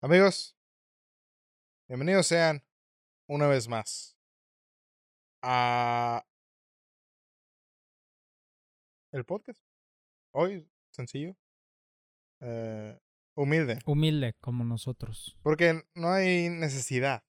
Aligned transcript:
Amigos, 0.00 0.56
bienvenidos 1.88 2.28
sean 2.28 2.64
una 3.28 3.48
vez 3.48 3.66
más 3.66 4.16
a 5.42 6.24
el 9.10 9.24
podcast. 9.24 9.60
Hoy, 10.32 10.70
sencillo, 10.92 11.36
eh, 12.40 12.96
humilde, 13.36 13.80
Humilde 13.86 14.34
como 14.40 14.62
nosotros. 14.62 15.36
porque 15.42 15.82
no 15.96 16.12
hay 16.12 16.48
necesidad, 16.48 17.24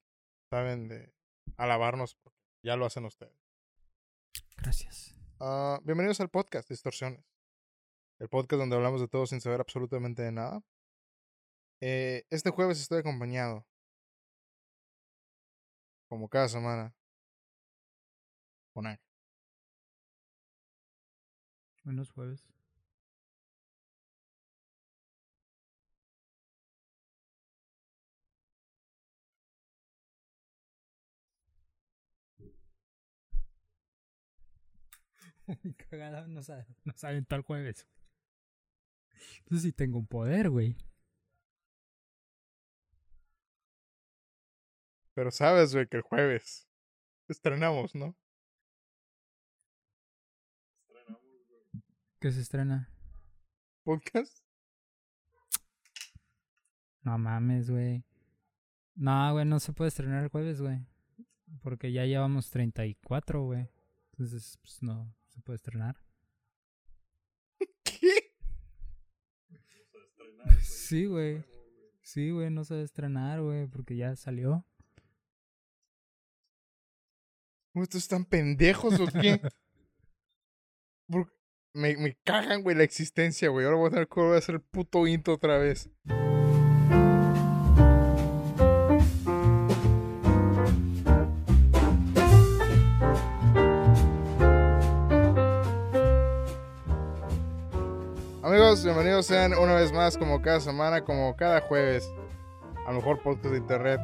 ¿saben? 0.48 0.86
De 0.86 1.12
alabarnos, 1.56 2.14
porque 2.22 2.38
ya 2.64 2.76
lo 2.76 2.86
hacen 2.86 3.04
ustedes. 3.04 3.36
Gracias. 4.56 5.16
Ah, 5.40 5.80
bienvenidos 5.82 6.20
al 6.20 6.28
podcast 6.28 6.68
Distorsiones, 6.68 7.24
el 8.20 8.28
podcast 8.28 8.60
donde 8.60 8.76
hablamos 8.76 9.00
de 9.00 9.08
todo 9.08 9.26
sin 9.26 9.40
saber 9.40 9.60
absolutamente 9.60 10.22
de 10.22 10.30
nada. 10.30 10.62
Eh, 11.80 12.24
este 12.30 12.50
jueves 12.50 12.80
estoy 12.80 12.98
acompañado, 13.00 13.66
como 16.08 16.28
cada 16.28 16.48
semana, 16.48 16.94
con. 18.72 18.86
Buenos 21.84 22.10
jueves. 22.10 22.42
Cagada, 35.90 36.26
no 36.28 36.42
sabe, 36.42 36.66
no 36.84 36.92
saben 36.96 37.24
tal 37.24 37.42
jueves. 37.42 37.86
Entonces 39.40 39.62
sí 39.62 39.72
tengo 39.72 39.98
un 39.98 40.06
poder, 40.06 40.50
güey. 40.50 40.76
Pero 45.20 45.30
sabes, 45.30 45.74
güey, 45.74 45.86
que 45.86 45.98
el 45.98 46.02
jueves 46.02 46.66
estrenamos, 47.28 47.94
¿no? 47.94 48.16
¿Qué 52.18 52.32
se 52.32 52.40
estrena? 52.40 52.90
Podcast. 53.84 54.42
No 57.02 57.18
mames, 57.18 57.70
güey. 57.70 58.02
No, 58.94 59.34
güey, 59.34 59.44
no 59.44 59.60
se 59.60 59.74
puede 59.74 59.88
estrenar 59.88 60.22
el 60.22 60.30
jueves, 60.30 60.62
güey. 60.62 60.86
Porque 61.60 61.92
ya 61.92 62.06
llevamos 62.06 62.48
34, 62.48 63.42
güey. 63.44 63.68
Entonces, 64.12 64.56
pues 64.62 64.82
no 64.82 65.14
se 65.34 65.42
puede 65.42 65.56
estrenar. 65.56 66.00
¿Qué? 67.84 68.32
Sí, 70.62 71.04
güey. 71.04 71.44
Sí, 72.02 72.30
güey, 72.30 72.50
no 72.50 72.64
se 72.64 72.74
debe 72.74 72.86
estrenar, 72.86 73.40
güey, 73.40 73.68
porque 73.68 73.94
ya 73.94 74.16
salió. 74.16 74.66
¿Ustedes 77.72 78.02
están 78.02 78.24
pendejos 78.24 78.98
o 78.98 79.06
qué? 79.06 79.40
Me, 81.72 81.96
me 81.96 82.16
cagan, 82.24 82.64
güey, 82.64 82.76
la 82.76 82.82
existencia, 82.82 83.48
güey. 83.48 83.64
Ahora 83.64 83.78
voy 83.78 83.86
a 83.86 83.90
tener 83.90 84.08
que 84.08 84.20
volver 84.20 84.34
a 84.34 84.38
hacer 84.38 84.56
el 84.56 84.60
puto 84.60 85.06
intro 85.06 85.34
otra 85.34 85.56
vez. 85.56 85.88
Amigos, 98.42 98.82
bienvenidos 98.82 99.26
sean 99.26 99.54
una 99.54 99.76
vez 99.76 99.92
más, 99.92 100.18
como 100.18 100.42
cada 100.42 100.58
semana, 100.58 101.04
como 101.04 101.36
cada 101.36 101.60
jueves, 101.60 102.12
al 102.84 102.96
mejor 102.96 103.22
podcast 103.22 103.52
de 103.52 103.58
internet. 103.58 104.00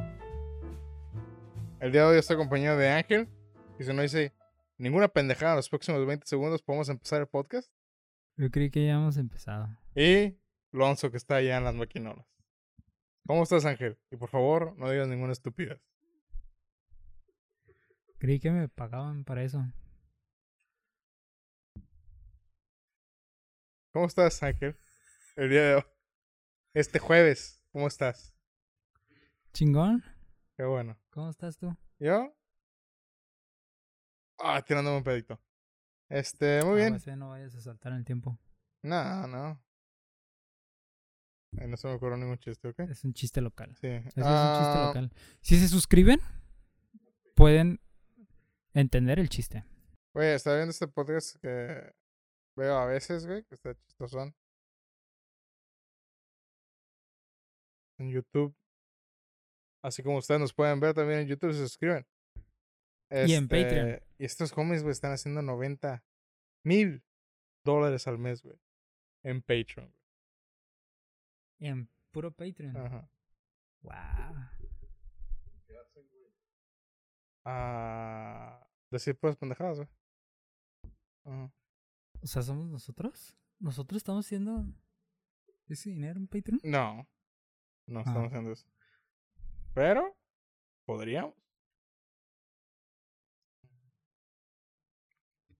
El 1.80 1.90
día 1.90 2.02
de 2.02 2.06
hoy 2.06 2.18
estoy 2.18 2.34
acompañado 2.34 2.78
de 2.78 2.90
Ángel, 2.90 3.28
y 3.78 3.84
si 3.84 3.92
no 3.92 4.02
dice 4.02 4.32
ninguna 4.78 5.08
pendejada 5.08 5.52
en 5.52 5.56
los 5.56 5.68
próximos 5.68 6.06
20 6.06 6.26
segundos, 6.26 6.62
podemos 6.62 6.88
empezar 6.88 7.20
el 7.20 7.26
podcast. 7.26 7.70
Yo 8.36 8.50
creí 8.50 8.70
que 8.70 8.86
ya 8.86 8.94
hemos 8.94 9.16
empezado. 9.16 9.68
Y 9.94 10.38
Lonzo, 10.72 11.10
que 11.10 11.16
está 11.16 11.36
allá 11.36 11.58
en 11.58 11.64
las 11.64 11.74
maquinolas. 11.74 12.26
¿Cómo 13.26 13.42
estás, 13.42 13.64
Ángel? 13.64 13.98
Y 14.10 14.16
por 14.16 14.28
favor, 14.28 14.76
no 14.76 14.90
digas 14.90 15.08
ninguna 15.08 15.32
estupidez. 15.32 15.80
Creí 18.18 18.40
que 18.40 18.50
me 18.50 18.68
pagaban 18.68 19.24
para 19.24 19.42
eso. 19.42 19.64
¿Cómo 23.92 24.06
estás, 24.06 24.42
Ángel? 24.42 24.76
El 25.36 25.50
día 25.50 25.62
de 25.62 25.74
hoy. 25.76 25.82
Este 26.74 26.98
jueves, 26.98 27.62
¿cómo 27.72 27.88
estás? 27.88 28.34
¿Chingón? 29.52 30.04
Qué 30.56 30.64
bueno. 30.64 30.98
¿Cómo 31.10 31.30
estás 31.30 31.56
tú? 31.56 31.74
¿Yo? 31.98 32.36
Ah, 34.38 34.62
tirándome 34.62 34.98
un 34.98 35.04
pedito. 35.04 35.40
Este, 36.08 36.62
muy 36.64 36.76
bien. 36.76 36.98
No 37.18 37.30
vayas 37.30 37.54
a 37.54 37.60
saltar 37.60 37.92
el 37.92 38.04
tiempo. 38.04 38.38
No, 38.82 39.26
no. 39.26 39.62
Ay, 41.58 41.68
no 41.68 41.76
se 41.76 41.88
me 41.88 41.94
ocurrió 41.94 42.16
ningún 42.16 42.38
chiste, 42.38 42.68
¿ok? 42.68 42.80
Es 42.80 43.02
un 43.04 43.14
chiste 43.14 43.40
local. 43.40 43.74
Sí. 43.80 43.86
Ese 43.86 43.98
es 43.98 44.16
un 44.16 44.22
chiste 44.22 44.26
Ah, 44.26 44.84
local. 44.88 45.12
Si 45.40 45.58
se 45.58 45.68
suscriben, 45.68 46.20
pueden 47.34 47.80
entender 48.74 49.18
el 49.18 49.28
chiste. 49.28 49.64
Güey, 50.14 50.34
estaba 50.34 50.56
viendo 50.56 50.70
este 50.70 50.86
podcast 50.88 51.36
que 51.40 51.92
veo 52.56 52.76
a 52.76 52.86
veces, 52.86 53.26
güey, 53.26 53.42
que 53.44 53.54
está 53.54 53.74
chistosón. 53.74 54.34
En 57.98 58.10
YouTube. 58.10 58.54
Así 59.82 60.02
como 60.02 60.18
ustedes 60.18 60.40
nos 60.40 60.52
pueden 60.52 60.80
ver 60.80 60.94
también 60.94 61.20
en 61.20 61.26
YouTube, 61.28 61.52
se 61.52 61.60
suscriben. 61.60 62.06
Y 63.10 63.34
en 63.34 63.48
Patreon. 63.48 63.88
Este, 63.88 64.06
Y 64.18 64.24
estos 64.24 64.52
homies, 64.56 64.82
güey, 64.82 64.92
están 64.92 65.12
haciendo 65.12 65.42
90 65.42 66.02
mil 66.64 67.04
dólares 67.64 68.06
al 68.08 68.18
mes, 68.18 68.42
güey. 68.42 68.58
En 69.22 69.40
Patreon. 69.42 69.88
güey. 71.58 71.70
En 71.70 71.88
puro 72.10 72.32
Patreon. 72.32 72.76
Ajá. 72.76 73.08
Wow. 73.82 73.92
Ah, 77.44 78.66
decir 78.90 79.16
pues 79.18 79.36
pendejadas, 79.36 79.76
güey. 79.78 79.88
Ajá. 81.24 81.52
O 82.22 82.26
sea, 82.26 82.42
¿somos 82.42 82.66
nosotros? 82.68 83.36
¿Nosotros 83.58 83.98
estamos 83.98 84.26
haciendo 84.26 84.64
ese 85.68 85.90
dinero 85.90 86.18
en 86.18 86.26
Patreon? 86.26 86.60
No. 86.64 87.08
No 87.86 88.00
estamos 88.00 88.24
Ah. 88.24 88.26
haciendo 88.26 88.52
eso. 88.52 88.66
Pero, 89.74 90.16
podríamos. 90.86 91.34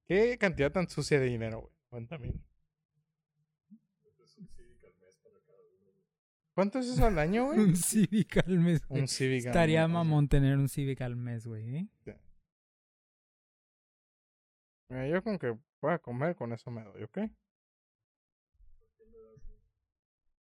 ¿Qué 0.06 0.38
cantidad 0.38 0.70
tan 0.70 0.88
sucia 0.88 1.18
de 1.18 1.26
dinero, 1.26 1.60
güey? 1.62 1.72
90 1.90 2.18
mil. 2.18 2.40
¿Cuánto 6.54 6.78
es 6.78 6.86
eso 6.86 7.04
al 7.04 7.18
año, 7.18 7.46
güey? 7.46 7.58
un 7.58 7.76
Civic 7.76 8.38
al 8.38 8.58
mes. 8.58 8.86
güey. 8.86 9.02
Un 9.02 9.08
Civic. 9.08 9.42
al 9.42 9.48
Estaría 9.48 9.86
mes, 9.86 9.92
mamón 9.92 10.28
tener 10.28 10.56
un 10.56 10.68
Civic 10.68 11.00
al 11.02 11.14
mes, 11.16 11.46
güey. 11.46 11.76
¿eh? 11.76 11.88
Mira, 14.88 15.08
yo 15.08 15.22
con 15.22 15.38
que 15.38 15.58
pueda 15.80 15.98
comer, 15.98 16.34
con 16.36 16.52
eso 16.52 16.70
me 16.70 16.82
doy, 16.82 17.02
¿ok? 17.02 17.18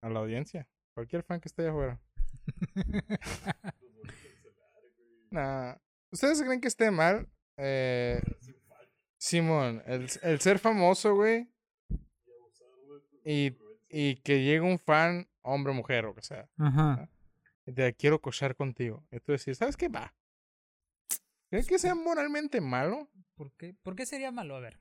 A 0.01 0.09
la 0.09 0.19
audiencia. 0.19 0.69
Cualquier 0.93 1.23
fan 1.23 1.41
que 1.41 1.49
esté 1.49 1.63
allá 1.63 1.71
afuera. 1.71 2.01
Nah. 5.31 5.75
¿Ustedes 6.11 6.41
creen 6.41 6.61
que 6.61 6.69
esté 6.69 6.91
mal? 6.91 7.27
Eh, 7.57 8.21
Simón, 9.25 9.81
el, 9.87 10.07
el 10.21 10.39
ser 10.39 10.59
famoso, 10.59 11.15
güey. 11.15 11.49
Y, 13.23 13.57
y 13.89 14.17
que 14.17 14.43
llegue 14.43 14.61
un 14.61 14.77
fan, 14.77 15.27
hombre 15.41 15.71
o 15.71 15.73
mujer, 15.73 16.05
o 16.05 16.13
que 16.13 16.21
sea. 16.21 16.47
Ajá. 16.59 17.09
Y 17.65 17.73
te 17.73 17.91
quiero 17.95 18.21
cochar 18.21 18.55
contigo. 18.55 19.03
Y 19.11 19.19
tú 19.21 19.31
decís, 19.31 19.57
¿sabes 19.57 19.77
qué? 19.77 19.87
Va. 19.89 20.13
¿Crees 21.49 21.65
que 21.65 21.79
sea 21.79 21.95
moralmente 21.95 22.61
malo? 22.61 23.09
¿Por 23.33 23.51
qué? 23.53 23.73
¿Por 23.81 23.95
qué 23.95 24.05
sería 24.05 24.31
malo? 24.31 24.57
A 24.57 24.59
ver. 24.59 24.79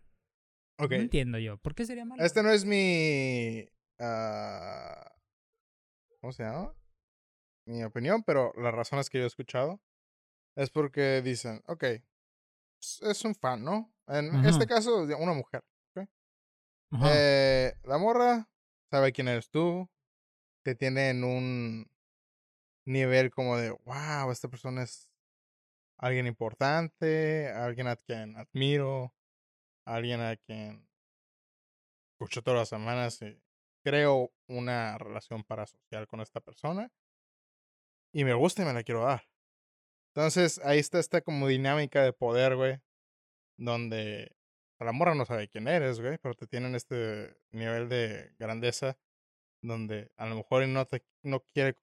Ok. 0.76 0.90
No 0.90 0.96
entiendo 0.96 1.38
yo. 1.38 1.56
¿Por 1.56 1.74
qué 1.74 1.86
sería 1.86 2.04
malo? 2.04 2.22
Este 2.22 2.42
no 2.42 2.50
es 2.50 2.66
mi. 2.66 3.66
ah, 3.98 5.10
¿Cómo 6.20 6.34
se 6.34 6.42
llama? 6.42 6.74
Mi 7.64 7.82
opinión, 7.82 8.22
pero 8.22 8.52
las 8.58 8.74
razones 8.74 9.08
que 9.08 9.16
yo 9.16 9.24
he 9.24 9.28
escuchado 9.28 9.80
es 10.54 10.68
porque 10.68 11.22
dicen, 11.22 11.62
ok, 11.66 11.84
es 12.82 13.24
un 13.24 13.34
fan, 13.34 13.64
¿no? 13.64 13.93
En 14.08 14.34
Ajá. 14.34 14.48
este 14.48 14.66
caso, 14.66 15.04
una 15.04 15.32
mujer. 15.32 15.62
Eh, 17.06 17.72
la 17.82 17.98
morra 17.98 18.48
sabe 18.90 19.12
quién 19.12 19.26
eres 19.26 19.50
tú, 19.50 19.88
te 20.62 20.76
tiene 20.76 21.10
en 21.10 21.24
un 21.24 21.90
nivel 22.86 23.30
como 23.32 23.56
de, 23.56 23.70
wow, 23.70 24.30
esta 24.30 24.48
persona 24.48 24.84
es 24.84 25.08
alguien 25.98 26.26
importante, 26.26 27.50
alguien 27.50 27.88
a 27.88 27.96
quien 27.96 28.36
admiro, 28.36 29.12
alguien 29.84 30.20
a 30.20 30.36
quien 30.36 30.86
escucho 32.12 32.42
todas 32.42 32.60
las 32.60 32.68
semanas 32.68 33.20
y 33.22 33.42
creo 33.84 34.32
una 34.48 34.96
relación 34.96 35.42
parasocial 35.42 36.06
con 36.06 36.20
esta 36.20 36.40
persona. 36.40 36.90
y 38.12 38.24
me 38.24 38.34
gusta 38.34 38.62
y 38.62 38.66
me 38.66 38.72
la 38.72 38.84
quiero 38.84 39.02
dar. 39.02 39.24
Entonces, 40.14 40.60
ahí 40.64 40.78
está 40.78 41.00
esta 41.00 41.20
como 41.20 41.48
dinámica 41.48 42.02
de 42.02 42.12
poder, 42.12 42.54
güey, 42.54 42.80
donde 43.56 44.36
la 44.80 44.92
morra 44.92 45.14
no 45.14 45.24
sabe 45.24 45.48
quién 45.48 45.68
eres, 45.68 46.00
güey, 46.00 46.18
pero 46.18 46.34
te 46.34 46.46
tienen 46.46 46.74
este 46.74 47.36
nivel 47.52 47.88
de 47.88 48.34
grandeza 48.38 48.98
donde 49.62 50.12
a 50.16 50.26
lo 50.26 50.36
mejor 50.36 50.66
no 50.68 50.86
te 50.86 51.04
no 51.22 51.40
quiere 51.40 51.76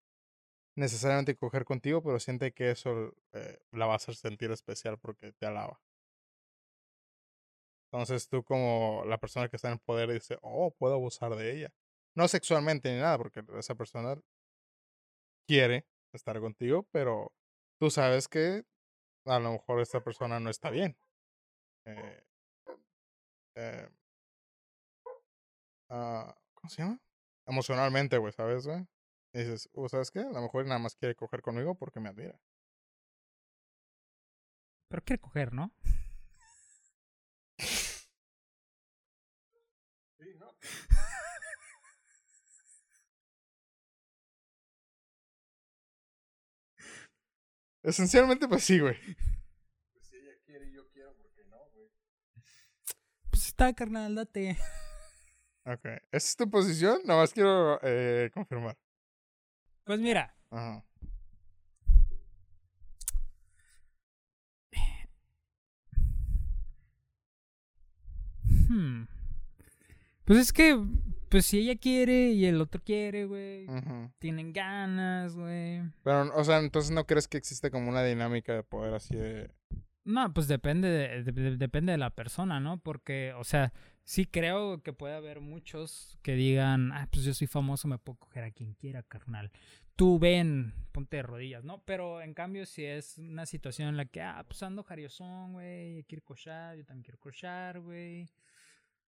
necesariamente 0.76 1.36
coger 1.36 1.66
contigo, 1.66 2.02
pero 2.04 2.20
siente 2.20 2.54
que 2.54 2.72
eso 2.72 3.16
eh, 3.34 3.60
la 3.72 3.88
va 3.88 3.94
a 3.94 3.96
hacer 3.98 4.16
sentir 4.16 4.52
especial 4.52 4.98
porque 5.00 5.34
te 5.34 5.46
alaba. 5.46 5.82
Entonces 7.92 8.30
tú 8.30 8.44
como 8.44 9.04
la 9.06 9.18
persona 9.18 9.50
que 9.50 9.58
está 9.58 9.70
en 9.72 9.80
poder 9.80 10.12
dice, 10.12 10.38
oh, 10.42 10.74
puedo 10.78 10.94
abusar 10.96 11.36
de 11.36 11.52
ella. 11.54 11.74
No 12.16 12.28
sexualmente 12.28 12.92
ni 12.92 13.00
nada, 13.00 13.18
porque 13.18 13.44
esa 13.58 13.76
persona 13.76 14.18
quiere 15.48 15.86
estar 16.14 16.40
contigo, 16.40 16.88
pero 16.92 17.34
tú 17.80 17.90
sabes 17.90 18.28
que 18.28 18.64
a 19.26 19.40
lo 19.40 19.54
mejor 19.54 19.82
esta 19.82 20.02
persona 20.04 20.40
no 20.40 20.50
está 20.50 20.70
bien. 20.70 20.98
Eh, 21.86 22.24
eh, 23.56 23.90
uh, 25.90 26.32
¿Cómo 26.54 26.70
se 26.70 26.82
llama? 26.82 27.00
Emocionalmente, 27.46 28.18
güey, 28.18 28.34
¿sabes, 28.34 28.66
güey? 28.68 28.86
Y 29.34 29.40
dices, 29.40 29.70
uh, 29.74 29.88
¿sabes 29.90 30.12
qué? 30.12 30.20
A 30.20 30.32
lo 30.32 30.42
mejor 30.42 30.66
nada 30.66 30.80
más 30.80 30.96
quiere 30.96 31.16
coger 31.16 31.42
conmigo 31.42 31.76
porque 31.76 32.00
me 32.00 32.10
admira. 32.10 32.40
Pero 34.90 35.04
quiere 35.04 35.22
coger, 35.22 35.54
¿no? 35.54 35.72
Sí, 40.20 40.36
¿no? 40.38 40.56
Esencialmente, 47.84 48.48
pues 48.48 48.64
sí, 48.64 48.80
güey. 48.80 48.96
Pues 49.94 50.06
si 50.06 50.18
ella 50.18 50.34
quiere 50.46 50.68
y 50.68 50.74
yo 50.74 50.88
quiero, 50.92 51.16
¿por 51.18 51.32
qué 51.34 51.44
no, 51.46 51.58
güey? 51.74 51.90
Pues 53.32 53.51
está, 53.62 53.74
carnal, 53.74 54.16
date. 54.16 54.58
Ok. 55.66 55.86
¿Esa 55.86 56.02
es 56.12 56.36
tu 56.36 56.50
posición? 56.50 57.00
Nada 57.06 57.20
más 57.20 57.32
quiero 57.32 57.80
eh, 57.84 58.32
confirmar. 58.34 58.76
Pues 59.84 60.00
mira. 60.00 60.36
Ajá. 60.50 60.84
Hmm. 68.68 69.04
Pues 70.26 70.40
es 70.40 70.54
que, 70.54 70.82
pues 71.30 71.46
si 71.46 71.60
ella 71.60 71.78
quiere 71.80 72.30
y 72.30 72.46
el 72.46 72.62
otro 72.62 72.82
quiere, 72.84 73.26
güey. 73.26 73.68
Ujú. 73.68 74.12
Tienen 74.18 74.54
ganas, 74.54 75.36
güey. 75.36 75.84
Pero, 76.04 76.36
o 76.36 76.44
sea, 76.44 76.58
entonces 76.58 76.90
no 76.90 77.06
crees 77.06 77.28
que 77.28 77.38
existe 77.38 77.70
como 77.70 77.90
una 77.90 78.04
dinámica 78.04 78.54
de 78.54 78.64
poder 78.64 78.96
así 78.96 79.16
de. 79.16 79.52
No, 80.12 80.34
pues 80.34 80.48
depende 80.48 80.88
de, 80.90 81.24
de- 81.24 81.32
de- 81.32 81.58
depende 81.58 81.92
de 81.94 81.98
la 81.98 82.10
persona, 82.10 82.60
¿no? 82.60 82.82
Porque, 82.82 83.34
o 83.38 83.44
sea, 83.44 83.72
sí 84.04 84.26
creo 84.26 84.82
que 84.84 84.94
puede 84.94 85.16
haber 85.16 85.40
muchos 85.42 86.18
que 86.22 86.36
digan, 86.36 86.92
ah, 86.92 87.08
pues 87.12 87.24
yo 87.26 87.34
soy 87.34 87.48
famoso, 87.48 87.88
me 87.88 87.98
puedo 87.98 88.18
coger 88.20 88.44
a 88.44 88.52
quien 88.52 88.74
quiera, 88.74 89.04
carnal. 89.04 89.52
Tú 89.96 90.20
ven, 90.20 90.74
ponte 90.92 91.18
de 91.18 91.24
rodillas, 91.24 91.64
¿no? 91.64 91.84
Pero 91.86 92.22
en 92.22 92.34
cambio, 92.34 92.66
si 92.66 92.84
es 92.86 93.18
una 93.20 93.46
situación 93.46 93.90
en 93.90 93.98
la 93.98 94.06
que, 94.06 94.22
ah, 94.22 94.44
pues 94.48 94.64
ando 94.64 94.84
jariosón, 94.84 95.54
güey, 95.54 96.04
quiero 96.06 96.24
cochar, 96.24 96.76
yo 96.78 96.86
también 96.86 97.04
quiero 97.04 97.20
cochar, 97.20 97.80
güey. 97.80 98.28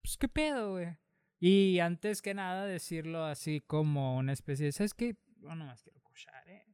Pues 0.01 0.17
qué 0.17 0.27
pedo, 0.27 0.71
güey. 0.73 0.97
Y 1.39 1.79
antes 1.79 2.21
que 2.21 2.33
nada, 2.33 2.65
decirlo 2.65 3.25
así 3.25 3.61
como 3.61 4.17
una 4.17 4.31
especie 4.33 4.65
de, 4.67 4.71
¿sabes 4.71 4.93
qué? 4.93 5.15
Yo 5.41 5.53
nomás 5.55 5.81
quiero 5.83 6.01
cochar, 6.01 6.47
¿eh? 6.47 6.65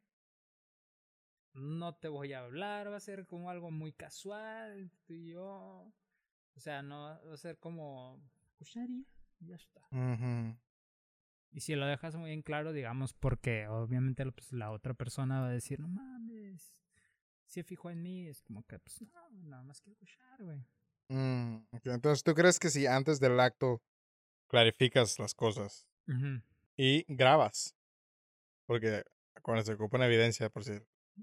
No 1.54 1.96
te 1.96 2.07
voy 2.07 2.34
a 2.34 2.40
hablar, 2.42 2.92
va 2.92 2.98
a 2.98 3.01
ser 3.01 3.25
como 3.25 3.50
algo 3.50 3.72
muy 3.72 3.92
casual, 3.94 4.92
tú 5.06 5.13
y 5.13 5.31
yo. 5.31 5.92
O 6.56 6.60
sea, 6.60 6.81
no 6.81 7.19
va 7.25 7.34
a 7.34 7.38
ser 7.38 7.57
como 7.57 8.22
cucharía, 8.57 9.06
y 9.40 9.48
ya 9.48 9.56
está. 9.56 9.81
Y 11.51 11.62
si 11.62 11.75
lo 11.75 11.86
dejas 11.88 12.16
muy 12.16 12.31
en 12.31 12.42
claro, 12.42 12.74
digamos, 12.74 13.13
porque 13.13 13.68
obviamente 13.68 14.30
pues, 14.31 14.51
la 14.51 14.72
otra 14.72 14.94
persona 14.94 15.42
va 15.42 15.48
a 15.48 15.51
decir, 15.51 15.80
no 15.80 15.88
mames, 15.88 16.75
si 17.46 17.54
se 17.54 17.63
fijó 17.63 17.90
en 17.90 18.04
mí, 18.04 18.28
es 18.28 18.42
como 18.42 18.63
que, 18.63 18.78
pues 18.78 19.02
no, 19.02 19.30
nada 19.48 19.63
más 19.63 19.81
quiero 19.81 19.94
escuchar, 19.94 20.44
güey. 20.44 20.63
Mm, 21.07 21.66
Entonces, 21.86 22.24
¿tú 22.24 22.36
crees 22.36 22.60
que 22.60 22.69
si 22.69 22.86
antes 22.86 23.19
del 23.19 23.40
acto 23.40 23.81
clarificas 24.48 25.18
las 25.18 25.34
cosas 25.34 25.88
y 26.78 27.04
grabas? 27.07 27.75
Porque 28.68 29.04
cuando 29.42 29.63
se 29.63 29.74
ocupa 29.74 29.98
una 29.98 30.06
evidencia, 30.06 30.50
por 30.50 30.63
si 30.63 30.74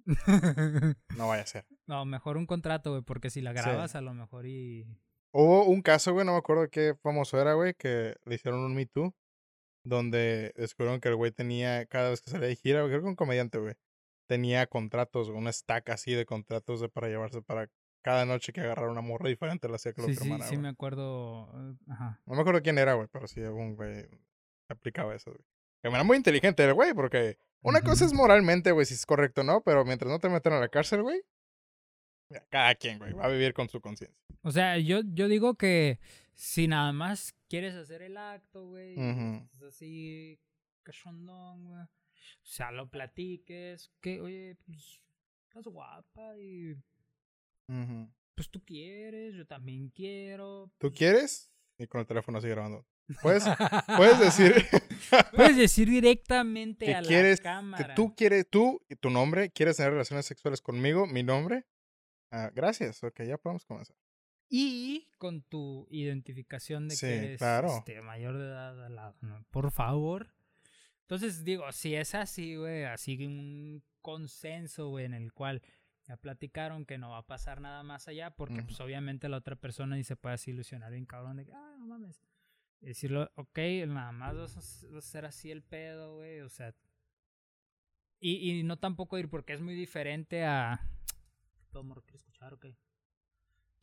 no 1.16 1.28
vaya 1.28 1.43
a 1.43 1.46
ser. 1.46 1.66
no, 1.87 2.04
mejor 2.04 2.37
un 2.37 2.46
contrato, 2.46 2.90
güey, 2.90 3.02
porque 3.02 3.31
si 3.31 3.40
la 3.40 3.52
Sí. 3.52 3.56
grabas 3.58 3.94
a 3.94 4.00
lo 4.00 4.14
mejor 4.14 4.46
y... 4.46 4.87
Hubo 5.32 5.64
un 5.66 5.82
caso, 5.82 6.12
güey, 6.12 6.25
no 6.25 6.32
me 6.32 6.38
acuerdo 6.38 6.69
qué 6.70 6.94
famoso 7.02 7.40
era, 7.40 7.54
güey, 7.54 7.75
que 7.75 8.14
le 8.25 8.34
hicieron 8.37 8.60
un 8.60 8.75
Me 8.75 8.87
Too, 8.87 9.14
donde 9.84 10.52
descubrieron 10.56 11.00
que 11.00 11.08
el 11.08 11.16
güey 11.16 11.31
tenía, 11.31 11.84
cada 11.87 12.10
vez 12.10 12.20
que 12.22 12.31
salía 12.31 12.48
de 12.48 12.56
gira, 12.56 12.81
güey, 12.81 12.90
creo 12.90 13.02
que 13.02 13.08
un 13.08 13.16
comediante, 13.16 13.58
güey, 13.58 13.75
tenía 14.28 14.66
contratos, 14.66 15.28
una 15.28 15.52
stack 15.52 15.90
así 15.90 16.12
de 16.12 16.25
contratos 16.26 16.81
de 16.81 16.88
para 16.88 17.08
llevarse 17.08 17.43
para 17.43 17.69
cada 18.02 18.25
noche 18.25 18.52
que 18.52 18.60
agarrara 18.60 18.90
una 18.90 19.00
morra 19.02 19.28
diferente, 19.28 19.69
la 19.69 19.76
hacía 19.76 19.93
que 19.93 20.00
lo 20.02 20.08
Sí, 20.08 20.14
sí, 20.14 20.20
firmara, 20.20 20.46
sí 20.46 20.56
me 20.56 20.69
acuerdo. 20.69 21.50
eh, 21.54 21.76
Ajá. 21.90 22.20
No 22.25 22.34
me 22.34 22.40
acuerdo 22.40 22.62
quién 22.62 22.78
era, 22.78 22.94
güey, 22.94 23.08
pero 23.12 23.26
sí, 23.26 23.40
un 23.40 23.75
güey 23.76 24.08
aplicaba 24.69 25.14
eso, 25.14 25.32
güey. 25.32 25.44
Que 25.82 25.88
era 25.90 26.02
muy 26.04 26.16
inteligente 26.16 26.64
el 26.64 26.72
güey, 26.75 26.94
porque 26.94 27.37
una 27.66 27.82
cosa 27.82 28.04
es 28.04 28.12
moralmente, 28.12 28.72
güey, 28.72 28.86
si 28.86 28.94
es 28.94 29.04
correcto 29.04 29.42
o 29.42 29.44
no, 29.44 29.62
pero 29.62 29.84
mientras 29.84 30.10
no 30.10 30.18
te 30.18 30.28
metan 30.28 30.54
a 30.54 30.60
la 30.60 30.68
cárcel, 30.68 31.02
güey, 31.02 31.22
cada 32.48 32.74
quien, 32.74 32.98
güey, 32.98 33.12
va 33.12 33.26
a 33.26 33.28
vivir 33.28 33.54
con 33.54 33.68
su 33.68 33.80
conciencia. 33.80 34.16
O 34.42 34.50
sea, 34.50 34.78
yo, 34.78 35.00
yo 35.04 35.28
digo 35.28 35.54
que 35.54 36.00
si 36.34 36.68
nada 36.68 36.92
más 36.92 37.34
quieres 37.48 37.74
hacer 37.74 38.02
el 38.02 38.16
acto, 38.16 38.66
güey, 38.66 38.96
así 39.66 40.40
cachondón, 40.82 41.64
güey. 41.64 41.82
O 41.82 42.48
sea, 42.48 42.70
lo 42.70 42.88
platiques, 42.88 43.92
que, 44.00 44.20
oye, 44.20 44.56
pues, 44.64 45.02
estás 45.48 45.66
guapa 45.66 46.36
y 46.38 46.76
pues 48.36 48.50
tú 48.50 48.64
quieres, 48.64 49.34
yo 49.34 49.46
también 49.46 49.88
quiero. 49.90 50.70
¿Tú 50.78 50.88
pues, 50.88 50.98
quieres? 50.98 51.52
Y 51.78 51.86
con 51.86 52.00
el 52.00 52.06
teléfono 52.06 52.38
así 52.38 52.48
grabando. 52.48 52.86
Puedes, 53.23 53.44
puedes 53.97 54.19
decir 54.19 54.53
Puedes 55.35 55.56
decir 55.56 55.88
directamente 55.88 56.87
que 56.87 56.94
a 56.94 57.03
quieres, 57.03 57.38
la 57.38 57.43
que 57.43 57.43
cámara. 57.43 57.94
tú 57.94 58.14
quieres, 58.17 58.49
tú 58.50 58.81
y 58.88 58.97
tu 58.97 59.11
nombre, 59.11 59.50
quieres 59.50 59.76
tener 59.76 59.93
relaciones 59.93 60.26
sexuales 60.26 60.61
conmigo, 60.61 61.06
mi 61.06 61.22
nombre. 61.22 61.67
Ah, 62.32 62.51
gracias, 62.55 63.03
ok, 63.05 63.22
ya 63.22 63.39
podemos 63.39 63.65
comenzar. 63.65 63.96
Y 64.48 65.08
con 65.19 65.43
tu 65.43 65.86
identificación 65.91 66.89
de 66.89 66.96
Sí, 66.96 67.06
que 67.06 67.17
eres 67.17 67.39
claro. 67.39 67.77
este, 67.79 68.01
mayor 68.03 68.36
de 68.39 68.44
edad 68.46 68.84
al 68.86 68.94
lado, 68.96 69.17
¿no? 69.20 69.44
Por 69.51 69.70
favor. 69.70 70.34
Entonces, 71.03 71.44
digo, 71.44 71.70
si 71.72 71.94
es 71.94 72.15
así, 72.17 72.56
güey, 72.56 72.84
así 72.84 73.17
que 73.19 73.27
un 73.29 73.84
consenso, 74.03 74.89
güey, 74.89 75.05
en 75.05 75.15
el 75.15 75.32
cual 75.32 75.63
ya 76.08 76.17
platicaron 76.17 76.84
que 76.86 76.98
no 76.98 77.10
va 77.10 77.19
a 77.19 77.27
pasar 77.27 77.60
nada 77.60 77.82
más 77.82 78.08
allá, 78.08 78.31
porque 78.31 78.55
Ujú. 78.58 78.67
pues 78.67 78.81
obviamente 78.81 79.29
la 79.29 79.36
otra 79.39 79.56
persona 79.56 79.96
ni 79.96 80.05
se 80.05 80.17
puede 80.17 80.34
así 80.36 80.51
ilusionar 80.53 80.93
bien 80.93 81.06
cabrón 81.06 81.36
de 81.36 81.46
que, 81.46 81.53
ah, 81.53 81.77
no 81.79 81.86
mames. 81.86 82.20
Y 82.80 82.86
decirlo, 82.86 83.30
ok, 83.36 83.58
nada 83.86 84.12
más 84.12 84.36
vas 84.36 84.56
a, 84.56 84.60
s- 84.60 84.86
vas 84.88 85.04
a 85.04 85.08
hacer 85.08 85.24
así 85.24 85.50
el 85.50 85.62
pedo, 85.62 86.16
güey, 86.16 86.40
o 86.40 86.48
sea. 86.48 86.74
Y, 88.20 88.50
y 88.58 88.62
no 88.62 88.78
tampoco 88.78 89.18
ir, 89.18 89.28
porque 89.28 89.52
es 89.52 89.60
muy 89.60 89.74
diferente 89.74 90.44
a... 90.44 90.80
Todo 91.70 91.82
morro 91.84 92.02
quiere 92.02 92.16
escuchar. 92.16 92.56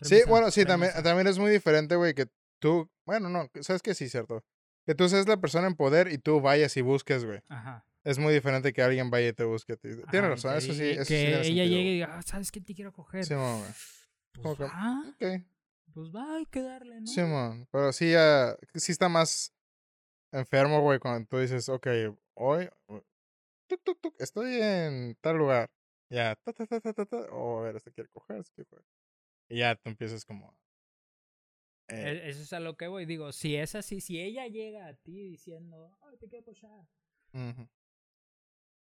Sí, 0.01 0.21
bueno, 0.27 0.51
sí, 0.51 0.65
también, 0.65 0.91
también 1.03 1.27
es 1.27 1.37
muy 1.37 1.51
diferente, 1.51 1.95
güey, 1.95 2.13
que 2.13 2.27
tú, 2.59 2.89
bueno, 3.05 3.29
no, 3.29 3.49
sabes 3.61 3.81
que 3.81 3.93
sí, 3.93 4.09
cierto. 4.09 4.43
Que 4.85 4.95
tú 4.95 5.07
seas 5.07 5.27
la 5.27 5.37
persona 5.37 5.67
en 5.67 5.75
poder 5.75 6.11
y 6.11 6.17
tú 6.17 6.41
vayas 6.41 6.75
y 6.75 6.81
busques, 6.81 7.23
güey. 7.25 7.41
Ajá. 7.47 7.85
Es 8.03 8.19
muy 8.19 8.33
diferente 8.33 8.73
que 8.73 8.81
alguien 8.81 9.09
vaya 9.09 9.29
y 9.29 9.33
te 9.33 9.45
busque 9.45 9.73
a 9.73 9.75
ti. 9.77 9.89
Tienes 9.89 10.05
Ajá, 10.13 10.27
razón, 10.29 10.51
que 10.53 10.57
eso 10.57 10.73
sí, 10.73 10.79
sí 10.79 10.97
que 10.97 11.03
tiene 11.05 11.29
ella 11.29 11.43
sentido, 11.43 11.65
llegue 11.65 11.89
y 11.89 11.93
diga, 11.93 12.17
ah, 12.17 12.21
¿sabes 12.23 12.51
qué 12.51 12.59
te 12.59 12.73
quiero 12.75 12.91
coger? 12.91 13.25
Güey. 13.25 13.39
como 13.39 13.63
pues 14.43 14.57
que- 14.57 14.63
va, 14.63 15.03
Ok, 15.09 15.45
pues 15.93 16.09
va, 16.13 16.35
hay 16.37 16.45
que 16.47 16.61
darle, 16.61 16.99
¿no? 17.01 17.07
Simón. 17.07 17.67
Pero 17.71 17.91
sí, 17.93 18.11
ya, 18.11 18.55
sí 18.75 18.91
está 18.91 19.09
más 19.09 19.53
enfermo, 20.31 20.81
güey, 20.81 20.99
cuando 20.99 21.27
tú 21.27 21.37
dices, 21.37 21.69
ok, 21.69 21.87
hoy, 22.35 22.69
tuk, 23.67 23.83
tuk, 23.83 24.01
tuk, 24.01 24.15
estoy 24.21 24.59
en 24.61 25.15
tal 25.21 25.37
lugar. 25.37 25.69
Ya, 26.09 26.35
ta, 26.35 26.53
ta, 26.53 26.65
ta, 26.67 26.79
ta, 26.81 26.93
ta, 26.93 27.05
ta. 27.05 27.17
Oh, 27.31 27.59
a 27.59 27.63
ver, 27.63 27.75
este 27.77 27.91
quiere 27.91 28.09
coger, 28.09 28.37
este 28.37 28.53
quiere 28.53 28.69
coger. 28.69 28.85
Y 29.49 29.59
ya 29.59 29.75
tú 29.75 29.89
empiezas 29.89 30.25
como. 30.25 30.55
eh, 31.87 32.21
E- 32.23 32.29
Eso 32.29 32.41
es 32.43 32.53
a 32.53 32.59
lo 32.59 32.75
que 32.77 32.87
voy. 32.87 33.05
Digo, 33.05 33.31
si 33.31 33.55
es 33.55 33.75
así, 33.75 34.01
si 34.01 34.19
ella 34.21 34.47
llega 34.47 34.87
a 34.87 34.93
ti 34.95 35.29
diciendo, 35.29 35.97
ay, 36.01 36.17
te 36.17 36.27
quiero 36.27 36.45
cochar, 36.45 36.87
ujú, 37.33 37.67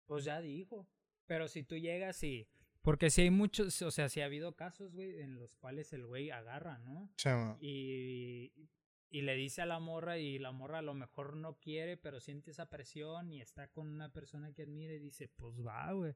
pues 0.06 0.24
ya 0.26 0.42
dijo. 0.42 0.88
Pero 1.26 1.48
si 1.48 1.64
tú 1.64 1.78
llegas 1.78 2.22
y. 2.24 2.48
Porque 2.82 3.10
si 3.10 3.22
hay 3.22 3.30
muchos, 3.30 3.82
o 3.82 3.92
sea, 3.92 4.10
si 4.10 4.22
ha 4.22 4.26
habido 4.26 4.56
casos, 4.56 4.94
güey, 4.94 5.22
en 5.22 5.36
los 5.40 5.56
cuales 5.56 5.94
el 5.94 6.06
güey 6.06 6.32
agarra, 6.32 6.80
¿no? 6.80 7.10
Simón. 7.18 7.58
Y 7.62 8.52
y 9.14 9.24
le 9.24 9.36
dice 9.36 9.62
a 9.62 9.66
la 9.66 9.80
morra 9.80 10.18
y 10.20 10.40
la 10.40 10.54
morra 10.54 10.78
a 10.80 10.82
lo 10.82 10.94
mejor 10.94 11.36
no 11.36 11.56
quiere, 11.60 11.98
pero 11.98 12.22
siente 12.22 12.52
esa 12.52 12.68
presión 12.68 13.30
y 13.30 13.42
está 13.42 13.68
con 13.68 13.90
una 13.90 14.08
persona 14.08 14.54
que 14.54 14.62
admira 14.62 14.94
y 14.94 15.00
dice, 15.00 15.28
pues 15.28 15.56
va, 15.60 15.92
güey. 15.92 16.14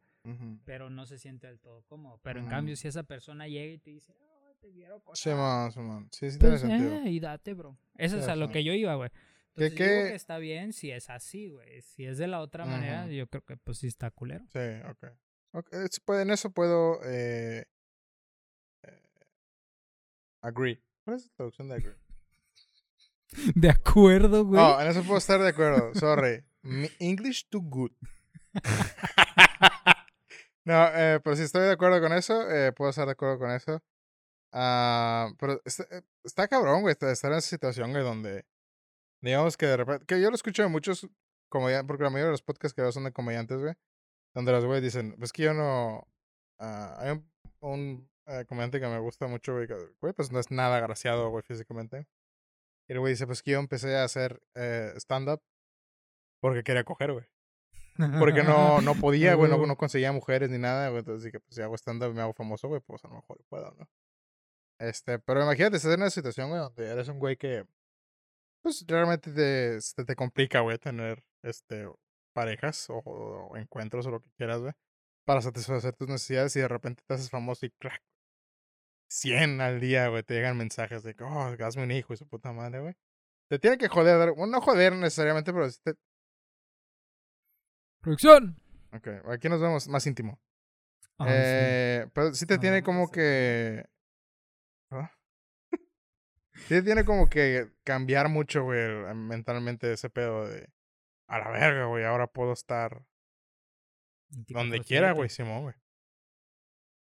Pero 0.64 0.90
no 0.90 1.06
se 1.06 1.18
siente 1.20 1.46
del 1.48 1.60
todo 1.60 1.84
cómodo. 1.84 2.20
Pero 2.24 2.40
en 2.40 2.48
cambio, 2.48 2.76
si 2.78 2.88
esa 2.88 3.04
persona 3.04 3.50
llega 3.50 3.74
y 3.74 3.80
te 3.80 3.90
dice, 3.92 4.14
"Ay, 4.48 4.56
te 4.62 4.72
quiero 4.72 4.96
acosar", 4.96 5.34
Simón, 5.34 5.72
Simón. 5.74 6.08
Sí, 6.12 6.32
sí 6.32 6.40
tiene 6.40 6.54
pues, 6.58 6.62
sentido. 6.62 6.96
eh, 7.04 7.12
y 7.12 7.20
date, 7.20 7.54
bro. 7.54 7.78
Eso 7.98 8.18
es 8.18 8.28
a 8.30 8.36
lo 8.38 8.50
que 8.50 8.64
yo 8.64 8.72
iba, 8.72 8.96
güey. 8.96 9.10
¿Qué- 9.10 9.66
Entonces, 9.68 9.72
yo 9.72 9.78
qué? 9.78 10.10
que 10.12 10.16
está 10.16 10.38
bien 10.38 10.72
si 10.72 10.92
es 10.92 11.10
así, 11.10 11.50
güey. 11.50 11.82
Si 11.82 12.06
es 12.06 12.18
de 12.18 12.28
la 12.28 12.40
otra 12.40 12.64
manera, 12.66 13.08
yo 13.08 13.28
creo 13.28 13.44
que 13.44 13.58
pues 13.58 13.78
sí 13.80 13.88
está 13.88 14.10
culero. 14.10 14.46
Sí, 14.54 14.60
ok. 14.90 15.08
Okay. 15.58 15.88
sí, 15.92 16.02
pues, 16.04 16.22
en 16.22 16.32
eso 16.32 16.50
puedo 16.52 17.00
eh, 17.04 17.66
eh, 18.84 19.02
agree. 20.42 20.82
¿Cuál 21.04 21.18
es 21.18 21.26
la 21.26 21.32
traducción 21.36 21.70
de 21.70 21.76
agree? 21.76 22.06
De 23.56 23.70
acuerdo, 23.70 24.46
güey. 24.46 24.62
Oh, 24.62 24.80
en 24.80 24.88
eso 24.88 25.04
puedo 25.04 25.18
estar 25.18 25.42
de 25.42 25.50
acuerdo. 25.50 25.94
Sorry. 25.96 26.44
Mi 26.62 26.90
English 27.00 27.48
too 27.50 27.62
good. 27.62 27.92
no, 30.66 30.88
eh, 30.94 31.20
pero 31.24 31.36
si 31.36 31.44
estoy 31.44 31.64
de 31.64 31.72
acuerdo 31.72 32.00
con 32.02 32.14
eso, 32.14 32.50
eh, 32.50 32.72
puedo 32.72 32.90
estar 32.90 33.06
de 33.06 33.12
acuerdo 33.12 33.40
con 33.40 33.52
eso. 33.52 33.84
Ah, 34.52 35.32
pero 35.38 35.62
está, 35.66 35.84
eh, 35.92 36.02
está 36.24 36.48
cabrón, 36.48 36.82
güey, 36.82 36.94
estar 36.94 37.10
estar 37.10 37.32
en 37.32 37.40
esa 37.40 37.50
situación, 37.50 37.92
güey, 37.92 38.04
donde 38.04 38.46
digamos 39.22 39.58
que 39.58 39.66
de 39.66 39.78
repente, 39.78 40.06
que 40.06 40.22
yo 40.22 40.30
lo 40.30 40.36
escucho 40.36 40.64
de 40.64 40.70
muchos 40.70 41.08
comediantes, 41.50 41.88
porque 41.88 42.04
la 42.04 42.10
mayoría 42.10 42.28
de 42.28 42.32
los 42.32 42.42
podcasts 42.42 42.74
que 42.74 42.82
veo 42.82 42.92
son 42.92 43.04
de 43.04 43.12
comediantes, 43.12 43.60
güey, 43.60 43.74
donde 44.36 44.52
los 44.52 44.66
güeyes 44.66 44.84
dicen, 44.84 45.16
pues 45.18 45.32
que 45.32 45.44
yo 45.44 45.54
no, 45.54 46.08
ah, 46.60 46.98
hay 47.00 47.12
un, 47.12 47.32
un 47.62 48.10
eh, 48.28 48.46
comediante 48.48 48.80
que 48.80 48.88
me 48.88 49.00
gusta 49.00 49.28
mucho, 49.28 49.54
güey, 49.54 49.68
que, 49.68 49.76
güey, 50.02 50.14
pues 50.14 50.32
no 50.32 50.40
es 50.40 50.52
nada 50.52 50.78
agraciado, 50.78 51.30
güey, 51.30 51.42
físicamente. 51.42 52.06
Y 52.88 52.94
el 52.94 53.00
güey 53.00 53.14
dice, 53.14 53.26
pues 53.26 53.42
que 53.42 53.52
yo 53.52 53.60
empecé 53.60 53.96
a 53.96 54.04
hacer 54.04 54.44
eh, 54.54 54.94
stand-up 54.98 55.42
porque 56.42 56.64
quería 56.64 56.84
coger, 56.84 57.14
güey. 57.14 57.26
Porque 58.20 58.44
no, 58.44 58.82
no 58.82 58.94
podía, 59.02 59.36
güey, 59.36 59.50
no, 59.50 59.66
no 59.66 59.78
conseguía 59.78 60.12
mujeres 60.12 60.50
ni 60.50 60.58
nada, 60.58 60.90
güey. 60.90 61.00
Entonces 61.00 61.24
dije, 61.24 61.40
pues 61.40 61.56
si 61.56 61.62
hago 61.62 61.76
stand-up 61.76 62.12
y 62.12 62.14
me 62.14 62.22
hago 62.22 62.34
famoso, 62.34 62.68
güey, 62.68 62.82
pues 62.82 63.04
a 63.06 63.08
lo 63.08 63.16
mejor 63.16 63.44
puedo, 63.48 63.74
¿no? 63.80 63.90
Este, 64.80 65.18
pero 65.20 65.42
imagínate, 65.42 65.78
estás 65.78 65.94
en 65.94 66.02
una 66.02 66.10
situación, 66.10 66.50
güey, 66.50 66.60
donde 66.60 66.88
eres 66.88 67.08
un 67.08 67.20
güey 67.20 67.38
que, 67.38 67.66
pues 68.62 68.86
realmente 68.86 69.32
te, 69.32 69.80
se 69.80 70.04
te 70.04 70.16
complica, 70.16 70.60
güey, 70.60 70.78
tener, 70.78 71.24
este, 71.42 71.88
parejas 72.36 72.90
o, 72.90 72.98
o 73.00 73.58
encuentros 73.58 74.06
o 74.06 74.12
lo 74.12 74.20
que 74.22 74.30
quieras, 74.38 74.60
güey, 74.60 74.74
para 75.26 75.42
satisfacer 75.42 75.96
tus 75.96 76.10
necesidades 76.10 76.56
y 76.56 76.60
de 76.60 76.68
repente 76.68 77.02
te 77.08 77.14
haces 77.16 77.30
famoso 77.30 77.66
y 77.66 77.72
crack. 77.72 78.04
100 79.08 79.62
al 79.62 79.80
día, 79.80 80.10
güey, 80.10 80.24
te 80.24 80.34
llegan 80.34 80.58
mensajes 80.58 81.04
de 81.04 81.16
que, 81.16 81.24
oh, 81.24 81.56
hazme 81.64 81.84
un 81.84 81.92
hijo 81.92 82.14
y 82.14 82.18
su 82.18 82.28
puta 82.28 82.52
madre, 82.52 82.82
güey. 82.82 82.94
Te 83.50 83.60
tienen 83.60 83.80
que 83.80 83.88
joder, 83.88 84.34
bueno, 84.34 84.54
no 84.54 84.62
joder 84.62 84.94
necesariamente, 84.94 85.54
pero 85.54 85.70
sí 85.70 85.80
te... 85.84 85.94
Producción. 88.02 88.58
Ok, 88.94 89.08
aquí 89.32 89.50
nos 89.50 89.62
vemos 89.62 89.88
más 89.88 90.06
íntimo. 90.08 90.40
Ay, 91.18 91.28
sí. 91.28 91.34
eh, 91.36 92.08
Pero 92.14 92.34
sí 92.34 92.46
te 92.46 92.58
tiene 92.58 92.84
como 92.84 93.10
que... 93.12 93.86
¿Ah? 94.92 95.12
Sí 96.54 96.70
te 96.70 96.82
tiene 96.84 97.06
como 97.06 97.28
que 97.30 97.70
cambiar 97.84 98.30
mucho, 98.30 98.64
güey, 98.64 99.14
mentalmente 99.14 99.92
ese 99.94 100.10
pedo 100.10 100.48
de... 100.48 100.70
A 101.28 101.40
la 101.40 101.50
verga, 101.50 101.86
güey, 101.86 102.04
ahora 102.04 102.28
puedo 102.28 102.54
estar 102.54 103.02
donde 104.30 104.78
24/7. 104.80 104.84
quiera, 104.86 105.12
güey, 105.14 105.30
Simón, 105.30 105.62
güey. 105.64 105.76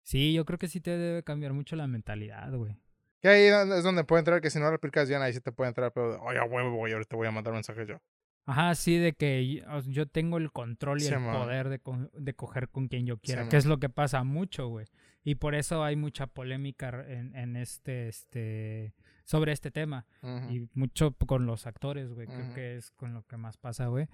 Sí, 0.02 0.32
yo 0.32 0.44
creo 0.44 0.58
que 0.58 0.68
sí 0.68 0.80
te 0.80 0.96
debe 0.96 1.22
cambiar 1.22 1.52
mucho 1.52 1.76
la 1.76 1.86
mentalidad, 1.86 2.50
güey. 2.54 2.76
Que 3.20 3.28
ahí 3.28 3.42
es 3.76 3.82
donde 3.82 4.04
puede 4.04 4.20
entrar, 4.20 4.40
que 4.40 4.48
si 4.50 4.58
no 4.58 4.68
lo 4.70 4.76
aplicas 4.76 5.08
bien, 5.08 5.20
ahí 5.22 5.32
sí 5.32 5.40
te 5.40 5.52
puede 5.52 5.68
entrar, 5.68 5.92
pero 5.92 6.22
oye, 6.22 6.38
a 6.38 6.44
huevo, 6.44 6.76
güey, 6.76 6.92
ahorita 6.92 7.16
voy 7.16 7.26
a 7.26 7.30
mandar 7.32 7.52
mensajes 7.52 7.86
yo. 7.88 7.98
Ajá, 8.46 8.74
sí, 8.74 8.96
de 8.96 9.12
que 9.12 9.46
yo, 9.46 9.80
yo 9.86 10.06
tengo 10.06 10.38
el 10.38 10.50
control 10.52 10.98
y 10.98 11.04
Sí, 11.04 11.12
el 11.12 11.20
man. 11.20 11.36
poder 11.36 11.68
de, 11.68 11.80
co- 11.80 12.08
de 12.14 12.34
coger 12.34 12.70
con 12.70 12.88
quien 12.88 13.04
yo 13.06 13.18
quiera, 13.18 13.42
Sí, 13.42 13.48
que 13.50 13.56
man. 13.56 13.58
es 13.58 13.66
lo 13.66 13.78
que 13.78 13.90
pasa 13.90 14.24
mucho, 14.24 14.68
güey. 14.68 14.86
Y 15.22 15.34
por 15.34 15.54
eso 15.54 15.84
hay 15.84 15.96
mucha 15.96 16.26
polémica 16.28 17.04
en, 17.06 17.34
en 17.36 17.56
este, 17.56 18.08
este, 18.08 18.94
sobre 19.28 19.52
este 19.52 19.70
tema. 19.70 20.06
Y 20.50 20.68
mucho 20.72 21.12
con 21.12 21.44
los 21.44 21.66
actores, 21.66 22.14
güey. 22.14 22.26
Creo 22.26 22.54
que 22.54 22.76
es 22.76 22.90
con 22.92 23.12
lo 23.12 23.26
que 23.26 23.36
más 23.36 23.58
pasa, 23.58 23.86
güey. 23.88 24.08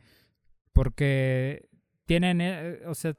Porque 0.73 1.69
tienen, 2.05 2.41
eh, 2.41 2.81
o 2.87 2.95
sea, 2.97 3.15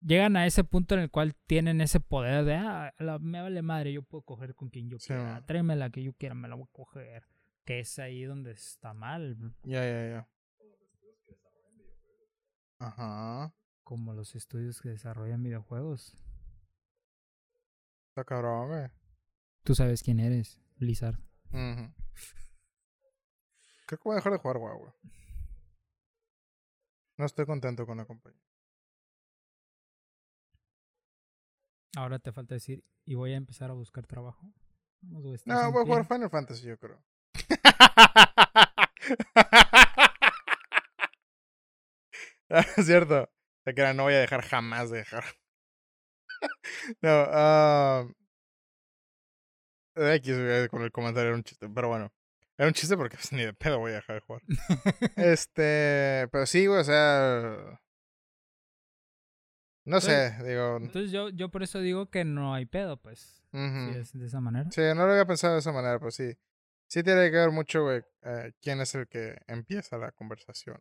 llegan 0.00 0.36
a 0.36 0.46
ese 0.46 0.62
punto 0.62 0.94
en 0.94 1.00
el 1.00 1.10
cual 1.10 1.34
tienen 1.46 1.80
ese 1.80 1.98
poder 1.98 2.44
de, 2.44 2.54
ah, 2.54 2.94
la- 2.98 3.18
me 3.18 3.42
vale 3.42 3.60
madre, 3.60 3.92
yo 3.92 4.02
puedo 4.02 4.22
coger 4.22 4.54
con 4.54 4.68
quien 4.70 4.88
yo 4.88 5.00
Sí, 5.00 5.08
quiera. 5.08 5.44
Tráeme 5.44 5.74
la 5.74 5.90
que 5.90 6.04
yo 6.04 6.12
quiera, 6.12 6.36
me 6.36 6.46
la 6.46 6.54
voy 6.54 6.64
a 6.64 6.72
coger. 6.72 7.24
Que 7.64 7.80
es 7.80 7.98
ahí 7.98 8.22
donde 8.22 8.52
está 8.52 8.94
mal, 8.94 9.36
Ya, 9.64 9.82
ya, 9.84 10.08
ya. 10.08 10.28
Ajá. 12.78 13.52
como 13.82 14.12
los 14.14 14.34
estudios 14.34 14.80
que 14.80 14.90
desarrollan 14.90 15.42
videojuegos. 15.42 16.14
Está 18.08 18.24
cabrón, 18.24 18.68
güey. 18.68 18.88
Tú 19.64 19.74
sabes 19.74 20.02
quién 20.02 20.20
eres, 20.20 20.60
Blizzard. 20.76 21.18
Creo 23.86 23.98
que 23.98 24.04
voy 24.04 24.14
a 24.14 24.16
dejar 24.16 24.32
de 24.32 24.38
jugar 24.38 24.58
WoW, 24.58 24.78
güey. 24.78 24.92
No 27.16 27.26
estoy 27.26 27.46
contento 27.46 27.86
con 27.86 27.98
la 27.98 28.06
compañía. 28.06 28.40
Ahora 31.96 32.18
te 32.18 32.32
falta 32.32 32.54
decir, 32.54 32.84
y 33.04 33.14
voy 33.14 33.32
a 33.32 33.36
empezar 33.36 33.70
a 33.70 33.74
buscar 33.74 34.06
trabajo. 34.06 34.52
No, 35.00 35.20
voy 35.20 35.82
a 35.82 35.86
jugar. 35.86 36.06
Final 36.06 36.30
Fantasy, 36.30 36.66
yo 36.66 36.78
creo. 36.78 37.02
Ah, 42.50 42.64
es 42.76 42.86
cierto. 42.86 43.28
Te 43.64 43.74
que 43.74 43.94
no 43.94 44.04
voy 44.04 44.14
a 44.14 44.20
dejar 44.20 44.42
jamás 44.42 44.90
de 44.90 44.98
dejar. 44.98 45.24
no, 47.02 47.08
ah. 47.10 48.06
X, 49.96 50.68
con 50.70 50.82
el 50.82 50.92
comentario 50.92 51.28
era 51.28 51.36
un 51.36 51.44
chiste, 51.44 51.68
pero 51.68 51.88
bueno. 51.88 52.12
Era 52.56 52.68
un 52.68 52.74
chiste 52.74 52.96
porque 52.96 53.16
pues, 53.16 53.32
ni 53.32 53.42
de 53.42 53.52
pedo 53.52 53.78
voy 53.78 53.92
a 53.92 53.96
dejar 53.96 54.16
de 54.16 54.20
jugar. 54.20 54.42
este, 55.16 56.28
pero 56.30 56.46
sí, 56.46 56.66
güey, 56.66 56.80
o 56.80 56.84
sea. 56.84 57.80
No 59.84 60.00
sé, 60.00 60.34
digo. 60.44 60.78
Entonces 60.78 61.10
yo, 61.10 61.28
yo 61.28 61.50
por 61.50 61.62
eso 61.62 61.80
digo 61.80 62.10
que 62.10 62.24
no 62.24 62.54
hay 62.54 62.64
pedo, 62.64 62.96
pues. 62.96 63.42
ujú. 63.52 63.92
Si 63.92 63.98
es 63.98 64.18
de 64.18 64.26
esa 64.26 64.40
manera. 64.40 64.70
Sí, 64.70 64.80
no 64.80 65.06
lo 65.06 65.12
había 65.12 65.26
pensado 65.26 65.54
de 65.54 65.60
esa 65.60 65.72
manera, 65.72 65.98
pero 65.98 66.10
sí. 66.10 66.32
Sí 66.86 67.02
tiene 67.02 67.30
que 67.30 67.36
ver 67.36 67.50
mucho, 67.50 67.82
güey, 67.82 68.02
eh, 68.22 68.52
quién 68.62 68.80
es 68.80 68.94
el 68.94 69.08
que 69.08 69.36
empieza 69.46 69.98
la 69.98 70.12
conversación 70.12 70.80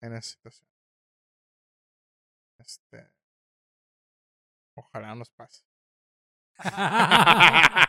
en 0.00 0.12
esa 0.12 0.30
situación. 0.30 0.68
Este. 2.58 3.10
Ojalá 4.74 5.14
nos 5.14 5.30
pase. 5.30 5.64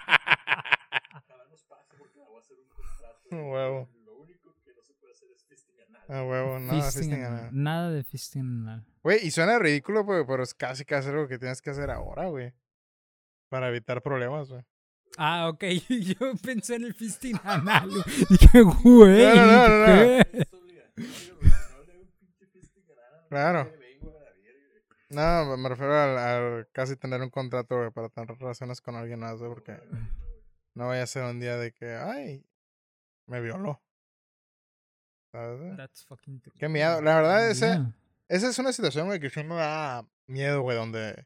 A 3.32 3.36
huevo. 3.36 3.90
A 6.08 6.24
huevo, 6.24 6.60
no, 6.60 6.72
Fisting 6.74 6.92
fisting 7.04 7.24
anal. 7.24 7.40
anal. 7.40 7.50
Nada 7.54 7.92
de 7.92 8.04
fisting 8.04 8.42
anal. 8.42 8.86
Güey, 9.04 9.20
y 9.28 9.32
suena 9.32 9.60
ridículo, 9.60 10.04
güey, 10.04 10.26
pero 10.26 10.42
es 10.44 10.54
casi 10.56 10.84
casi 10.84 11.10
algo 11.10 11.28
que 11.28 11.38
tienes 11.38 11.62
que 11.62 11.70
hacer 11.70 11.92
ahora, 11.92 12.28
güey. 12.30 12.52
Para 13.50 13.70
evitar 13.70 14.02
problemas, 14.02 14.50
güey. 14.50 14.64
Ah, 15.18 15.50
ok. 15.50 15.64
Yo 15.90 16.34
pensé 16.44 16.76
en 16.76 16.86
el 16.86 16.94
fisting 16.96 17.38
anal. 17.44 17.90
Dije, 18.30 18.62
güey. 18.62 19.24
No, 19.36 19.36
no, 19.36 19.68
no, 19.68 19.88
no. 19.88 20.24
Claro. 23.30 23.72
No, 25.10 25.46
me- 25.46 25.58
me 25.58 25.70
refiero 25.70 25.96
al, 25.96 26.18
al 26.18 26.68
casi 26.72 26.96
tener 26.96 27.22
un 27.22 27.30
contrato, 27.30 27.78
güey, 27.78 27.92
para 27.92 28.10
tener 28.10 28.30
relaciones 28.38 28.80
con 28.82 28.96
alguien 28.96 29.20
más, 29.20 29.38
güey, 29.40 29.50
porque 29.52 29.78
no 30.76 30.88
vaya 30.88 31.04
a 31.04 31.08
ser 31.08 31.24
un 31.24 31.40
día 31.40 31.58
de 31.58 31.72
que, 31.72 31.96
ay, 31.96 32.46
me 33.30 33.42
violó. 33.42 33.82
¿Sabes? 35.32 35.78
That's 35.78 36.06
fucking 36.06 36.42
true. 36.42 36.54
Qué 36.58 36.68
miedo. 36.68 37.02
La 37.02 37.16
verdad, 37.16 37.50
ese, 37.50 37.68
Yeah. 37.68 37.94
esa 38.28 38.50
es 38.50 38.60
una 38.60 38.74
situación, 38.74 39.08
güey, 39.08 39.20
que 39.20 39.30
sí 39.30 39.44
me 39.44 39.56
da 39.56 40.08
miedo, 40.28 40.62
güey, 40.62 40.76
donde... 40.76 41.26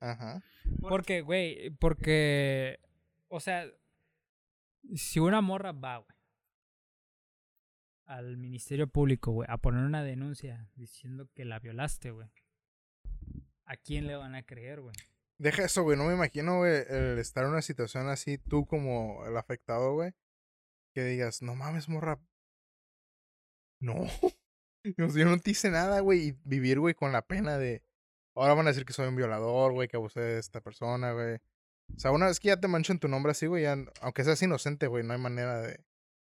Ajá. 0.00 0.42
Porque, 0.80 1.20
güey, 1.20 1.70
porque, 1.78 2.80
o 3.28 3.38
sea, 3.38 3.66
si 4.94 5.20
una 5.20 5.42
morra 5.42 5.72
va, 5.72 5.98
güey, 5.98 6.16
al 8.06 8.38
Ministerio 8.38 8.86
Público, 8.86 9.30
güey, 9.32 9.46
a 9.50 9.58
poner 9.58 9.84
una 9.84 10.02
denuncia 10.02 10.70
diciendo 10.74 11.28
que 11.34 11.44
la 11.44 11.58
violaste, 11.58 12.12
güey, 12.12 12.28
¿a 13.66 13.76
quién 13.76 14.06
le 14.06 14.16
van 14.16 14.34
a 14.34 14.42
creer, 14.42 14.80
güey? 14.80 14.94
Deja 15.40 15.64
eso, 15.64 15.82
güey. 15.84 15.96
No 15.96 16.04
me 16.04 16.12
imagino, 16.12 16.58
güey, 16.58 16.84
el 16.88 17.18
estar 17.18 17.44
en 17.44 17.50
una 17.52 17.62
situación 17.62 18.08
así, 18.08 18.36
tú 18.36 18.66
como 18.66 19.24
el 19.26 19.34
afectado, 19.38 19.94
güey. 19.94 20.12
Que 20.94 21.02
digas, 21.04 21.40
no 21.40 21.54
mames, 21.54 21.88
morra. 21.88 22.20
No. 23.80 23.94
Yo 24.98 25.24
no 25.24 25.38
te 25.38 25.52
hice 25.52 25.70
nada, 25.70 26.00
güey. 26.00 26.28
Y 26.28 26.32
vivir, 26.44 26.78
güey, 26.78 26.94
con 26.94 27.12
la 27.12 27.22
pena 27.22 27.56
de. 27.56 27.82
Ahora 28.36 28.52
van 28.52 28.66
a 28.66 28.70
decir 28.70 28.84
que 28.84 28.92
soy 28.92 29.08
un 29.08 29.16
violador, 29.16 29.72
güey, 29.72 29.88
que 29.88 29.96
abusé 29.96 30.20
de 30.20 30.38
esta 30.38 30.60
persona, 30.60 31.12
güey. 31.12 31.36
O 31.96 31.98
sea, 31.98 32.12
una 32.12 32.26
vez 32.26 32.38
que 32.38 32.48
ya 32.48 32.60
te 32.60 32.68
manchan 32.68 32.98
tu 32.98 33.08
nombre 33.08 33.32
así, 33.32 33.46
güey, 33.46 33.62
ya, 33.62 33.76
aunque 34.02 34.24
seas 34.24 34.42
inocente, 34.42 34.88
güey, 34.88 35.04
no 35.04 35.14
hay 35.14 35.18
manera 35.18 35.62
de, 35.62 35.82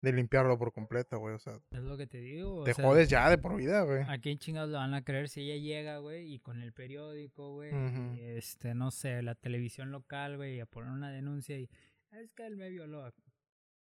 de 0.03 0.13
limpiarlo 0.13 0.59
por 0.59 0.73
completo, 0.73 1.19
güey. 1.19 1.35
O 1.35 1.39
sea, 1.39 1.61
Es 1.71 1.81
lo 1.83 1.97
que 1.99 2.07
te 2.07 2.19
digo. 2.19 2.61
o 2.61 2.65
te 2.65 2.73
sea, 2.75 2.85
jodes 2.85 3.09
ya 3.09 3.29
de 3.29 3.37
por 3.39 3.57
vida, 3.57 3.83
güey. 3.83 4.03
¿A 4.09 4.19
quién 4.19 4.39
chingados 4.39 4.71
le 4.71 4.77
van 4.77 4.95
a 4.95 5.03
creer 5.05 5.29
si 5.29 5.43
ella 5.43 5.57
llega, 5.63 5.99
güey, 5.99 6.33
y 6.33 6.39
con 6.41 6.63
el 6.63 6.73
periódico, 6.73 7.53
güey, 7.55 7.71
y 8.17 8.21
este, 8.23 8.75
no 8.75 8.91
sé, 8.91 9.23
la 9.23 9.35
televisión 9.35 9.91
local, 9.91 10.37
güey, 10.37 10.57
y 10.57 10.61
a 10.61 10.67
poner 10.67 10.91
una 10.91 11.11
denuncia 11.11 11.59
y 11.59 11.69
es 12.13 12.33
que 12.33 12.47
él 12.47 12.57
me 12.57 12.69
violó. 12.71 13.05
¿A 13.05 13.13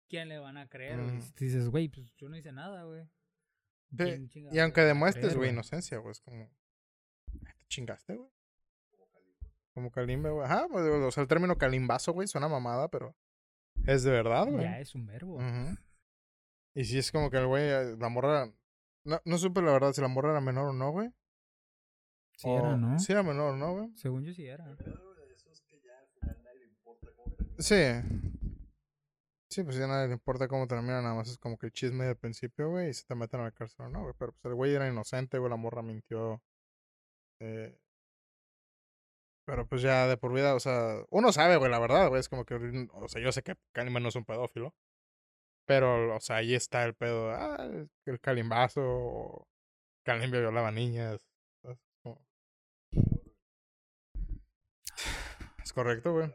¿Quién 0.07 0.27
le 0.29 0.39
van 0.39 0.57
a 0.57 0.67
creer, 0.67 0.99
güey? 1.01 1.21
Si 1.21 1.31
tú 1.33 1.43
dices, 1.45 1.69
güey, 1.69 1.87
pues 1.87 2.11
yo 2.17 2.27
no 2.29 2.35
hice 2.37 2.51
nada, 2.51 2.83
güey. 2.85 3.03
¿Quién 3.95 4.27
chingados 4.27 4.55
Y 4.55 4.59
aunque 4.59 4.81
demuestres, 4.81 5.35
güey, 5.35 5.51
inocencia, 5.51 5.97
güey, 5.99 6.11
es 6.11 6.19
como. 6.21 6.49
"Ah, 7.45 7.53
Te 7.57 7.65
chingaste, 7.67 8.15
güey. 8.15 8.29
Como 9.73 9.91
calimbe, 9.91 10.29
güey. 10.31 10.45
Ajá, 10.45 10.67
pues, 10.69 10.83
o 10.83 11.11
sea, 11.11 11.21
el 11.21 11.27
término 11.29 11.57
calimbazo, 11.57 12.11
güey, 12.11 12.27
suena 12.27 12.47
mamada, 12.47 12.87
pero 12.89 13.15
es 13.85 14.03
de 14.03 14.11
verdad, 14.11 14.47
güey. 14.47 14.63
Ya 14.63 14.79
es 14.79 14.95
un 14.95 15.05
verbo. 15.05 15.35
Ujú. 15.35 15.77
Y 16.75 16.85
si 16.85 16.97
es 16.97 17.11
como 17.11 17.29
que 17.29 17.37
el 17.37 17.47
güey, 17.47 17.63
eh, 17.63 17.95
la 17.97 18.09
morra. 18.09 18.51
No, 19.03 19.19
no 19.25 19.37
supe 19.37 19.61
la 19.61 19.71
verdad 19.71 19.93
si 19.93 20.01
la 20.01 20.07
morra 20.07 20.31
era 20.31 20.41
menor 20.41 20.69
o 20.69 20.73
no, 20.73 20.91
güey. 20.91 21.09
Sí 22.37 22.47
O- 22.47 22.57
era, 22.57 22.77
¿no? 22.77 22.99
Sí 22.99 23.11
era 23.11 23.23
menor, 23.23 23.55
¿no, 23.55 23.73
güey? 23.73 23.89
Según 23.95 24.23
yo 24.23 24.33
sí 24.33 24.45
era. 24.45 24.65
Sí. 27.59 27.75
Sí, 29.49 29.63
pues 29.63 29.77
ya 29.77 29.85
a 29.85 29.87
nadie 29.87 30.07
le 30.07 30.13
importa 30.13 30.47
cómo 30.47 30.67
termina, 30.67 31.01
nada 31.01 31.15
más 31.15 31.27
es 31.29 31.37
como 31.39 31.57
que 31.57 31.65
el 31.65 31.71
chisme 31.71 32.05
del 32.05 32.15
principio, 32.15 32.69
güey, 32.69 32.89
y 32.89 32.93
se 32.93 33.05
te 33.05 33.15
meten 33.15 33.39
a 33.39 33.45
la 33.45 33.51
cárcel 33.51 33.87
o 33.87 33.89
no, 33.89 34.03
güey. 34.03 34.13
Pero 34.17 34.31
pues 34.33 34.45
el 34.45 34.53
güey 34.55 34.73
era 34.75 34.87
inocente, 34.87 35.39
güey, 35.39 35.49
la 35.49 35.55
morra 35.55 35.81
mintió. 35.81 36.41
Eh, 37.39 37.75
pero 39.45 39.67
pues 39.67 39.81
ya 39.81 40.05
de 40.07 40.17
por 40.17 40.31
vida, 40.33 40.53
o 40.53 40.59
sea, 40.59 41.03
uno 41.09 41.31
sabe, 41.31 41.57
güey, 41.57 41.71
la 41.71 41.79
verdad, 41.79 42.09
güey, 42.09 42.19
es 42.19 42.29
como 42.29 42.45
que, 42.45 42.53
o 42.93 43.07
sea, 43.09 43.21
yo 43.21 43.31
sé 43.31 43.41
que 43.41 43.55
Kalimba 43.71 43.99
no 43.99 44.09
es 44.09 44.15
un 44.15 44.25
pedófilo. 44.25 44.75
Pero, 45.69 46.15
o 46.15 46.19
sea, 46.19 46.37
ahí 46.37 46.55
está 46.55 46.83
el 46.83 46.95
pedo, 46.95 47.29
ah, 47.29 47.69
el 48.05 48.19
calimbazo, 48.19 48.81
o 48.83 49.47
Kalimba 50.03 50.39
violaba 50.39 50.71
niñas. 50.71 51.29
Es 55.63 55.71
correcto, 55.71 56.13
güey. 56.13 56.33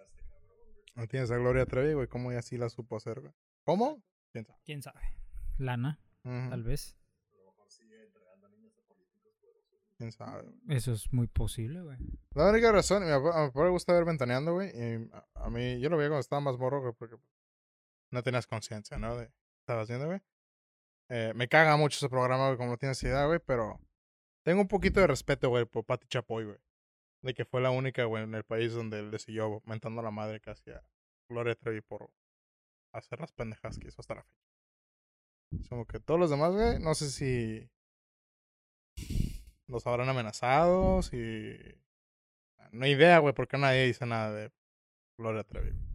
No 0.95 1.09
tienes 1.09 1.33
a 1.33 1.37
Gloria 1.37 1.67
Trevi, 1.67 1.95
güey. 1.95 2.07
¿Cómo 2.07 2.31
ella 2.31 2.43
sí 2.43 2.57
la 2.57 2.69
supo 2.69 2.97
hacer, 2.97 3.23
güey? 3.23 3.33
¿Cómo? 3.65 4.05
¿Quién 4.31 4.45
sabe? 4.45 4.61
¿Quién 4.65 4.83
sabe? 4.83 5.01
Lana, 5.59 5.99
Ujú, 6.23 6.51
tal 6.51 6.63
vez. 6.63 6.97
¿Quién 9.97 10.13
sabe? 10.13 10.45
Eso 10.69 10.93
es 10.93 11.13
muy 11.13 11.27
posible, 11.27 11.83
güey. 11.83 11.99
La 12.37 12.51
única 12.51 12.71
razón, 12.71 13.03
papá 13.03 13.65
le 13.65 13.71
gusta 13.71 13.95
ver 13.95 14.05
Ventaneando, 14.05 14.53
güey. 14.53 14.71
Y 14.71 15.11
a, 15.13 15.27
a 15.35 15.51
mí, 15.51 15.81
yo 15.81 15.89
lo 15.89 15.97
veía 15.97 16.11
cuando 16.11 16.21
estaba 16.21 16.39
más 16.39 16.57
morro, 16.57 16.81
güey, 16.83 16.93
porque 16.97 17.17
no 18.15 18.23
tenías 18.23 18.47
conciencia, 18.47 18.97
¿no? 18.97 19.17
De 19.17 19.31
estabas 19.61 19.85
haciendo, 19.85 20.07
güey. 20.07 20.21
Eh, 21.11 21.33
me 21.35 21.49
caga 21.49 21.77
mucho 21.77 21.97
ese 21.99 22.09
programa, 22.09 22.47
güey, 22.47 22.57
como 22.57 22.71
no 22.71 22.79
tienes 22.79 23.03
idea, 23.03 23.27
güey, 23.27 23.41
pero 23.45 23.79
tengo 24.45 24.63
un 24.63 24.69
poquito 24.69 25.01
de 25.01 25.07
respeto, 25.07 25.51
güey, 25.51 25.67
por 25.67 25.85
Pati 25.85 26.07
Chapoy, 26.07 26.45
güey. 26.45 26.59
De 27.23 27.35
que 27.35 27.45
fue 27.45 27.61
la 27.61 27.71
única, 27.71 28.05
güey, 28.05 28.25
en 28.25 28.35
el 28.35 28.45
país 28.45 28.73
donde 28.73 29.03
le 29.03 29.19
siguió 29.19 29.63
mentando 29.67 30.01
a 30.01 30.05
la 30.05 30.11
madre 30.11 30.41
casi 30.41 30.71
a 30.71 30.83
Gloria 31.29 31.55
Trevi 31.55 31.81
por 31.81 32.11
hacer 32.93 33.21
las 33.21 33.33
pendejas 33.33 33.79
que 33.79 33.89
hizo 33.89 34.01
hasta 34.01 34.15
la 34.15 34.23
fecha. 34.23 35.69
Como 35.69 35.87
que 35.87 36.01
todos 36.01 36.21
los 36.21 36.31
demás, 36.31 36.53
güey, 36.53 36.79
no 36.79 36.95
sé 36.95 37.11
si 37.11 37.71
los 39.67 39.87
habrán 39.87 40.09
amenazado, 40.09 41.03
si... 41.03 41.57
No 42.73 42.85
hay 42.85 42.93
idea, 42.93 43.19
güey, 43.19 43.35
porque 43.35 43.57
nadie 43.57 43.87
dice 43.87 44.05
nada 44.05 44.33
de 44.33 44.53
Gloria 45.17 45.45
Trevi. 45.45 45.71
güey. 45.71 45.94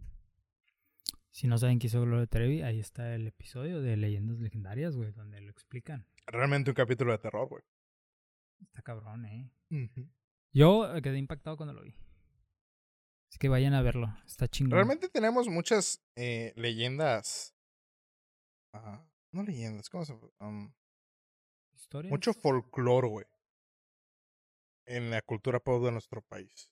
Si 1.32 1.46
no 1.46 1.58
saben 1.58 1.78
qué 1.78 1.86
hizo 1.86 2.00
Gloria 2.02 2.26
Trevi, 2.26 2.62
ahí 2.62 2.80
está 2.80 3.14
el 3.14 3.26
episodio 3.28 3.80
de 3.80 3.96
Leyendas 3.96 4.40
Legendarias, 4.40 4.96
güey, 4.96 5.12
donde 5.12 5.40
lo 5.40 5.50
explican. 5.50 6.06
Realmente 6.26 6.70
un 6.70 6.74
capítulo 6.74 7.12
de 7.12 7.18
terror, 7.18 7.48
güey. 7.48 7.62
Está 8.60 8.82
cabrón, 8.82 9.24
eh. 9.24 9.50
Yo 10.52 10.94
eh, 10.94 11.00
quedé 11.00 11.18
impactado 11.18 11.56
cuando 11.56 11.72
lo 11.72 11.82
vi. 11.82 11.94
Así 13.28 13.38
que 13.38 13.48
vayan 13.48 13.74
a 13.74 13.82
verlo. 13.82 14.08
Está 14.26 14.48
chingón. 14.48 14.72
Realmente 14.72 15.08
tenemos 15.08 15.48
muchas 15.48 16.02
eh, 16.16 16.52
leyendas. 16.56 17.54
ah, 18.72 19.06
no 19.30 19.44
leyendas, 19.44 19.88
¿cómo 19.88 20.04
se 20.04 20.14
um, 20.40 20.72
¿Historias? 21.72 22.10
Mucho 22.10 22.34
folclore, 22.34 23.08
güey. 23.08 23.26
En 24.86 25.10
la 25.10 25.22
cultura 25.22 25.60
pop 25.60 25.84
de 25.84 25.92
nuestro 25.92 26.22
país. 26.22 26.68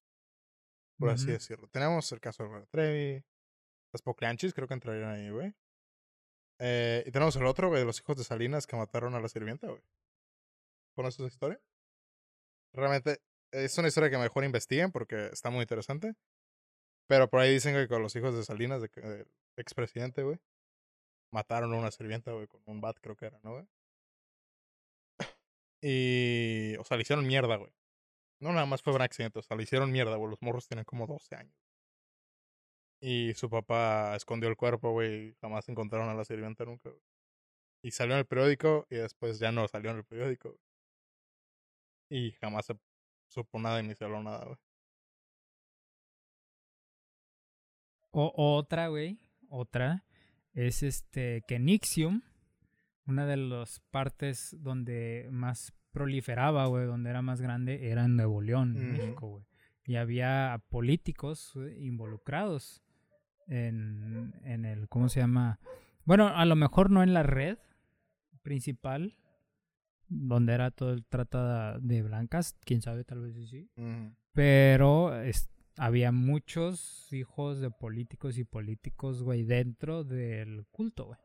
Por 0.99 1.11
así 1.11 1.27
decirlo. 1.27 1.69
Tenemos 1.69 2.11
el 2.11 2.21
caso 2.21 2.43
de 2.43 2.49
Gloria 2.49 2.67
Trevi. 2.67 3.25
Las 3.93 4.03
Poclanchis, 4.03 4.55
creo 4.55 4.69
que 4.69 4.75
entrarían 4.75 5.11
ahí, 5.11 5.31
güey. 5.31 5.55
Eh, 6.61 7.05
y 7.07 7.11
tenemos 7.11 7.37
el 7.37 7.47
otro, 7.47 7.69
güey, 7.69 7.81
de 7.81 7.87
los 7.87 8.01
hijos 8.01 8.17
de 8.17 8.25
Salinas 8.25 8.67
que 8.67 8.77
mataron 8.77 9.15
a 9.15 9.21
la 9.21 9.29
sirvienta, 9.29 9.69
güey. 9.69 9.83
¿Conoces 10.95 11.21
esa 11.21 11.29
historia? 11.29 11.61
Realmente 12.73 13.21
es 13.53 13.79
una 13.79 13.89
historia 13.89 14.11
que 14.11 14.19
mejor 14.19 14.45
investiguen 14.45 14.93
porque 14.93 15.27
está 15.33 15.51
muy 15.51 15.63
interesante. 15.63 16.15
Pero 17.09 17.29
por 17.31 17.41
ahí 17.41 17.53
dicen 17.55 17.75
que 17.75 17.89
con 17.89 18.03
los 18.03 18.15
hijos 18.17 18.35
de 18.37 18.45
Salinas, 18.45 18.83
de, 18.83 18.89
del 18.89 19.27
expresidente, 19.57 20.23
güey, 20.23 20.39
mataron 21.33 21.73
a 21.73 21.77
una 21.77 21.91
sirvienta, 21.91 22.33
güey, 22.33 22.47
con 22.47 22.61
un 22.67 22.81
bat, 22.81 22.99
creo 23.01 23.17
que 23.17 23.27
era, 23.27 23.41
¿no, 23.43 23.53
güey? 23.53 23.67
Y, 25.81 26.77
o 26.77 26.85
sea, 26.85 26.97
le 26.97 27.03
hicieron 27.03 27.27
mierda, 27.27 27.57
güey. 27.57 27.73
No 28.41 28.53
nada 28.53 28.67
más 28.67 28.83
fue 28.83 28.95
un 28.95 29.03
accidente, 29.03 29.39
o 29.39 29.43
sea, 29.43 29.57
le 29.57 29.63
hicieron 29.63 29.91
mierda, 29.91 30.17
güey. 30.17 30.31
Los 30.31 30.43
morros 30.43 30.67
tienen 30.67 30.85
como 30.85 31.07
12 31.07 31.35
años. 31.37 31.68
Y 33.01 33.33
su 33.35 33.49
papá 33.49 34.17
escondió 34.17 34.49
el 34.49 34.57
cuerpo, 34.57 34.91
güey, 34.91 35.29
y 35.29 35.35
jamás 35.41 35.69
encontraron 35.69 36.09
a 36.09 36.15
la 36.15 36.25
sirvienta 36.25 36.65
nunca, 36.65 36.91
güey. 36.91 37.03
Y 37.83 37.93
salió 37.93 38.15
en 38.15 38.21
el 38.21 38.27
periódico 38.27 38.87
y 38.91 38.97
después 38.97 39.39
ya 39.39 39.53
no 39.53 39.69
salió 39.69 39.91
en 39.93 39.99
el 39.99 40.05
periódico. 40.05 40.59
Y 42.11 42.33
jamás 42.33 42.67
se 42.67 42.77
supo 43.29 43.59
nada 43.61 43.81
ni 43.83 43.95
se 43.95 44.05
habló 44.05 44.23
nada, 44.23 44.45
güey. 44.45 44.57
Otra, 48.11 48.89
güey. 48.89 49.19
Otra. 49.49 50.05
Es 50.55 50.83
este 50.83 51.45
que 51.47 51.59
Nixium, 51.61 52.23
una 53.07 53.27
de 53.27 53.37
las 53.37 53.81
partes 53.91 54.57
donde 54.59 55.29
más 55.31 55.73
proliferaba, 55.93 56.67
güey, 56.67 56.87
donde 56.87 57.11
era 57.11 57.23
más 57.23 57.41
grande, 57.41 57.91
era 57.91 58.07
en 58.07 58.17
Nuevo 58.17 58.41
León, 58.41 58.77
en 58.77 58.85
Ujú. 58.85 58.93
México, 58.93 59.29
güey. 59.29 59.45
Y 59.85 59.97
había 59.97 60.63
políticos 60.69 61.55
involucrados 61.79 62.83
en, 63.49 64.33
en 64.45 64.65
el, 64.65 64.89
¿cómo 64.89 65.09
se 65.09 65.21
llama? 65.21 65.59
Bueno, 66.05 66.29
a 66.29 66.45
lo 66.45 66.57
mejor 66.57 66.91
no 66.91 67.03
en 67.03 67.13
la 67.15 67.23
red 67.23 67.59
principal, 68.43 69.17
donde 70.09 70.55
era 70.55 70.71
todo 70.71 70.93
el 70.93 71.05
trata 71.05 71.79
de 71.81 72.03
blancas, 72.03 72.57
quién 72.65 72.81
sabe, 72.83 73.05
tal 73.05 73.21
vez 73.21 73.35
sí, 73.35 73.47
sí. 73.47 73.71
Ujú. 73.77 74.15
Pero 74.33 75.21
es- 75.21 75.51
había 75.77 76.13
muchos 76.13 77.13
hijos 77.13 77.61
de 77.61 77.71
políticos 77.71 78.37
y 78.39 78.45
políticos, 78.45 79.23
güey, 79.23 79.45
dentro 79.45 80.03
del 80.05 80.67
culto, 80.71 81.07
güey. 81.07 81.19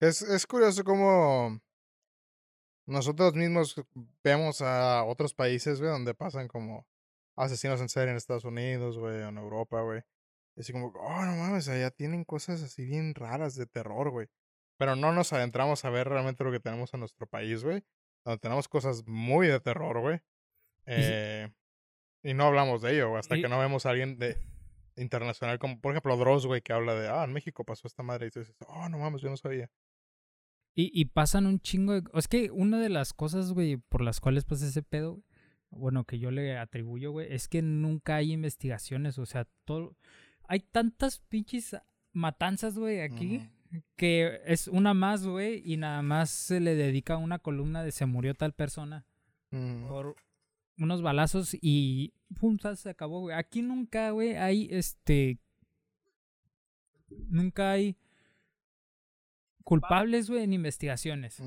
Es, 0.00 0.22
es 0.22 0.46
curioso 0.46 0.82
cómo 0.84 1.60
nosotros 2.86 3.34
mismos 3.34 3.74
vemos 4.24 4.62
a 4.62 5.04
otros 5.04 5.34
países, 5.34 5.78
güey, 5.80 5.92
donde 5.92 6.14
pasan 6.14 6.48
como 6.48 6.86
asesinos 7.36 7.80
en 7.80 7.88
serie 7.88 8.10
en 8.10 8.16
Estados 8.16 8.44
Unidos, 8.44 8.98
güey, 8.98 9.16
o 9.22 9.28
en 9.28 9.36
Europa, 9.38 9.80
güey. 9.82 10.02
Así 10.60 10.72
como, 10.72 10.88
oh, 10.88 11.24
no 11.24 11.36
mames, 11.36 11.68
allá 11.68 11.90
tienen 11.90 12.24
cosas 12.24 12.62
así 12.62 12.84
bien 12.84 13.14
raras 13.14 13.54
de 13.56 13.66
terror, 13.66 14.10
güey. 14.10 14.28
Pero 14.78 14.96
no 14.96 15.12
nos 15.12 15.32
adentramos 15.32 15.84
a 15.84 15.90
ver 15.90 16.08
realmente 16.08 16.44
lo 16.44 16.52
que 16.52 16.60
tenemos 16.60 16.92
en 16.94 17.00
nuestro 17.00 17.26
país, 17.26 17.64
güey. 17.64 17.82
Donde 18.24 18.38
tenemos 18.38 18.68
cosas 18.68 19.06
muy 19.06 19.46
de 19.46 19.60
terror, 19.60 20.00
güey. 20.00 20.16
Y 20.16 20.20
Eh, 20.86 21.48
y 22.22 22.34
no 22.34 22.44
hablamos 22.44 22.82
de 22.82 22.94
ello, 22.94 23.16
hasta 23.16 23.36
Y- 23.36 23.42
que 23.42 23.48
no 23.48 23.58
vemos 23.58 23.86
a 23.86 23.90
alguien 23.90 24.18
de 24.18 24.36
internacional, 24.96 25.58
como 25.58 25.80
por 25.80 25.92
ejemplo 25.92 26.16
Dross, 26.18 26.46
güey, 26.46 26.60
que 26.60 26.72
habla 26.74 26.94
de, 26.94 27.08
ah, 27.08 27.24
en 27.24 27.32
México 27.32 27.64
pasó 27.64 27.86
esta 27.88 28.02
madre. 28.02 28.26
Y 28.26 28.30
tú 28.30 28.40
dices, 28.40 28.54
oh, 28.66 28.88
no 28.90 28.98
mames, 28.98 29.22
yo 29.22 29.30
no 29.30 29.36
sabía. 29.36 29.70
Y, 30.74 30.90
y 30.98 31.06
pasan 31.06 31.46
un 31.46 31.60
chingo 31.60 31.94
de... 31.94 32.02
Es 32.14 32.28
que 32.28 32.50
una 32.50 32.78
de 32.80 32.90
las 32.90 33.12
cosas, 33.14 33.52
güey, 33.52 33.76
por 33.76 34.02
las 34.02 34.20
cuales 34.20 34.44
pasa 34.44 34.66
ese 34.66 34.82
pedo, 34.82 35.12
güey, 35.14 35.24
bueno, 35.70 36.04
que 36.04 36.18
yo 36.18 36.30
le 36.30 36.58
atribuyo, 36.58 37.12
güey, 37.12 37.32
es 37.32 37.48
que 37.48 37.62
nunca 37.62 38.16
hay 38.16 38.32
investigaciones, 38.32 39.18
o 39.18 39.26
sea, 39.26 39.46
todo... 39.64 39.96
Hay 40.50 40.58
tantas 40.58 41.20
pinches 41.20 41.76
matanzas, 42.12 42.76
güey, 42.76 43.02
aquí, 43.02 43.48
que 43.94 44.40
es 44.46 44.66
una 44.66 44.94
más, 44.94 45.24
güey, 45.24 45.62
y 45.64 45.76
nada 45.76 46.02
más 46.02 46.28
se 46.28 46.58
le 46.58 46.74
dedica 46.74 47.16
una 47.18 47.38
columna 47.38 47.84
de 47.84 47.92
se 47.92 48.04
murió 48.04 48.34
tal 48.34 48.52
persona. 48.52 49.06
Por 49.86 50.16
unos 50.76 51.02
balazos 51.02 51.56
y 51.60 52.14
pum, 52.40 52.58
se 52.58 52.90
acabó, 52.90 53.20
güey. 53.20 53.36
Aquí 53.36 53.62
nunca, 53.62 54.10
güey, 54.10 54.34
hay 54.34 54.66
este 54.72 55.38
nunca 57.28 57.70
hay 57.70 57.96
culpables, 59.62 60.28
güey, 60.30 60.42
en 60.42 60.52
investigaciones. 60.52 61.40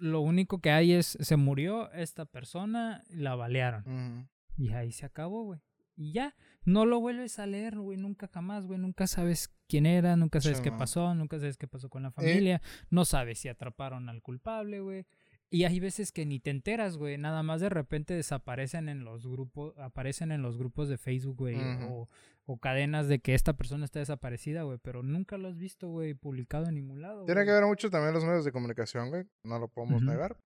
Lo 0.00 0.22
único 0.22 0.62
que 0.62 0.70
hay 0.70 0.92
es 0.92 1.18
se 1.20 1.36
murió 1.36 1.92
esta 1.92 2.24
persona, 2.24 3.04
la 3.10 3.34
balearon 3.34 4.30
y 4.56 4.70
ahí 4.72 4.90
se 4.90 5.04
acabó, 5.04 5.44
güey. 5.44 5.60
Y 6.00 6.12
ya, 6.12 6.36
no 6.64 6.86
lo 6.86 7.00
vuelves 7.00 7.40
a 7.40 7.46
leer, 7.46 7.76
güey, 7.76 7.98
nunca 7.98 8.28
jamás, 8.28 8.66
güey, 8.66 8.78
nunca 8.78 9.08
sabes 9.08 9.52
quién 9.66 9.84
era, 9.84 10.14
nunca 10.16 10.40
sabes 10.40 10.60
qué 10.60 10.70
pasó, 10.70 11.12
nunca 11.16 11.40
sabes 11.40 11.56
qué 11.56 11.66
pasó 11.66 11.88
con 11.90 12.04
la 12.04 12.10
Eh. 12.10 12.12
familia, 12.12 12.62
no 12.88 13.04
sabes 13.04 13.40
si 13.40 13.48
atraparon 13.48 14.08
al 14.08 14.22
culpable, 14.22 14.78
güey. 14.80 15.06
Y 15.50 15.64
hay 15.64 15.80
veces 15.80 16.12
que 16.12 16.24
ni 16.24 16.38
te 16.38 16.50
enteras, 16.50 16.98
güey, 16.98 17.18
nada 17.18 17.42
más 17.42 17.60
de 17.60 17.68
repente 17.68 18.14
desaparecen 18.14 18.88
en 18.88 19.02
los 19.04 19.26
grupos, 19.26 19.76
aparecen 19.78 20.30
en 20.30 20.40
los 20.42 20.56
grupos 20.56 20.88
de 20.88 20.98
Facebook, 20.98 21.36
güey, 21.38 21.56
o, 21.88 22.08
o 22.46 22.58
cadenas 22.58 23.08
de 23.08 23.18
que 23.18 23.34
esta 23.34 23.54
persona 23.54 23.84
está 23.84 23.98
desaparecida, 23.98 24.62
güey, 24.62 24.78
pero 24.80 25.02
nunca 25.02 25.36
lo 25.36 25.48
has 25.48 25.56
visto, 25.58 25.88
güey, 25.88 26.14
publicado 26.14 26.68
en 26.68 26.74
ningún 26.76 27.00
lado. 27.02 27.24
Tiene 27.24 27.44
que 27.44 27.50
ver 27.50 27.64
mucho 27.64 27.90
también 27.90 28.14
los 28.14 28.24
medios 28.24 28.44
de 28.44 28.52
comunicación, 28.52 29.08
güey. 29.08 29.24
No 29.42 29.58
lo 29.58 29.66
podemos 29.68 30.00
negar. 30.02 30.36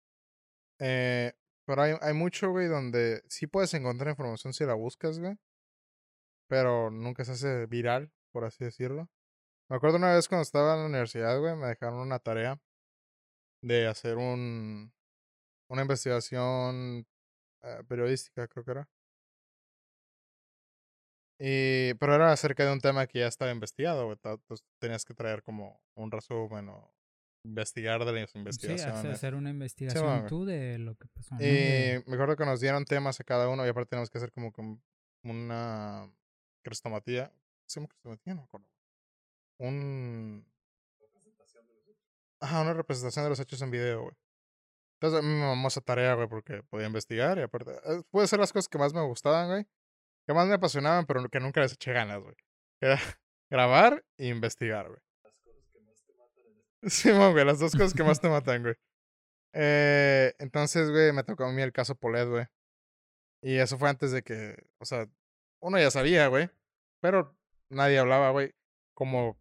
Eh, 0.79 1.33
pero 1.73 1.85
hay, 1.85 1.95
hay 2.03 2.13
mucho, 2.13 2.51
güey, 2.51 2.69
donde 2.69 3.23
sí 3.29 3.47
puedes 3.47 3.73
encontrar 3.73 4.11
información 4.11 4.53
si 4.53 4.67
la 4.67 4.75
buscas, 4.75 5.19
güey. 5.19 5.39
Pero 6.47 6.91
nunca 6.91 7.25
se 7.25 7.33
hace 7.33 7.65
viral, 7.65 8.13
por 8.31 8.45
así 8.45 8.63
decirlo. 8.63 9.09
Me 9.71 9.77
acuerdo 9.77 9.97
una 9.97 10.15
vez 10.15 10.29
cuando 10.29 10.43
estaba 10.43 10.75
en 10.75 10.81
la 10.81 10.87
universidad, 10.87 11.41
güey, 11.41 11.57
me 11.57 11.69
dejaron 11.69 12.01
una 12.01 12.19
tarea 12.19 12.61
de 13.63 13.87
hacer 13.87 14.19
un 14.19 14.93
una 15.71 15.81
investigación 15.81 17.07
eh, 17.63 17.83
periodística, 17.89 18.47
creo 18.49 18.65
que 18.67 18.71
era. 18.73 18.89
Y, 21.39 21.95
pero 21.95 22.15
era 22.15 22.33
acerca 22.33 22.67
de 22.67 22.73
un 22.73 22.81
tema 22.81 23.07
que 23.07 23.21
ya 23.21 23.29
estaba 23.29 23.51
investigado, 23.51 24.05
güey. 24.05 24.19
Entonces 24.23 24.63
tenías 24.79 25.07
que 25.07 25.15
traer 25.15 25.43
como 25.43 25.81
un 25.95 26.11
resumen 26.11 26.69
o 26.69 26.93
investigar 27.45 28.05
de 28.05 28.13
las 28.13 28.31
Sí, 28.31 28.39
investigaciones. 28.39 28.95
hacer- 28.97 29.11
hacer 29.13 29.35
una 29.35 29.51
investigación 29.51 30.27
tú 30.29 30.45
de 30.45 30.79
lo 30.79 30.95
que 30.95 31.09
pasó. 31.09 31.35
¿no? 31.35 31.41
Y 31.41 31.45
De- 31.45 32.05
me 32.07 32.15
acuerdo 32.15 32.37
que 32.37 32.45
nos 32.45 32.61
dieron 32.61 32.85
temas 32.85 33.19
a 33.21 33.25
cada 33.25 33.49
uno 33.49 33.65
y 33.67 33.69
aparte 33.69 33.91
teníamos 33.91 34.11
que 34.11 34.19
hacer 34.19 34.31
como 34.33 34.53
una 35.25 36.11
crestomatía. 36.63 37.33
¿Sí, 37.67 37.79
una 37.81 37.89
crestomatía? 37.89 38.35
No 38.35 38.41
me 38.43 38.45
acuerdo. 38.45 38.67
Un... 39.59 40.47
Ajá, 42.41 42.61
una 42.63 42.73
representación 42.75 43.25
de 43.25 43.29
los 43.31 43.41
hechos 43.41 43.63
en 43.63 43.71
video, 43.71 44.03
güey. 44.03 44.15
Entonces 45.01 45.21
a 45.21 45.23
mí 45.23 45.33
me 45.33 45.41
mamó 45.47 45.69
esa 45.69 45.81
tarea, 45.81 46.15
güey, 46.15 46.29
porque 46.29 46.63
podía 46.65 46.87
investigar 46.87 47.39
y 47.39 47.43
aparte... 47.43 47.73
eh, 47.85 48.03
Puede 48.11 48.27
ser 48.27 48.41
las 48.41 48.53
cosas 48.53 48.69
que 48.69 48.79
más 48.79 48.93
me 48.95 49.01
gustaban, 49.03 49.49
güey. 49.49 49.67
Que 50.27 50.35
más 50.35 50.47
me 50.49 50.55
apasionaban, 50.55 51.07
pero 51.07 51.29
que 51.29 51.41
nunca 51.41 51.61
les 51.61 51.73
eché 51.73 51.93
ganas, 51.93 52.21
güey. 52.21 52.35
Era 52.81 52.97
grabar 53.51 54.05
e 54.19 54.29
investigar, 54.29 54.89
güey. 54.89 55.01
Sí, 56.91 57.11
güey, 57.13 57.45
las 57.45 57.61
dos 57.61 57.73
cosas 57.73 57.95
que 57.95 58.03
más 58.03 58.21
te 58.21 58.29
matan, 58.29 58.63
güey. 58.63 58.75
Eh, 59.55 60.35
entonces, 60.39 60.91
güey, 60.91 61.13
me 61.13 61.23
tocó 61.23 61.45
a 61.45 61.53
mí 61.53 61.63
el 61.63 61.73
caso 61.73 61.95
Polet, 61.95 62.29
güey. 62.29 62.47
Y 63.43 63.57
eso 63.57 63.79
fue 63.79 63.89
antes 63.89 64.13
de 64.13 64.23
que, 64.23 64.57
o 64.79 64.85
sea, 64.85 65.09
uno 65.61 65.79
ya 65.79 65.91
sabía, 65.91 66.27
güey. 66.27 66.51
Pero 67.01 67.37
nadie 67.71 67.99
hablaba, 67.99 68.31
güey. 68.31 68.55
Como 68.95 69.39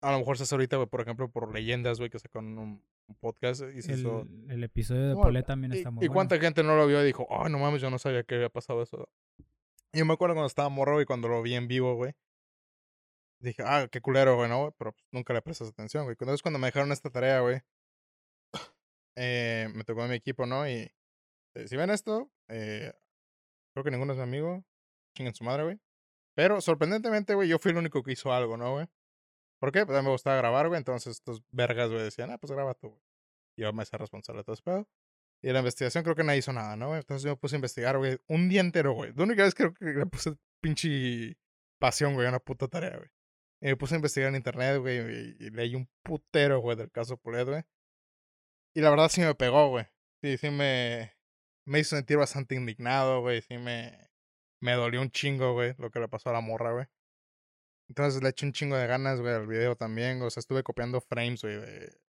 a 0.00 0.12
lo 0.12 0.18
mejor 0.18 0.36
se 0.36 0.44
hace 0.44 0.54
ahorita, 0.54 0.76
güey, 0.76 0.88
por 0.88 1.00
ejemplo, 1.00 1.30
por 1.30 1.52
leyendas, 1.52 1.98
güey, 1.98 2.10
que 2.10 2.18
sacaron 2.18 2.58
un, 2.58 2.82
un 3.08 3.14
podcast 3.16 3.62
y 3.74 3.82
se 3.82 3.94
hizo. 3.94 4.22
el, 4.22 4.50
el 4.50 4.64
episodio 4.64 5.08
de 5.08 5.14
Bueno, 5.14 5.28
Polet 5.28 5.46
también 5.46 5.72
y, 5.72 5.78
está 5.78 5.90
muy 5.90 6.04
y 6.04 6.08
bueno. 6.08 6.14
cuánta 6.16 6.38
gente 6.38 6.62
no 6.62 6.76
lo 6.76 6.86
vio 6.86 7.02
y 7.02 7.06
dijo, 7.06 7.26
oh, 7.28 7.48
no 7.48 7.58
mames, 7.58 7.82
yo 7.82 7.90
no 7.90 7.98
sabía 7.98 8.22
que 8.22 8.36
había 8.36 8.48
pasado 8.48 8.82
eso. 8.82 9.08
Y 9.92 9.98
yo 9.98 10.06
me 10.06 10.12
acuerdo 10.12 10.34
cuando 10.34 10.48
estaba 10.48 10.68
morro 10.68 11.00
y 11.00 11.06
cuando 11.06 11.28
lo 11.28 11.42
vi 11.42 11.54
en 11.54 11.68
vivo, 11.68 11.94
güey. 11.94 12.14
Dije, 13.40 13.62
ah, 13.64 13.88
qué 13.90 14.00
culero, 14.00 14.36
güey, 14.36 14.48
¿no? 14.48 14.74
Pero 14.78 14.92
pues, 14.92 15.04
nunca 15.12 15.32
le 15.32 15.42
prestas 15.42 15.68
atención, 15.68 16.04
güey. 16.04 16.16
Entonces 16.18 16.42
cuando 16.42 16.58
me 16.58 16.68
dejaron 16.68 16.90
esta 16.92 17.10
tarea, 17.10 17.40
güey, 17.40 17.60
eh, 19.16 19.68
me 19.74 19.84
tocó 19.84 20.02
a 20.02 20.08
mi 20.08 20.16
equipo, 20.16 20.46
¿no? 20.46 20.68
Y 20.68 20.90
eh, 21.54 21.68
si 21.68 21.76
ven 21.76 21.90
esto, 21.90 22.30
eh, 22.48 22.92
creo 23.74 23.84
que 23.84 23.90
ninguno 23.90 24.12
es 24.12 24.18
mi 24.18 24.24
amigo. 24.24 24.64
Chinguen 25.14 25.34
su 25.34 25.44
madre, 25.44 25.64
güey. 25.64 25.80
Pero 26.34 26.60
sorprendentemente, 26.60 27.34
güey, 27.34 27.48
yo 27.48 27.58
fui 27.58 27.72
el 27.72 27.78
único 27.78 28.02
que 28.02 28.12
hizo 28.12 28.32
algo, 28.32 28.56
¿no, 28.56 28.72
güey? 28.72 28.86
¿Por 29.60 29.72
qué? 29.72 29.84
Pues 29.86 29.98
a 29.98 30.02
mí 30.02 30.06
me 30.06 30.12
gustaba 30.12 30.36
grabar, 30.36 30.68
güey. 30.68 30.78
Entonces 30.78 31.16
estos 31.16 31.42
vergas, 31.50 31.90
güey, 31.90 32.02
decían, 32.02 32.30
ah, 32.30 32.38
pues 32.38 32.52
graba 32.52 32.74
tú, 32.74 32.90
güey. 32.90 33.02
Yo 33.56 33.72
me 33.72 33.82
hice 33.82 33.98
responsable 33.98 34.40
de 34.40 34.44
todo 34.44 34.54
ese 34.54 34.62
pedo. 34.62 34.88
Y 35.42 35.52
la 35.52 35.60
investigación 35.60 36.04
creo 36.04 36.16
que 36.16 36.24
nadie 36.24 36.40
hizo 36.40 36.52
nada, 36.52 36.76
¿no? 36.76 36.96
Entonces 36.96 37.24
yo 37.24 37.30
me 37.30 37.36
puse 37.36 37.56
a 37.56 37.58
investigar, 37.58 37.98
güey, 37.98 38.18
un 38.28 38.48
día 38.48 38.60
entero, 38.60 38.92
güey. 38.92 39.12
La 39.14 39.24
única 39.24 39.44
vez 39.44 39.54
creo 39.54 39.72
que 39.74 39.84
le 39.84 40.06
puse 40.06 40.36
pinche 40.60 41.36
pasión, 41.78 42.14
güey, 42.14 42.26
a 42.26 42.30
una 42.30 42.40
puta 42.40 42.68
tarea, 42.68 42.96
güey. 42.96 43.08
Y 43.60 43.66
me 43.66 43.76
puse 43.76 43.94
a 43.94 43.96
investigar 43.96 44.28
en 44.28 44.36
internet, 44.36 44.78
güey, 44.80 44.98
y, 45.40 45.50
leí 45.50 45.74
un 45.74 45.88
putero, 46.02 46.60
güey, 46.60 46.76
del 46.76 46.90
caso 46.90 47.16
Pulet, 47.16 47.46
güey. 47.46 47.62
Y 48.74 48.80
la 48.80 48.90
verdad 48.90 49.08
sí 49.08 49.20
me 49.20 49.34
pegó, 49.34 49.68
güey. 49.70 49.86
Sí, 50.22 50.36
sí 50.38 50.50
me, 50.50 51.12
me 51.64 51.80
hizo 51.80 51.96
sentir 51.96 52.18
bastante 52.18 52.54
indignado, 52.54 53.20
güey. 53.20 53.42
Sí 53.42 53.58
me, 53.58 54.10
me 54.60 54.72
dolió 54.72 55.00
un 55.02 55.10
chingo, 55.10 55.54
güey, 55.54 55.74
lo 55.78 55.90
que 55.90 56.00
le 56.00 56.08
pasó 56.08 56.30
a 56.30 56.34
la 56.34 56.40
morra, 56.40 56.72
güey. 56.72 56.86
Entonces 57.88 58.22
le 58.22 58.28
eché 58.30 58.46
un 58.46 58.52
chingo 58.52 58.76
de 58.76 58.86
ganas, 58.86 59.20
güey, 59.20 59.34
al 59.34 59.46
video 59.46 59.76
también. 59.76 60.22
O 60.22 60.30
sea, 60.30 60.40
estuve 60.40 60.62
copiando 60.62 61.00
frames, 61.00 61.42
güey, 61.42 61.56
de, 61.56 62.00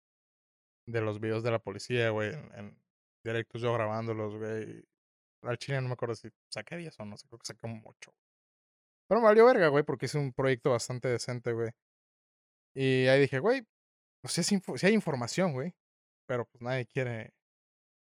de 0.87 1.01
los 1.01 1.19
videos 1.19 1.43
de 1.43 1.51
la 1.51 1.59
policía, 1.59 2.09
güey, 2.09 2.33
en, 2.55 2.77
directos 3.23 3.61
yo 3.61 3.73
grabándolos, 3.73 4.35
güey. 4.35 4.85
Al 5.43 5.57
chile 5.57 5.81
no 5.81 5.87
me 5.87 5.93
acuerdo 5.93 6.15
si 6.15 6.29
saqué 6.49 6.77
10 6.77 6.99
o 6.99 7.05
no 7.05 7.15
creo 7.15 7.39
que 7.39 7.45
saqué 7.45 7.65
un 7.65 7.81
8. 7.85 8.13
Pero 9.09 9.21
me 9.21 9.25
valió 9.27 9.45
verga, 9.45 9.67
güey, 9.69 9.83
porque 9.83 10.05
hice 10.05 10.19
un 10.19 10.31
proyecto 10.31 10.69
bastante 10.69 11.07
decente, 11.07 11.51
güey. 11.51 11.71
Y 12.75 13.07
ahí 13.07 13.19
dije, 13.21 13.39
güey, 13.39 13.65
pues 14.21 14.37
info- 14.51 14.77
sí 14.77 14.85
hay 14.85 14.93
información, 14.93 15.51
güey. 15.51 15.73
Pero 16.27 16.45
pues 16.45 16.61
nadie 16.61 16.85
quiere. 16.85 17.33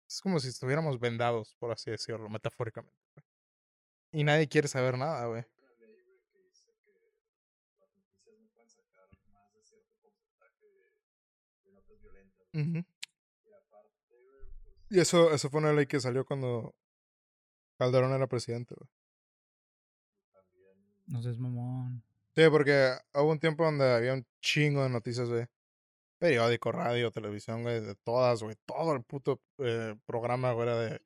Es 0.10 0.20
como 0.22 0.40
si 0.40 0.50
estuviéramos 0.50 1.00
vendados, 1.00 1.56
por 1.58 1.72
así 1.72 1.90
decirlo, 1.90 2.30
metafóricamente. 2.30 2.94
Y 4.12 4.24
nadie 4.26 4.50
quiere 4.50 4.68
saber 4.68 4.98
nada, 4.98 5.26
güey. 5.28 5.46
Ujú. 12.54 12.84
Y 14.90 15.00
eso, 15.00 15.32
eso 15.34 15.50
fue 15.50 15.62
una 15.62 15.72
ley 15.74 15.86
que 15.86 16.00
salió 16.00 16.26
cuando 16.26 16.76
Calderón 17.78 18.12
era 18.14 18.28
presidente, 18.28 18.76
güey. 18.76 18.90
No 21.10 21.22
seas 21.22 21.38
mamón. 21.40 22.04
Sí, 22.36 22.44
porque 22.50 22.94
hubo 23.16 23.32
un 23.32 23.40
tiempo 23.40 23.66
donde 23.66 23.92
había 23.92 24.14
un 24.14 24.26
chingo 24.42 24.84
de 24.84 24.90
noticias, 24.90 25.28
güey. 25.28 25.46
Periódico, 26.20 26.72
radio, 26.72 27.12
televisión, 27.12 27.64
güey, 27.64 27.82
de 27.82 27.96
todas, 27.96 28.44
güey. 28.44 28.56
Todo 28.66 28.94
el 28.94 29.04
puto 29.04 29.42
eh, 29.58 29.96
programa, 30.06 30.52
güey, 30.52 30.68
era 30.68 30.78
de 30.78 31.02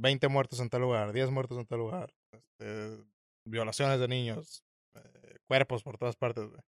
20 0.00 0.28
muertos 0.28 0.60
en 0.60 0.70
tal 0.70 0.82
lugar, 0.82 1.12
10 1.12 1.30
muertos 1.30 1.58
en 1.58 1.66
tal 1.66 1.78
lugar, 1.78 2.12
este, 2.32 3.04
violaciones 3.46 4.00
de 4.00 4.08
niños, 4.08 4.64
eh, 4.94 5.36
cuerpos 5.46 5.82
por 5.82 5.98
todas 5.98 6.16
partes, 6.16 6.48
güey. 6.48 6.60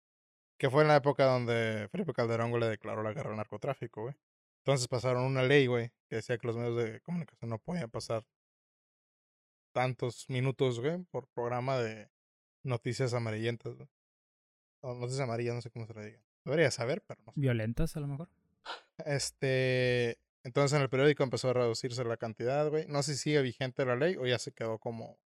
Que 0.58 0.70
fue 0.70 0.82
en 0.82 0.88
la 0.88 0.96
época 0.96 1.24
donde 1.26 1.88
Felipe 1.90 2.12
Calderón, 2.12 2.50
güey, 2.50 2.62
le 2.62 2.68
declaró 2.68 3.02
la 3.02 3.12
guerra 3.12 3.30
al 3.30 3.36
narcotráfico, 3.36 4.02
güey. 4.02 4.14
Entonces 4.64 4.88
pasaron 4.88 5.24
una 5.24 5.42
ley, 5.42 5.66
güey, 5.66 5.90
que 6.08 6.16
decía 6.16 6.38
que 6.38 6.46
los 6.46 6.56
medios 6.56 6.76
de 6.76 7.00
comunicación 7.00 7.50
no 7.50 7.58
podían 7.58 7.90
pasar 7.90 8.24
tantos 9.74 10.28
minutos, 10.28 10.80
güey, 10.80 11.02
por 11.10 11.28
programa 11.28 11.78
de 11.78 12.08
noticias 12.64 13.14
amarillentas, 13.14 13.74
güey. 13.74 13.88
O 14.80 14.94
noticias 14.94 15.20
amarillas, 15.20 15.54
no 15.54 15.62
sé 15.62 15.70
cómo 15.70 15.86
se 15.86 15.94
le 15.94 16.06
diga. 16.06 16.20
Debería 16.44 16.70
saber, 16.70 17.02
pero 17.06 17.22
no 17.24 17.32
sé. 17.32 17.40
¿Violentas 17.40 17.96
a 17.96 18.00
lo 18.00 18.08
mejor? 18.08 18.28
Este. 18.98 20.18
Entonces 20.42 20.76
en 20.76 20.82
el 20.82 20.90
periódico 20.90 21.22
empezó 21.22 21.50
a 21.50 21.54
reducirse 21.54 22.04
la 22.04 22.18
cantidad, 22.18 22.68
güey. 22.68 22.86
No 22.86 23.02
sé 23.02 23.14
si 23.14 23.22
sigue 23.22 23.40
vigente 23.40 23.86
la 23.86 23.96
ley 23.96 24.16
o 24.16 24.26
ya 24.26 24.38
se 24.38 24.52
quedó 24.52 24.78
como 24.78 25.18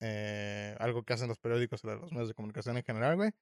eh, 0.00 0.74
algo 0.78 1.02
que 1.02 1.12
hacen 1.12 1.28
los 1.28 1.38
periódicos 1.38 1.84
y 1.84 1.86
los 1.88 2.12
medios 2.12 2.28
de 2.28 2.34
comunicación 2.34 2.78
en 2.78 2.82
general, 2.82 3.16
güey. 3.16 3.32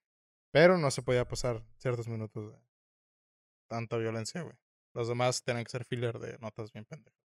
Pero 0.51 0.77
no 0.79 0.91
se 0.91 1.03
podía 1.03 1.27
pasar 1.27 1.65
ciertos 1.79 2.09
minutos 2.09 2.53
de 2.53 2.59
tanta 3.69 3.97
violencia, 3.99 4.43
güey. 4.43 4.57
Los 4.95 5.09
demás 5.09 5.43
tenían 5.45 5.65
que 5.65 5.71
ser 5.71 5.85
filler 5.85 6.19
de 6.19 6.39
notas 6.39 6.73
bien 6.73 6.85
pendejas. 6.85 7.24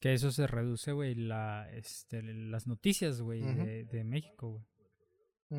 Que 0.00 0.14
eso 0.14 0.32
se 0.32 0.46
reduce, 0.46 0.92
güey, 0.92 1.14
la, 1.14 1.70
este, 1.72 2.22
las 2.22 2.66
noticias, 2.66 3.20
güey, 3.20 3.42
de, 3.42 3.84
de 3.84 4.04
México, 4.04 4.48
güey. 4.48 4.64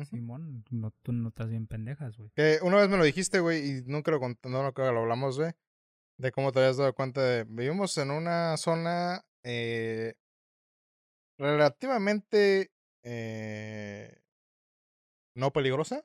Simón, 0.06 0.64
no, 0.70 0.90
tú 1.02 1.12
notas 1.12 1.50
bien 1.50 1.66
pendejas, 1.66 2.16
güey. 2.16 2.30
Que 2.34 2.58
una 2.62 2.78
vez 2.78 2.88
me 2.88 2.96
lo 2.96 3.04
dijiste, 3.04 3.40
güey, 3.40 3.64
y 3.64 3.82
nunca 3.84 4.10
lo 4.10 4.20
no 4.20 4.62
lo, 4.62 4.72
lo 4.72 5.00
hablamos, 5.00 5.38
güey. 5.38 5.52
De 6.18 6.32
cómo 6.32 6.50
te 6.50 6.60
habías 6.60 6.78
dado 6.78 6.94
cuenta 6.94 7.22
de. 7.22 7.44
Vivimos 7.44 7.96
en 7.98 8.10
una 8.10 8.56
zona 8.56 9.24
eh, 9.44 10.14
relativamente 11.38 12.72
eh, 13.02 14.22
no 15.36 15.52
peligrosa. 15.52 16.04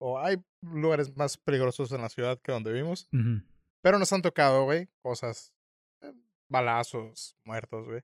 O 0.00 0.18
hay 0.20 0.36
lugares 0.60 1.16
más 1.16 1.36
peligrosos 1.36 1.90
en 1.90 2.02
la 2.02 2.08
ciudad 2.08 2.38
que 2.40 2.52
donde 2.52 2.72
vivimos. 2.72 3.08
Pero 3.82 3.98
nos 3.98 4.12
han 4.12 4.22
tocado, 4.22 4.64
güey, 4.64 4.88
cosas. 5.02 5.52
Eh, 6.48 6.50
balazos, 6.50 7.36
muertos, 7.44 7.86
güey. 7.86 8.02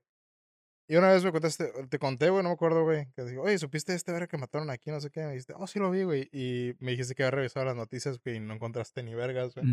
Y 0.87 0.95
una 0.97 1.11
vez 1.11 1.23
me 1.23 1.31
contaste, 1.31 1.71
te 1.89 1.97
conté, 1.97 2.29
güey, 2.29 2.43
no 2.43 2.49
me 2.49 2.53
acuerdo, 2.53 2.83
güey, 2.83 3.07
que 3.15 3.23
digo, 3.23 3.41
oye, 3.41 3.57
¿supiste 3.57 3.95
este 3.95 4.11
verga 4.11 4.27
que 4.27 4.37
mataron 4.37 4.69
aquí? 4.69 4.91
No 4.91 5.01
sé 5.01 5.09
qué. 5.09 5.21
Me 5.21 5.29
dijiste, 5.31 5.53
oh, 5.57 5.65
sí 5.65 5.79
lo 5.79 5.89
vi, 5.89 6.03
güey. 6.03 6.29
Y 6.31 6.75
me 6.79 6.91
dijiste 6.91 7.15
que 7.15 7.23
había 7.23 7.31
revisado 7.31 7.65
las 7.65 7.75
noticias, 7.75 8.21
güey, 8.23 8.35
y 8.35 8.39
no 8.39 8.53
encontraste 8.53 9.01
ni 9.01 9.15
vergas, 9.15 9.55
güey. 9.55 9.65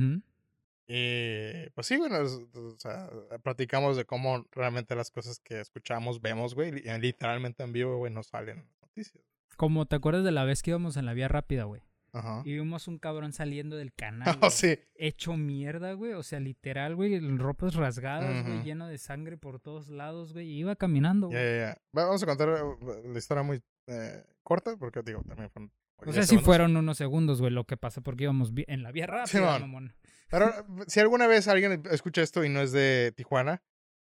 Y 0.87 1.71
pues 1.75 1.87
sí, 1.87 1.97
bueno, 1.97 2.17
es- 2.23 2.41
o 2.55 2.77
sea, 2.79 3.09
platicamos 3.43 3.97
de 3.97 4.05
cómo 4.05 4.47
realmente 4.53 4.95
las 4.97 5.11
cosas 5.11 5.39
que 5.39 5.61
escuchamos, 5.61 6.21
vemos, 6.21 6.55
güey, 6.55 6.73
li- 6.73 6.99
literalmente 7.01 7.63
en 7.63 7.73
vivo, 7.73 7.97
güey, 7.99 8.13
nos 8.13 8.27
salen 8.29 8.67
noticias. 8.81 9.23
Como 9.57 9.87
te 9.87 9.97
acuerdas 9.97 10.25
de 10.25 10.33
la 10.33 10.45
vez 10.45 10.63
que 10.63 10.71
íbamos 10.71 10.97
en 10.97 11.07
la 11.07 11.13
vía 11.15 11.29
rápida, 11.29 11.65
güey. 11.65 11.83
Ajá. 12.15 12.43
Y 12.45 12.53
vimos 12.55 12.89
un 12.89 12.99
cabrón 12.99 13.33
saliendo 13.33 13.77
del 13.77 13.93
canal. 13.95 14.37
Oh, 14.43 14.51
sí. 14.51 14.79
Hecho 14.95 15.37
mierda, 15.37 15.93
güey. 15.95 16.13
O 16.13 16.23
sea, 16.23 16.41
literal, 16.41 16.95
güey. 16.95 17.19
Ropas 17.39 17.75
rasgadas, 17.75 18.45
güey. 18.47 18.63
Lleno 18.63 18.87
de 18.89 18.99
sangre 18.99 19.37
por 19.39 19.61
todos 19.61 19.89
lados, 19.89 20.33
güey. 20.33 20.47
Y 20.49 20.59
iba 20.61 20.77
caminando, 20.77 21.29
güey. 21.29 21.39
ya, 21.39 21.57
ya. 21.59 21.69
Va- 21.97 22.05
Vamos 22.07 22.23
a 22.23 22.27
contar 22.27 22.49
eh, 22.51 23.03
la 23.13 23.19
historia 23.19 23.43
muy 23.43 23.63
eh, 23.87 24.25
corta, 24.43 24.77
porque 24.77 25.03
digo, 25.03 25.23
también 25.27 25.51
fueron. 25.51 25.73
O 25.97 26.05
10 26.05 26.15
sea, 26.15 26.23
sí 26.25 26.29
segundos. 26.31 26.47
fueron 26.47 26.77
unos 26.77 26.99
segundos, 26.99 27.41
güey, 27.41 27.53
lo 27.53 27.65
que 27.65 27.77
pasa 27.77 28.01
porque 28.01 28.25
íbamos 28.25 28.53
en 28.67 28.83
la 28.83 28.91
vía 28.93 29.07
rápida, 29.07 29.59
mamón. 29.61 29.95
Pero 30.31 30.47
eh, 30.51 30.85
si 30.89 30.99
alguna 31.01 31.27
vez 31.29 31.47
alguien 31.49 31.83
escucha 31.91 32.23
esto 32.23 32.45
y 32.45 32.49
no 32.49 32.61
es 32.61 32.73
de 32.73 33.13
Tijuana, 33.17 33.63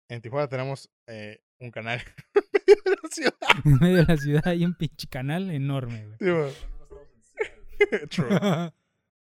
en 0.09 0.21
Tijuana 0.21 0.47
tenemos 0.47 0.89
eh, 1.07 1.41
un 1.59 1.69
canal 1.71 2.01
en 2.35 2.43
medio 2.65 2.83
de 2.85 2.97
la 3.01 3.09
ciudad. 3.09 3.33
En 3.65 3.73
medio 3.79 3.95
de 3.97 4.05
la 4.05 4.17
ciudad 4.17 4.47
hay 4.47 4.65
un 4.65 4.73
pinche 4.75 5.07
canal 5.07 5.51
enorme, 5.51 6.07
güey. 6.19 6.51
Sí. 6.51 6.57
True. 8.09 8.71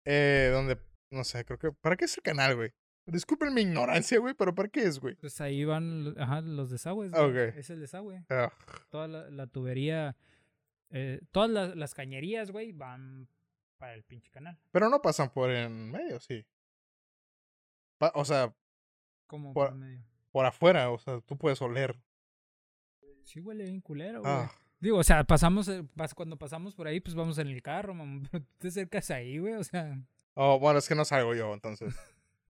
Eh, 0.05 0.49
donde, 0.53 0.77
no 1.11 1.23
sé, 1.23 1.43
creo 1.45 1.57
que. 1.59 1.71
¿Para 1.71 1.95
qué 1.97 2.05
es 2.05 2.17
el 2.17 2.23
canal, 2.23 2.55
güey? 2.55 2.71
Disculpen 3.05 3.53
mi 3.53 3.61
ignorancia, 3.61 4.19
güey, 4.19 4.33
pero 4.33 4.53
¿para 4.53 4.67
qué 4.67 4.81
es, 4.83 4.99
güey? 4.99 5.15
Pues 5.15 5.39
ahí 5.39 5.63
van 5.63 6.13
ajá, 6.19 6.41
los 6.41 6.69
desagües. 6.69 7.11
güey. 7.11 7.23
Ok. 7.49 7.55
Es 7.57 7.69
el 7.69 7.79
desagüe. 7.79 8.25
Ah, 8.29 8.51
Toda 8.89 9.07
la, 9.07 9.29
la 9.29 9.47
tubería, 9.47 10.17
eh, 10.89 11.21
todas 11.31 11.49
las, 11.49 11.75
las 11.75 11.93
cañerías, 11.93 12.51
güey, 12.51 12.73
van 12.73 13.29
para 13.77 13.93
el 13.93 14.03
pinche 14.03 14.29
canal. 14.29 14.59
pero 14.71 14.89
no 14.89 15.01
pasan 15.01 15.29
por 15.29 15.51
en 15.51 15.89
medio, 15.91 16.19
sí. 16.19 16.45
Pa- 17.97 18.11
o 18.15 18.25
sea, 18.25 18.53
Como 19.27 19.53
Por- 19.53 19.69
por 19.69 19.77
medio. 19.77 20.03
por 20.31 20.45
afuera, 20.45 20.89
o 20.91 20.97
sea, 20.97 21.21
tú 21.21 21.37
puedes 21.37 21.61
oler. 21.61 21.95
Sí 23.23 23.39
huele 23.39 23.63
bien 23.65 23.81
culero, 23.81 24.21
güey. 24.21 24.33
Ah, 24.33 24.51
Digo, 24.79 24.97
o 24.97 25.03
sea, 25.03 25.23
pasamos, 25.23 25.67
eh, 25.69 25.83
cuando 26.15 26.37
pasamos 26.37 26.75
por 26.75 26.87
ahí, 26.87 26.99
pues 26.99 27.15
vamos 27.15 27.37
en 27.39 27.47
el 27.47 27.61
carro. 27.61 27.95
Pero 28.31 28.43
tú 28.45 28.49
te 28.59 28.67
acercas 28.67 29.09
ahí, 29.11 29.39
güey, 29.39 29.53
o 29.53 29.63
sea... 29.63 29.99
Oh, 30.35 30.59
bueno, 30.59 30.77
es 30.79 30.87
que 30.87 30.93
no 30.95 31.03
salgo 31.03 31.33
yo, 31.33 31.53
entonces. 31.53 31.95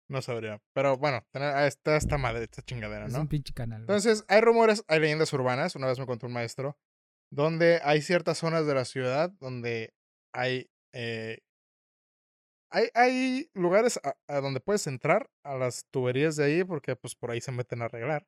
No 0.08 0.22
sabría. 0.22 0.60
Pero 0.72 0.96
bueno, 0.96 1.24
ah, 1.34 1.66
está 1.66 1.96
esta 1.96 2.16
madre, 2.16 2.44
esta 2.44 2.62
chingadera, 2.62 3.06
Es 3.06 3.12
¿no? 3.12 3.22
un 3.22 3.28
pinche 3.28 3.52
canal, 3.52 3.78
güey. 3.84 3.96
Entonces, 3.96 4.24
hay 4.28 4.40
rumores, 4.40 4.84
hay 4.86 5.00
leyendas 5.00 5.32
urbanas, 5.32 5.74
una 5.74 5.88
vez 5.88 5.98
me 5.98 6.06
contó 6.06 6.26
un 6.28 6.32
maestro, 6.32 6.76
donde 7.30 7.80
hay 7.82 8.02
ciertas 8.02 8.38
zonas 8.38 8.66
de 8.66 8.74
la 8.74 8.84
ciudad 8.84 9.30
donde 9.40 9.94
hay. 10.32 10.70
eh, 10.92 11.40
hay, 12.70 12.88
hay 12.94 13.50
lugares 13.54 13.98
a, 14.04 14.16
a 14.28 14.40
donde 14.40 14.60
puedes 14.60 14.86
entrar 14.86 15.30
a 15.44 15.56
las 15.56 15.86
tuberías 15.90 16.36
de 16.36 16.44
ahí 16.44 16.64
porque 16.64 16.94
pues 16.96 17.14
por 17.14 17.30
ahí 17.30 17.40
se 17.40 17.52
meten 17.52 17.82
a 17.82 17.86
arreglar. 17.86 18.26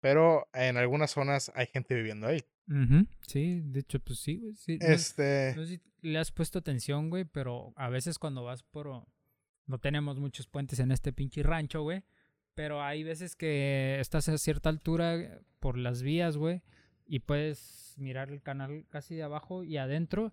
Pero 0.00 0.48
en 0.52 0.76
algunas 0.78 1.10
zonas 1.10 1.50
hay 1.54 1.66
gente 1.66 1.94
viviendo 1.94 2.26
ahí. 2.26 2.42
Ujú, 2.70 3.06
Sí, 3.26 3.60
de 3.64 3.80
hecho, 3.80 3.98
pues 4.00 4.20
sí, 4.20 4.36
güey. 4.38 4.54
Sí, 4.56 4.78
no- 4.80 4.86
Este. 4.86 5.52
No 5.56 5.64
sé 5.66 5.76
si 5.76 5.80
le 6.02 6.18
has 6.18 6.30
puesto 6.30 6.58
atención, 6.60 7.10
güey, 7.10 7.24
pero 7.24 7.72
a 7.76 7.88
veces 7.90 8.18
cuando 8.18 8.44
vas 8.44 8.62
por... 8.62 9.04
No 9.66 9.78
tenemos 9.78 10.18
muchos 10.18 10.46
puentes 10.46 10.78
en 10.80 10.90
este 10.92 11.12
pinche 11.12 11.42
rancho, 11.42 11.82
güey. 11.82 12.02
Pero 12.54 12.82
hay 12.82 13.02
veces 13.04 13.36
que 13.36 13.98
estás 14.00 14.28
a 14.28 14.36
cierta 14.38 14.68
altura 14.68 15.14
eh, 15.16 15.40
por 15.60 15.76
las 15.78 16.02
vías, 16.02 16.36
güey. 16.36 16.62
Y 17.06 17.20
puedes 17.20 17.94
mirar 17.96 18.30
el 18.30 18.40
canal 18.42 18.86
casi 18.88 19.14
de 19.14 19.22
abajo 19.24 19.62
y 19.64 19.76
adentro. 19.76 20.32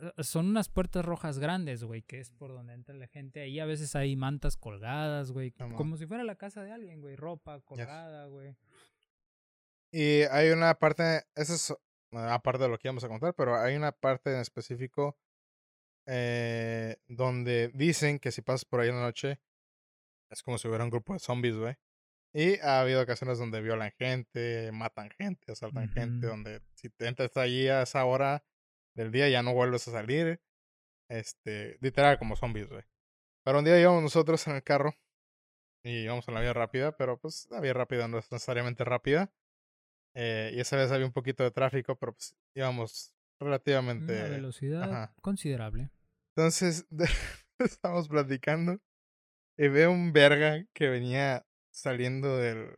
eh, 0.00 0.22
Son 0.22 0.46
unas 0.46 0.68
puertas 0.68 1.04
rojas 1.04 1.38
grandes, 1.38 1.84
güey, 1.84 2.02
que 2.02 2.20
es 2.20 2.30
por 2.30 2.52
donde 2.52 2.72
entra 2.74 2.94
la 2.94 3.06
gente. 3.08 3.40
Ahí 3.40 3.60
a 3.60 3.66
veces 3.66 3.94
hay 3.96 4.14
mantas 4.16 4.56
colgadas, 4.56 5.32
güey. 5.32 5.52
Como 5.76 5.96
si 5.96 6.06
fuera 6.06 6.24
la 6.24 6.36
casa 6.36 6.62
de 6.62 6.72
alguien, 6.72 7.00
güey. 7.00 7.16
Ropa 7.16 7.60
colgada, 7.60 8.26
güey. 8.26 8.56
Y 9.92 10.22
hay 10.22 10.50
una 10.50 10.74
parte, 10.74 11.24
eso 11.34 11.54
es 11.54 11.74
aparte 12.12 12.64
de 12.64 12.68
lo 12.68 12.78
que 12.78 12.88
íbamos 12.88 13.04
a 13.04 13.08
contar, 13.08 13.34
pero 13.34 13.56
hay 13.56 13.76
una 13.76 13.92
parte 13.92 14.32
en 14.34 14.40
específico 14.40 15.16
eh, 16.06 16.96
donde 17.06 17.70
dicen 17.74 18.18
que 18.18 18.32
si 18.32 18.42
pasas 18.42 18.64
por 18.64 18.80
ahí 18.80 18.88
en 18.88 18.96
la 18.96 19.02
noche 19.02 19.40
es 20.30 20.42
como 20.42 20.58
si 20.58 20.68
hubiera 20.68 20.84
un 20.84 20.90
grupo 20.90 21.12
de 21.12 21.18
zombies, 21.18 21.56
güey. 21.56 21.76
Y 22.34 22.58
ha 22.60 22.80
habido 22.80 23.02
ocasiones 23.02 23.38
donde 23.38 23.62
violan 23.62 23.92
gente, 23.98 24.70
matan 24.72 25.10
gente, 25.10 25.52
asaltan 25.52 25.88
gente, 25.90 26.26
donde 26.26 26.62
si 26.74 26.90
te 26.90 27.08
entras 27.08 27.36
allí 27.36 27.68
a 27.68 27.82
esa 27.82 28.04
hora 28.04 28.44
del 28.94 29.10
día 29.10 29.28
ya 29.28 29.42
no 29.42 29.54
vuelves 29.54 29.88
a 29.88 29.92
salir. 29.92 30.40
Este, 31.10 31.78
literal 31.80 32.18
como 32.18 32.36
zombies, 32.36 32.68
güey. 32.68 32.84
Pero 33.44 33.60
un 33.60 33.64
día 33.64 33.80
íbamos 33.80 34.02
nosotros 34.02 34.46
en 34.46 34.56
el 34.56 34.62
carro 34.62 34.94
y 35.82 36.04
íbamos 36.04 36.28
en 36.28 36.34
la 36.34 36.42
vía 36.42 36.52
rápida, 36.52 36.96
pero 36.96 37.18
pues 37.18 37.48
la 37.50 37.60
vía 37.60 37.72
rápida 37.72 38.08
no 38.08 38.18
es 38.18 38.30
necesariamente 38.30 38.84
rápida. 38.84 39.32
Eh, 40.14 40.52
y 40.54 40.60
esa 40.60 40.76
vez 40.76 40.90
había 40.90 41.06
un 41.06 41.12
poquito 41.12 41.42
de 41.44 41.50
tráfico, 41.50 41.96
pero 41.96 42.12
pues 42.12 42.34
íbamos 42.54 43.12
Una 43.40 43.50
relativamente... 43.50 44.12
velocidad 44.30 44.82
ajá. 44.82 45.14
considerable. 45.22 45.90
Entonces, 46.36 46.86
estábamos 47.58 48.08
platicando 48.08 48.80
y 49.56 49.68
veo 49.68 49.90
un 49.92 50.12
verga 50.12 50.64
que 50.72 50.88
venía 50.88 51.46
saliendo 51.72 52.36
del 52.36 52.74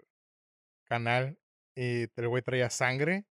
canal 0.85 1.38
y 1.77 2.03
el 2.14 2.29
güey 2.29 2.43
traía 2.43 2.69
sangre 2.69 3.27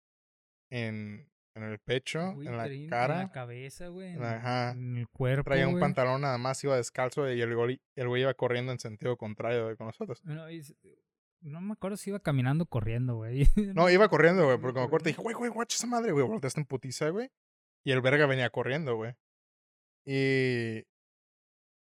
en, 0.72 1.30
en 1.56 1.64
el 1.64 1.80
pecho, 1.80 2.20
en 2.42 2.58
la 2.58 2.68
cara. 2.90 3.16
En 3.22 3.28
la 3.28 3.32
cabeza, 3.32 3.88
güey. 3.88 4.14
En, 4.14 4.24
Ajá. 4.24 4.72
en 4.72 4.98
el 4.98 5.08
cuerpo. 5.10 5.44
Traía 5.46 5.68
un 5.68 5.80
pantalón 5.80 6.22
nada 6.22 6.38
más, 6.38 6.64
iba 6.64 6.76
descalzo 6.76 7.32
y 7.32 7.42
el 7.42 7.56
güey, 7.56 7.82
el 7.96 8.08
güey 8.08 8.24
iba 8.24 8.34
corriendo 8.34 8.72
en 8.72 8.80
sentido 8.80 9.16
contrario 9.18 9.68
de 9.68 9.78
con 9.78 9.88
nosotros. 9.88 10.22
Bueno, 10.24 10.50
y 10.50 10.58
s- 10.60 10.76
no 11.46 11.62
me 11.62 11.74
acuerdo 11.74 11.96
si 11.96 12.10
iba 12.10 12.20
caminando 12.20 12.64
o 12.64 12.68
corriendo, 12.68 13.16
güey. 13.16 13.48
No, 13.76 13.90
iba 13.90 14.10
corriendo, 14.10 14.46
güey, 14.46 14.58
porque 14.58 14.80
me 14.80 14.86
acuerdo, 14.86 15.06
dije, 15.06 15.22
güey, 15.22 15.36
güey, 15.36 15.52
guacha 15.52 15.76
esa 15.76 15.88
madre, 15.88 16.12
güey, 16.12 16.26
volteaste 16.26 16.60
en 16.60 16.66
putiza, 16.66 17.10
güey. 17.10 17.30
Y 17.84 17.92
el 17.92 18.02
verga 18.02 18.26
venía 18.26 18.50
corriendo, 18.50 18.96
güey. 18.96 19.14
Y. 20.06 20.86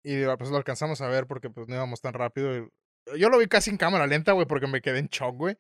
Y 0.04 0.26
pues 0.38 0.50
lo 0.50 0.58
alcanzamos 0.58 1.00
a 1.02 1.08
ver 1.08 1.28
porque 1.28 1.52
pues 1.52 1.68
no 1.68 1.76
íbamos 1.76 2.02
tan 2.02 2.14
rápido. 2.14 2.72
Yo 3.18 3.30
lo 3.30 3.38
vi 3.38 3.48
casi 3.48 3.70
en 3.70 3.78
cámara 3.78 4.08
lenta, 4.08 4.32
güey, 4.32 4.48
porque 4.48 4.66
me 4.66 4.82
quedé 4.82 4.98
en 4.98 5.08
shock, 5.08 5.36
güey. 5.36 5.58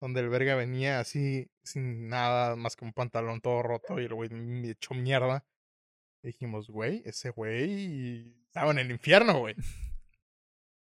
Donde 0.00 0.20
el 0.20 0.28
verga 0.28 0.56
venía 0.56 0.98
así, 0.98 1.48
sin 1.62 2.08
nada 2.08 2.56
más 2.56 2.74
que 2.74 2.84
un 2.84 2.92
pantalón 2.92 3.40
todo 3.40 3.62
roto 3.62 4.00
y 4.00 4.06
el 4.06 4.14
güey 4.14 4.30
me 4.30 4.70
echó 4.70 4.94
mierda. 4.94 5.44
Y 6.22 6.28
dijimos, 6.28 6.68
güey, 6.68 7.02
ese 7.04 7.30
güey 7.30 8.34
estaba 8.46 8.72
en 8.72 8.78
el 8.78 8.90
infierno, 8.90 9.38
güey. 9.38 9.54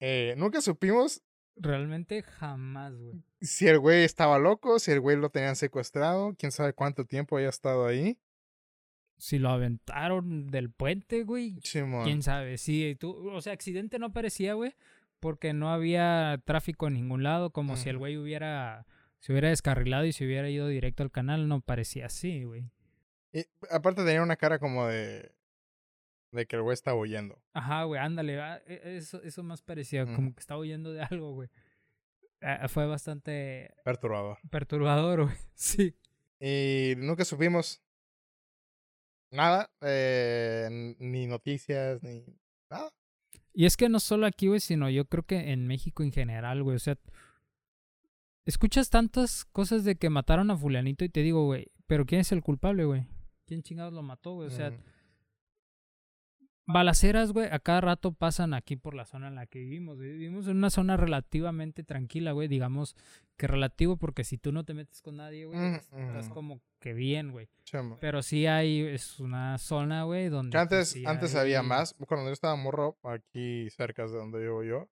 Eh, 0.05 0.35
nunca 0.37 0.61
supimos 0.61 1.22
Realmente 1.57 2.23
jamás, 2.23 2.95
güey. 2.95 3.23
si 3.41 3.69
el 3.69 3.79
güey 3.79 4.05
estaba 4.05 4.38
loco, 4.38 4.79
si 4.79 4.91
el 4.91 5.01
güey 5.01 5.17
lo 5.17 5.31
tenían 5.31 5.57
secuestrado, 5.57 6.35
quién 6.38 6.51
sabe 6.51 6.73
cuánto 6.73 7.05
tiempo 7.05 7.37
haya 7.37 7.49
estado 7.49 7.87
ahí. 7.87 8.19
Si 9.19 9.38
lo 9.38 9.51
aventaron 9.51 10.51
del 10.51 10.71
puente, 10.71 11.23
güey. 11.23 11.61
Simón. 11.62 12.05
Quién 12.05 12.23
sabe. 12.23 12.59
Sí, 12.59 12.97
tú, 12.99 13.31
o 13.31 13.41
sea, 13.41 13.53
accidente 13.53 14.01
no 14.01 14.12
parecía, 14.12 14.55
güey. 14.55 14.75
Porque 15.21 15.53
no 15.53 15.73
había 15.73 16.43
tráfico 16.45 16.88
en 16.88 16.95
ningún 16.95 17.23
lado. 17.23 17.51
Como 17.51 17.77
si 17.77 17.88
el 17.88 17.99
güey 17.99 18.17
hubiera. 18.17 18.85
Se 19.21 19.31
hubiera 19.31 19.51
descarrilado 19.51 20.05
y 20.05 20.12
se 20.12 20.25
hubiera 20.25 20.51
ido 20.51 20.67
directo 20.67 21.05
al 21.05 21.12
canal. 21.12 21.47
No 21.47 21.61
parecía 21.61 22.07
así, 22.07 22.43
güey. 22.43 22.69
Y 23.33 23.45
aparte 23.71 24.05
tenía 24.05 24.25
una 24.25 24.35
cara 24.35 24.59
como 24.59 24.88
de. 24.88 25.31
De 26.33 26.47
que 26.47 26.57
el 26.57 26.62
güey 26.62 26.75
estaba 26.75 26.99
huyendo. 26.99 27.40
Ajá, 27.53 27.85
güey, 27.85 28.01
ándale. 28.01 28.40
ah, 28.40 28.61
e- 28.66 28.97
Eso, 28.97 29.23
eso 29.23 29.42
más 29.42 29.62
parecía. 29.62 30.05
Como 30.05 30.35
que 30.35 30.40
estaba 30.40 30.61
huyendo 30.61 30.92
de 30.92 31.03
algo, 31.03 31.33
güey. 31.35 31.49
Ah, 32.40 32.66
Fue 32.68 32.87
bastante 32.87 33.73
Perturbador. 33.85 34.38
perturbador, 34.51 35.25
güey. 35.25 35.37
Sí. 35.55 35.95
Y 36.40 36.95
nunca 36.97 37.25
supimos 37.25 37.81
nada, 39.31 39.71
eh, 39.81 40.95
ni 40.99 41.27
noticias, 41.27 42.03
ni 42.03 42.25
nada. 42.71 42.90
Y 43.55 43.66
es 43.66 43.77
que 43.77 43.88
no 43.88 44.01
solo 44.01 44.27
aquí, 44.27 44.49
güey, 44.49 44.61
sino 44.61 44.88
yo 44.90 45.05
creo 45.05 45.23
que 45.25 45.53
en 45.53 45.66
México 45.66 46.03
en 46.03 46.11
general, 46.12 46.62
güey. 46.62 46.77
O 46.77 46.81
sea, 46.81 46.99
escuchas 48.45 48.90
tantas 48.90 49.45
cosas 49.45 49.85
de 49.85 49.97
que 49.97 50.11
mataron 50.11 50.51
a 50.51 50.57
fulanito 50.57 51.05
y 51.05 51.09
te 51.09 51.21
digo, 51.21 51.45
güey, 51.45 51.71
pero 51.87 52.07
¿quién 52.07 52.23
es 52.23 52.33
el 52.33 52.42
culpable, 52.42 52.85
güey? 52.85 53.07
¿Quién 53.47 53.62
chingados 53.62 53.92
lo 53.92 54.03
mató, 54.03 54.33
güey? 54.35 54.49
O 54.49 54.51
sea, 54.51 54.71
Mm, 54.71 54.83
balaceras, 56.66 57.33
güey, 57.33 57.48
a 57.51 57.59
cada 57.59 57.81
rato 57.81 58.12
pasan 58.12 58.55
aquí 58.55 58.77
por 58.77 58.94
la 58.94 59.05
zona 59.05 59.29
en 59.29 59.35
la 59.35 59.46
que 59.46 59.59
vivimos. 59.59 59.96
güey. 59.96 60.12
Vivimos 60.12 60.46
en 60.46 60.57
una 60.57 60.70
zona 60.70 60.96
relativamente 60.96 61.83
tranquila, 61.85 62.33
güey. 62.33 62.48
Digamos 62.48 62.96
que 63.37 63.46
relativo 63.46 63.96
porque 63.96 64.25
si 64.25 64.38
tú 64.38 64.53
no 64.53 64.64
te 64.64 64.75
metes 64.75 65.03
con 65.03 65.16
nadie, 65.16 65.46
güey, 65.46 65.59
Mm, 65.59 65.75
es- 65.75 65.83
estás 65.92 66.27
ujú. 66.27 66.35
como 66.35 66.61
que 66.81 66.92
bien, 66.94 67.33
güey. 67.33 67.48
chamo. 67.64 67.98
Pero 68.01 68.22
sí 68.22 68.46
hay, 68.46 68.81
es 68.81 69.18
una 69.20 69.57
zona, 69.59 70.05
güey, 70.05 70.29
donde... 70.29 70.51
Que 70.51 70.59
pues, 70.59 70.62
antes, 70.72 70.88
sí 70.90 71.05
antes 71.07 71.35
hay- 71.35 71.40
había 71.42 71.62
más. 71.62 71.94
Cuando 72.07 72.27
yo 72.27 72.33
estaba 72.33 72.55
morro, 72.57 72.98
aquí 73.03 73.68
cerca 73.70 74.05
de 74.07 74.12
donde 74.16 74.38
vivo 74.40 74.62
yo, 74.64 74.88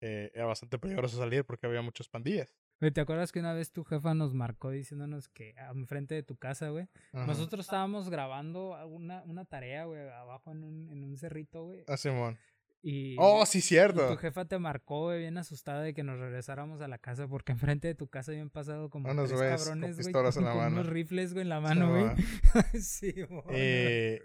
eh, 0.00 0.30
era 0.34 0.46
bastante 0.46 0.78
peligroso 0.78 1.16
salir 1.18 1.44
porque 1.44 1.66
había 1.66 1.82
muchas 1.82 2.08
pandillas. 2.08 2.54
¿Te 2.80 3.00
acuerdas 3.00 3.32
que 3.32 3.40
una 3.40 3.52
vez 3.54 3.72
tu 3.72 3.82
jefa 3.82 4.14
nos 4.14 4.34
marcó 4.34 4.70
diciéndonos 4.70 5.28
que 5.28 5.54
enfrente 5.74 6.14
de 6.14 6.22
tu 6.22 6.36
casa, 6.36 6.68
güey? 6.68 6.86
Ajá. 7.12 7.26
Nosotros 7.26 7.66
estábamos 7.66 8.08
grabando 8.08 8.76
una, 8.86 9.22
una 9.24 9.44
tarea, 9.44 9.84
güey, 9.84 10.08
abajo 10.10 10.52
en 10.52 10.62
un, 10.62 10.88
en 10.88 11.02
un 11.02 11.16
cerrito, 11.18 11.64
güey. 11.64 11.84
Ah, 11.88 11.96
Simón. 11.96 12.38
Y, 12.80 13.16
Oh, 13.18 13.44
sí, 13.44 13.58
y 13.58 13.60
tu 13.60 13.66
cierto. 13.66 14.16
jefa 14.18 14.44
te 14.44 14.58
marcó, 14.58 15.06
güey, 15.06 15.18
bien 15.20 15.36
asustada 15.36 15.82
de 15.82 15.94
que 15.94 16.04
nos 16.04 16.18
regresáramos 16.20 16.80
a 16.80 16.86
la 16.88 16.98
casa 16.98 17.26
porque 17.26 17.50
enfrente 17.52 17.88
de 17.88 17.94
tu 17.96 18.06
casa 18.08 18.30
habían 18.30 18.50
pasado 18.50 18.88
como 18.88 19.10
Unos 19.10 19.28
tres 19.28 19.38
güeyes 19.40 19.56
con 19.56 19.80
cabrones, 19.80 19.96
güey, 19.96 20.12
la 20.24 20.32
con 20.32 20.44
mano. 20.44 20.66
unos 20.80 20.86
rifles, 20.86 21.32
güey, 21.32 21.42
en 21.42 21.48
la 21.48 21.60
mano, 21.60 21.90
güey. 21.90 22.04
sí, 22.80 23.12
güey. 23.28 23.42
Eh, 23.50 24.22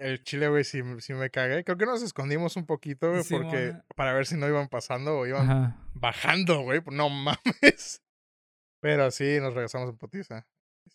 el 0.00 0.22
chile, 0.24 0.48
güey, 0.48 0.64
sí, 0.64 0.80
sí 0.98 1.14
me 1.14 1.30
cagué. 1.30 1.62
Creo 1.64 1.76
que 1.78 1.86
nos 1.86 2.02
escondimos 2.02 2.56
un 2.56 2.66
poquito, 2.66 3.08
güey, 3.10 3.22
porque 3.30 3.74
para 3.94 4.12
ver 4.14 4.26
si 4.26 4.36
no 4.36 4.48
iban 4.48 4.68
pasando 4.68 5.18
o 5.18 5.26
iban 5.26 5.48
Ajá. 5.48 5.86
bajando, 5.94 6.62
güey. 6.62 6.80
No 6.90 7.08
mames. 7.08 8.02
Pero 8.80 9.12
sí, 9.12 9.38
nos 9.40 9.54
regresamos 9.54 9.88
en 9.90 9.96
putiza. 9.96 10.46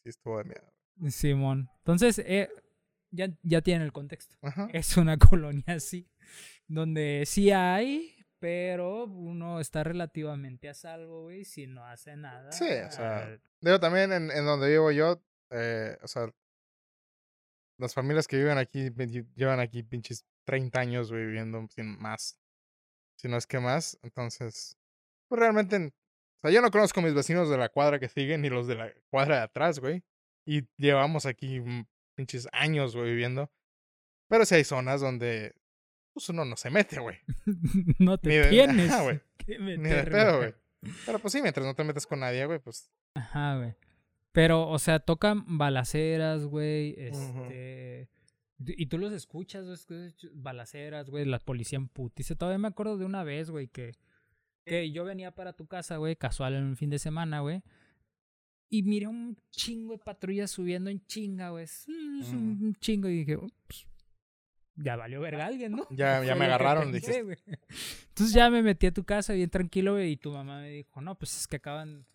Sí, 0.04 0.10
estuvo 0.10 0.40
de 0.40 0.44
miedo. 0.44 0.74
Simón. 1.10 1.70
Entonces, 1.78 2.20
eh, 2.20 2.50
ya, 3.12 3.30
ya 3.44 3.62
tienen 3.62 3.84
el 3.84 3.94
contexto. 3.94 4.36
Ajá. 4.42 4.68
Es 4.74 4.98
una 4.98 5.18
colonia 5.18 5.64
así, 5.68 6.10
donde 6.68 7.24
sí 7.26 7.52
hay, 7.52 8.14
pero 8.40 9.06
uno 9.06 9.60
está 9.60 9.84
relativamente 9.84 10.70
a 10.70 10.74
salvo, 10.74 11.24
güey, 11.24 11.44
si 11.46 11.66
no 11.68 11.86
hace 11.86 12.16
nada. 12.16 12.52
Sí, 12.52 12.66
o 12.66 12.92
sea, 12.92 13.40
Digo, 13.62 13.80
también 13.80 14.12
en, 14.14 14.30
en 14.32 14.46
donde 14.46 14.70
vivo 14.70 14.92
yo, 14.92 15.22
eh, 15.52 15.98
o 16.04 16.08
sea, 16.08 16.30
las 17.80 17.94
familias 17.94 18.28
que 18.28 18.38
viven 18.38 18.58
aquí 18.58 18.90
llevan 19.36 19.60
aquí 19.60 19.84
pinches 19.84 20.26
30 20.46 20.80
años, 20.80 21.12
güey, 21.12 21.26
viviendo 21.26 21.66
sin 21.70 21.98
más. 22.00 22.40
Si 23.20 23.28
no 23.28 23.38
es 23.38 23.48
que 23.48 23.60
más. 23.60 23.98
Entonces, 24.04 24.78
pues 25.28 25.40
realmente, 25.40 25.76
en- 25.76 25.88
o 25.88 26.40
sea, 26.42 26.52
yo 26.52 26.62
no 26.62 26.72
conozco 26.72 27.00
a 27.00 27.04
mis 27.04 27.14
vecinos 27.16 27.50
de 27.50 27.58
la 27.58 27.70
cuadra 27.70 28.00
que 28.00 28.10
siguen 28.10 28.42
ni 28.42 28.50
los 28.50 28.68
de 28.68 28.76
la 28.76 28.94
cuadra 29.10 29.38
de 29.38 29.42
atrás, 29.44 29.80
güey. 29.80 30.04
Y 30.46 30.68
llevamos 30.78 31.26
aquí 31.26 31.60
mm, 31.60 31.86
pinches 32.16 32.48
años, 32.52 32.96
güey, 32.96 33.10
viviendo. 33.10 33.52
Pero 34.30 34.46
sí 34.46 34.56
hay 34.56 34.64
zonas 34.64 35.02
donde, 35.02 35.56
pues 36.18 36.30
uno 36.30 36.46
no 36.46 36.56
se 36.56 36.70
mete, 36.70 37.00
güey. 37.00 37.18
no 38.00 38.18
te 38.18 38.30
de- 38.30 38.50
tienes 38.50 38.92
ajá, 38.92 39.04
güey. 39.04 39.20
que 39.38 39.60
Ni 39.60 39.78
de 39.78 40.04
pedo, 40.04 40.38
güey. 40.38 40.54
Pero 41.06 41.20
pues 41.20 41.32
sí, 41.32 41.42
mientras 41.42 41.66
no 41.66 41.74
te 41.76 41.84
metas 41.84 42.06
con 42.08 42.20
nadie, 42.20 42.46
güey, 42.46 42.60
pues. 42.60 42.92
Ajá, 43.14 43.58
güey. 43.58 43.76
Pero, 44.32 44.68
o 44.70 44.78
sea, 44.80 45.00
tocan 45.00 45.58
balaceras, 45.58 46.46
güey, 46.46 46.96
este... 46.98 48.10
Y 48.60 48.88
tú 48.88 48.98
los 48.98 49.14
escuchas, 49.14 49.66
güey, 49.88 50.14
balaceras, 50.34 51.10
güey, 51.10 51.26
la 51.26 51.38
policía 51.40 51.78
en 51.78 51.88
putice. 51.88 52.36
Todavía 52.36 52.58
me 52.58 52.68
acuerdo 52.68 52.98
de 52.98 53.06
una 53.06 53.24
vez, 53.24 53.52
güey, 53.52 53.68
que, 53.68 53.94
que 54.66 54.92
yo 54.92 55.06
venía 55.06 55.32
para 55.36 55.54
tu 55.54 55.68
casa, 55.68 55.98
güey, 55.98 56.16
casual 56.16 56.56
en 56.56 56.64
un 56.64 56.76
fin 56.76 56.90
de 56.90 56.98
semana, 57.00 57.42
güey. 57.42 57.62
Y 58.70 58.84
miré 58.84 59.08
un 59.08 59.38
chingo 59.52 59.94
de 59.94 60.00
patrullas 60.00 60.52
subiendo 60.52 60.90
en 60.90 61.06
chinga, 61.06 61.52
güey. 61.52 61.64
Es 61.66 61.86
un 61.88 62.76
chingo. 62.82 63.08
Y 63.08 63.20
dije, 63.20 63.38
"Ups, 63.38 63.88
ya 64.78 64.96
valió 64.96 65.20
verga 65.22 65.46
alguien, 65.48 65.74
¿no? 65.74 65.86
Ya- 65.90 66.24
ya 66.24 66.36
me 66.36 66.46
agarraron, 66.46 66.92
güey. 66.92 67.02
Entonces 68.10 68.34
ya 68.34 68.50
me 68.50 68.62
metí 68.64 68.88
a 68.88 68.92
tu 68.94 69.04
casa 69.04 69.34
bien 69.34 69.50
tranquilo, 69.50 69.94
güey, 69.94 70.12
y 70.14 70.18
tu 70.18 70.32
mamá 70.32 70.62
me 70.62 70.70
dijo, 70.70 71.02
no, 71.02 71.16
pues 71.18 71.36
es 71.38 71.48
que 71.48 71.58
acaban... 71.58 72.06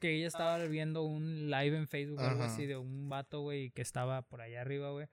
Que 0.00 0.16
ella 0.16 0.26
estaba 0.26 0.58
viendo 0.64 1.04
un 1.04 1.50
live 1.50 1.74
en 1.76 1.88
Facebook 1.88 2.18
o 2.18 2.26
algo 2.26 2.42
así 2.42 2.66
de 2.66 2.76
un 2.76 3.08
vato, 3.08 3.40
güey, 3.40 3.70
que 3.70 3.80
estaba 3.80 4.20
por 4.20 4.42
allá 4.42 4.60
arriba, 4.60 4.90
güey. 4.90 5.06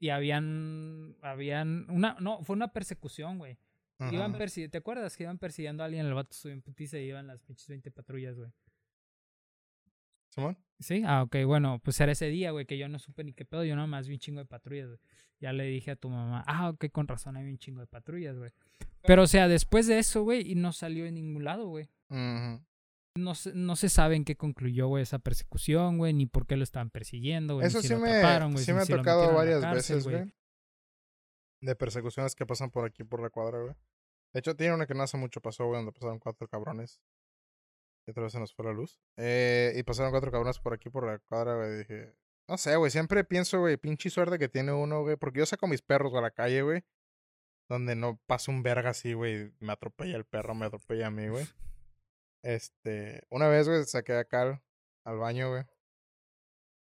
Y 0.00 0.08
habían... 0.08 1.14
Habían... 1.22 1.86
Una... 1.88 2.16
No, 2.18 2.42
fue 2.42 2.56
una 2.56 2.72
persecución, 2.72 3.38
güey. 3.38 3.58
Iban 4.10 4.34
Ajá. 4.34 4.44
persi- 4.44 4.68
¿Te 4.70 4.78
acuerdas 4.78 5.16
que 5.16 5.22
iban 5.24 5.38
persiguiendo 5.38 5.82
a 5.82 5.86
alguien? 5.86 6.06
El 6.06 6.14
vato 6.14 6.32
subió 6.34 6.52
en 6.54 6.62
putiza 6.62 6.98
y 6.98 7.04
iban 7.08 7.26
las 7.28 7.40
pinches 7.42 7.68
20 7.68 7.90
patrullas, 7.92 8.36
güey. 8.36 8.50
¿Simón? 10.28 10.58
Sí, 10.80 11.02
ah, 11.04 11.22
ok, 11.24 11.36
bueno, 11.44 11.80
pues 11.82 12.00
era 12.00 12.12
ese 12.12 12.26
día, 12.26 12.52
güey, 12.52 12.64
que 12.64 12.78
yo 12.78 12.88
no 12.88 12.98
supe 12.98 13.24
ni 13.24 13.32
qué 13.32 13.44
pedo, 13.44 13.64
yo 13.64 13.74
nomás 13.74 14.06
vi 14.06 14.14
un 14.14 14.20
chingo 14.20 14.38
de 14.38 14.46
patrullas, 14.46 14.86
güey. 14.86 15.00
Ya 15.40 15.52
le 15.52 15.64
dije 15.64 15.92
a 15.92 15.96
tu 15.96 16.08
mamá, 16.08 16.44
ah, 16.46 16.70
ok, 16.70 16.86
con 16.92 17.08
razón 17.08 17.36
hay 17.36 17.48
un 17.48 17.58
chingo 17.58 17.80
de 17.80 17.86
patrullas, 17.86 18.36
güey. 18.36 18.50
Pero, 19.02 19.22
o 19.22 19.26
sea, 19.26 19.48
después 19.48 19.86
de 19.86 19.98
eso, 19.98 20.22
güey, 20.22 20.50
y 20.50 20.54
no 20.54 20.72
salió 20.72 21.06
en 21.06 21.14
ningún 21.14 21.44
lado, 21.44 21.68
güey. 21.68 21.88
No 22.08 23.34
se, 23.34 23.52
no 23.54 23.74
se 23.74 23.88
sabe 23.88 24.14
en 24.14 24.24
qué 24.24 24.36
concluyó, 24.36 24.86
güey, 24.86 25.02
esa 25.02 25.18
persecución, 25.18 25.98
güey, 25.98 26.12
ni 26.12 26.26
por 26.26 26.46
qué 26.46 26.56
lo 26.56 26.62
estaban 26.62 26.90
persiguiendo, 26.90 27.54
güey. 27.54 27.66
Eso 27.66 27.82
sí 27.82 27.94
me, 27.96 28.10
atraparon, 28.10 28.52
güey, 28.52 28.64
sí 28.64 28.72
me 28.72 28.80
ha 28.80 28.84
si 28.84 28.92
tocado 28.92 29.34
varias 29.34 29.60
cárcel, 29.60 29.96
veces, 29.96 30.12
güey. 30.12 30.32
De 31.60 31.74
persecuciones 31.74 32.36
que 32.36 32.46
pasan 32.46 32.70
por 32.70 32.84
aquí, 32.84 33.02
por 33.02 33.20
la 33.20 33.30
cuadra, 33.30 33.60
güey. 33.60 33.74
De 34.32 34.40
hecho, 34.40 34.54
tiene 34.54 34.74
una 34.74 34.86
que 34.86 34.94
no 34.94 35.02
hace 35.02 35.16
mucho 35.16 35.40
pasó, 35.40 35.66
güey, 35.66 35.78
donde 35.78 35.92
pasaron 35.92 36.20
cuatro 36.20 36.46
cabrones. 36.46 37.00
Y 38.08 38.10
otra 38.10 38.22
vez 38.22 38.32
se 38.32 38.40
nos 38.40 38.54
fue 38.54 38.64
la 38.64 38.72
luz. 38.72 38.98
Eh, 39.18 39.74
y 39.76 39.82
pasaron 39.82 40.10
cuatro 40.10 40.32
cabrones 40.32 40.58
por 40.58 40.72
aquí, 40.72 40.88
por 40.88 41.06
la 41.06 41.18
cuadra, 41.18 41.56
güey. 41.56 41.76
Dije, 41.80 42.16
no 42.48 42.56
sé, 42.56 42.74
güey, 42.76 42.90
siempre 42.90 43.22
pienso, 43.22 43.60
güey, 43.60 43.76
pinche 43.76 44.08
suerte 44.08 44.38
que 44.38 44.48
tiene 44.48 44.72
uno, 44.72 45.02
güey. 45.02 45.16
Porque 45.16 45.40
yo 45.40 45.46
saco 45.46 45.66
mis 45.66 45.82
perros 45.82 46.14
a 46.14 46.22
la 46.22 46.30
calle, 46.30 46.62
güey. 46.62 46.84
Donde 47.68 47.96
no 47.96 48.18
pasa 48.24 48.50
un 48.50 48.62
verga 48.62 48.90
así, 48.90 49.12
güey. 49.12 49.52
Me 49.60 49.74
atropella 49.74 50.16
el 50.16 50.24
perro, 50.24 50.54
me 50.54 50.64
atropella 50.64 51.08
a 51.08 51.10
mí, 51.10 51.28
güey. 51.28 51.46
Este, 52.40 53.26
una 53.30 53.48
vez, 53.48 53.68
güey, 53.68 53.84
saqué 53.84 54.14
a 54.14 54.24
Cal 54.24 54.62
al 55.04 55.18
baño, 55.18 55.50
güey. 55.50 55.64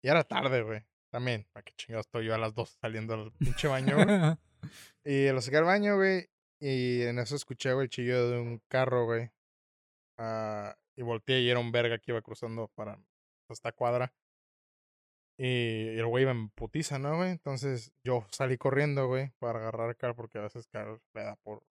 Y 0.01 0.07
era 0.07 0.23
tarde, 0.23 0.63
güey. 0.63 0.88
También, 1.12 1.45
¿para 1.51 1.65
qué 1.65 1.73
chingados 1.75 2.07
estoy 2.07 2.25
yo 2.25 2.34
a 2.34 2.39
las 2.39 2.55
dos 2.55 2.79
saliendo 2.81 3.13
al 3.13 3.31
pinche 3.34 3.67
baño, 3.67 3.95
güey? 3.95 4.07
Y 5.03 5.29
lo 5.29 5.41
saqué 5.41 5.57
al 5.57 5.65
baño, 5.65 5.97
güey. 5.97 6.29
Y 6.60 7.01
en 7.01 7.19
eso 7.19 7.36
escuché, 7.36 7.73
güey, 7.73 7.86
el 7.86 7.89
chillo 7.89 8.29
de 8.29 8.39
un 8.39 8.60
carro, 8.67 9.05
güey. 9.05 9.29
Ah, 10.17 10.75
y 11.01 11.03
volteé 11.03 11.41
y 11.41 11.49
era 11.49 11.59
un 11.59 11.71
verga 11.71 11.97
que 11.97 12.11
iba 12.11 12.21
cruzando 12.21 12.67
para 12.75 12.99
esta 13.49 13.71
cuadra. 13.71 14.13
Y, 15.37 15.97
el 15.97 16.05
güey 16.05 16.25
en 16.25 16.49
putiza, 16.51 16.99
¿no, 16.99 17.17
güey? 17.17 17.31
Entonces 17.31 17.91
yo 18.03 18.27
salí 18.31 18.57
corriendo, 18.57 19.07
güey, 19.07 19.31
para 19.39 19.59
agarrar 19.59 19.89
a 19.89 19.95
Carl 19.95 20.15
porque 20.15 20.37
a 20.37 20.41
veces 20.41 20.67
Carl 20.67 21.01
le 21.15 21.23
da 21.23 21.35
por... 21.37 21.63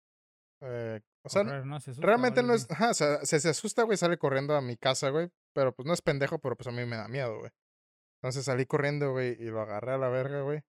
eh, 0.62 1.00
o 1.22 1.28
sea, 1.28 1.44
Correr, 1.44 1.64
¿no? 1.64 1.78
Se 1.80 1.92
asusta, 1.92 2.06
realmente 2.06 2.42
no 2.42 2.54
es... 2.54 2.68
Ajá, 2.70 2.90
o 2.90 2.94
sea, 2.94 3.24
se, 3.24 3.38
se 3.38 3.48
asusta, 3.48 3.84
güey, 3.84 3.96
sale 3.96 4.18
corriendo 4.18 4.56
a 4.56 4.60
mi 4.60 4.76
casa, 4.76 5.10
güey. 5.10 5.30
Pero 5.52 5.72
pues 5.72 5.86
no 5.86 5.94
es 5.94 6.02
pendejo, 6.02 6.40
pero 6.40 6.56
pues 6.56 6.66
a 6.66 6.72
mí 6.72 6.84
me 6.84 6.96
da 6.96 7.06
miedo, 7.06 7.38
güey. 7.38 7.52
Entonces 8.20 8.44
salí 8.44 8.66
corriendo, 8.66 9.12
güey, 9.12 9.36
y 9.40 9.44
lo 9.44 9.60
agarré 9.60 9.92
a 9.92 9.98
la 9.98 10.08
verga, 10.08 10.42
güey. 10.42 10.62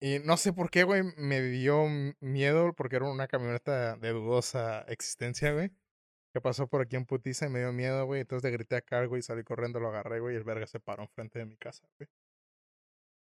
Y 0.00 0.20
no 0.20 0.36
sé 0.38 0.52
por 0.54 0.70
qué, 0.70 0.84
güey, 0.84 1.02
me 1.16 1.42
dio 1.42 1.84
miedo 2.20 2.72
porque 2.72 2.96
era 2.96 3.10
una 3.10 3.28
camioneta 3.28 3.96
de 3.96 4.10
dudosa 4.10 4.82
existencia, 4.82 5.52
güey. 5.52 5.70
Que 6.38 6.42
pasó 6.42 6.68
por 6.68 6.80
aquí 6.82 6.94
en 6.94 7.04
putiza 7.04 7.46
y 7.46 7.48
me 7.48 7.58
dio 7.58 7.72
miedo, 7.72 8.06
güey. 8.06 8.20
Entonces 8.20 8.48
le 8.48 8.56
grité 8.56 8.76
a 8.76 8.80
Carl, 8.80 9.08
güey, 9.08 9.22
salí 9.22 9.42
corriendo, 9.42 9.80
lo 9.80 9.88
agarré, 9.88 10.20
güey, 10.20 10.34
y 10.34 10.38
el 10.38 10.44
verga 10.44 10.68
se 10.68 10.78
paró 10.78 11.02
enfrente 11.02 11.40
de 11.40 11.46
mi 11.46 11.56
casa, 11.56 11.84
güey. 11.98 12.08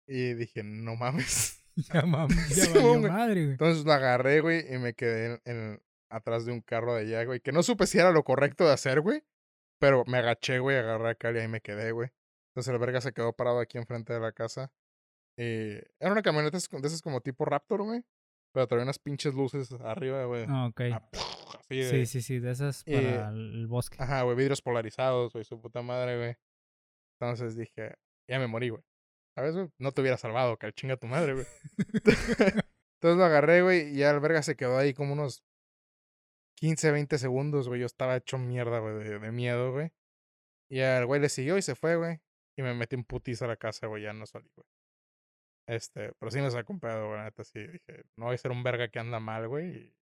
Y 0.08 0.34
dije, 0.34 0.64
no 0.64 0.96
mames. 0.96 1.58
Ya, 1.94 2.02
mam, 2.02 2.28
ya 2.50 2.66
Sí, 2.66 2.74
valió 2.74 3.10
madre, 3.10 3.42
güey. 3.42 3.52
Entonces 3.52 3.86
lo 3.86 3.94
agarré, 3.94 4.42
güey, 4.42 4.74
y 4.74 4.78
me 4.78 4.94
quedé 4.94 5.26
en, 5.26 5.42
en- 5.46 5.82
atrás 6.10 6.46
de 6.46 6.52
un 6.52 6.60
carro 6.62 6.94
de 6.96 7.02
allá, 7.02 7.24
güey. 7.24 7.40
Que 7.40 7.54
no 7.54 7.64
supe 7.64 7.88
si 7.88 7.98
era 7.98 8.12
lo 8.12 8.24
correcto 8.24 8.66
de 8.66 8.74
hacer, 8.74 9.00
güey. 9.00 9.24
Pero 9.80 10.04
me 10.06 10.18
agaché, 10.18 10.60
güey, 10.60 10.78
agarré 10.78 11.10
a 11.12 11.16
Cali 11.16 11.40
y 11.40 11.42
ahí 11.44 11.48
me 11.48 11.62
quedé, 11.62 11.92
güey. 11.94 12.10
Entonces 12.50 12.74
el 12.74 12.78
verga 12.80 13.00
se 13.00 13.14
quedó 13.14 13.32
parado 13.34 13.60
aquí 13.60 13.78
enfrente 13.78 14.12
de 14.14 14.20
la 14.20 14.34
casa. 14.34 14.72
Y 15.38 15.76
era 16.00 16.12
una 16.12 16.22
camioneta 16.22 16.58
de 16.58 16.88
esas 16.88 17.02
como 17.02 17.22
tipo 17.22 17.46
Raptor, 17.46 17.84
güey. 17.84 18.04
Pero 18.54 18.68
traía 18.68 18.84
unas 18.84 19.00
pinches 19.00 19.34
luces 19.34 19.72
arriba, 19.72 20.26
güey. 20.26 20.46
Ah, 20.50 20.68
ok. 20.68 20.82
Ah, 20.92 21.10
de... 21.80 21.90
Sí, 21.90 22.06
sí, 22.06 22.22
sí, 22.22 22.40
de 22.40 22.52
esas 22.52 22.84
Eh, 22.86 23.16
para 23.16 23.30
el 23.30 23.68
bosque. 23.68 23.98
Ajá, 24.00 24.24
güey, 24.24 24.36
vidrios 24.36 24.62
polarizados, 24.62 25.34
güey, 25.34 25.44
su 25.46 25.60
puta 25.60 25.82
madre, 25.82 26.18
güey. 26.18 26.36
Entonces 27.20 27.56
dije, 27.56 27.96
ya 28.28 28.40
me 28.40 28.48
morí, 28.48 28.70
güey. 28.70 28.84
¿Sabes, 29.36 29.56
güey? 29.56 29.70
No 29.78 29.92
te 29.92 30.02
hubiera 30.02 30.18
salvado, 30.18 30.58
que 30.58 30.72
chinga 30.74 30.98
tu 30.98 31.08
madre, 31.08 31.34
güey. 31.34 31.46
Entonces 33.02 33.18
lo 33.18 33.24
agarré, 33.24 33.62
güey, 33.62 33.94
y 33.94 33.98
ya 33.98 34.12
el 34.12 34.20
verga 34.20 34.44
se 34.44 34.56
quedó 34.56 34.78
ahí 34.78 34.94
como 34.94 35.14
unos 35.14 35.44
15, 36.56 36.92
20 36.92 37.18
segundos, 37.18 37.68
güey. 37.68 37.80
Yo 37.80 37.86
estaba 37.86 38.16
hecho 38.18 38.38
mierda, 38.38 38.80
güey, 38.80 38.96
de, 38.96 39.20
de 39.20 39.32
miedo, 39.32 39.72
güey. 39.72 39.92
Y 40.70 40.82
al 40.82 41.06
güey 41.06 41.20
le 41.20 41.30
siguió 41.30 41.58
y 41.58 41.62
se 41.62 41.76
fue, 41.76 41.96
güey. 41.96 42.20
Y 42.58 42.62
me 42.62 42.74
metí 42.74 42.96
en 42.96 43.04
putiza 43.04 43.46
a 43.46 43.48
la 43.48 43.58
casa, 43.58 43.88
güey, 43.88 44.04
ya 44.04 44.14
no 44.14 44.26
salí, 44.26 44.50
güey. 44.56 44.68
Este, 45.68 46.12
pero 46.20 46.32
sí 46.32 46.40
me 46.42 46.52
sacó 46.52 46.74
un 46.74 46.80
pedo, 46.80 47.08
güey, 47.08 47.22
neta, 47.22 47.44
sí. 47.44 47.60
Dije, 47.60 48.04
no 48.18 48.26
voy 48.26 48.36
a 48.36 48.38
ser 48.38 48.52
un 48.52 48.64
verga 48.64 48.90
que 48.90 49.00
anda 49.00 49.20
mal, 49.20 49.48
güey. 49.48 49.96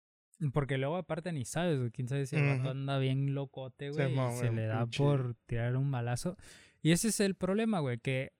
Porque 0.52 0.76
luego 0.78 0.96
aparte 0.96 1.32
ni 1.32 1.44
sabes. 1.44 1.78
Quién 1.92 2.08
sabe 2.08 2.26
si 2.26 2.36
el 2.36 2.58
vato 2.58 2.70
anda 2.70 2.98
bien 2.98 3.34
locote, 3.34 3.90
güey. 3.90 4.08
Simón, 4.08 4.32
y 4.34 4.36
se 4.36 4.52
le 4.52 4.66
da 4.66 4.84
pinche- 4.84 4.98
por 4.98 5.34
tirar 5.46 5.76
un 5.76 5.90
balazo. 5.90 6.36
Y 6.82 6.92
ese 6.92 7.08
es 7.08 7.20
el 7.20 7.34
problema, 7.34 7.80
güey. 7.80 7.98
Que 7.98 8.32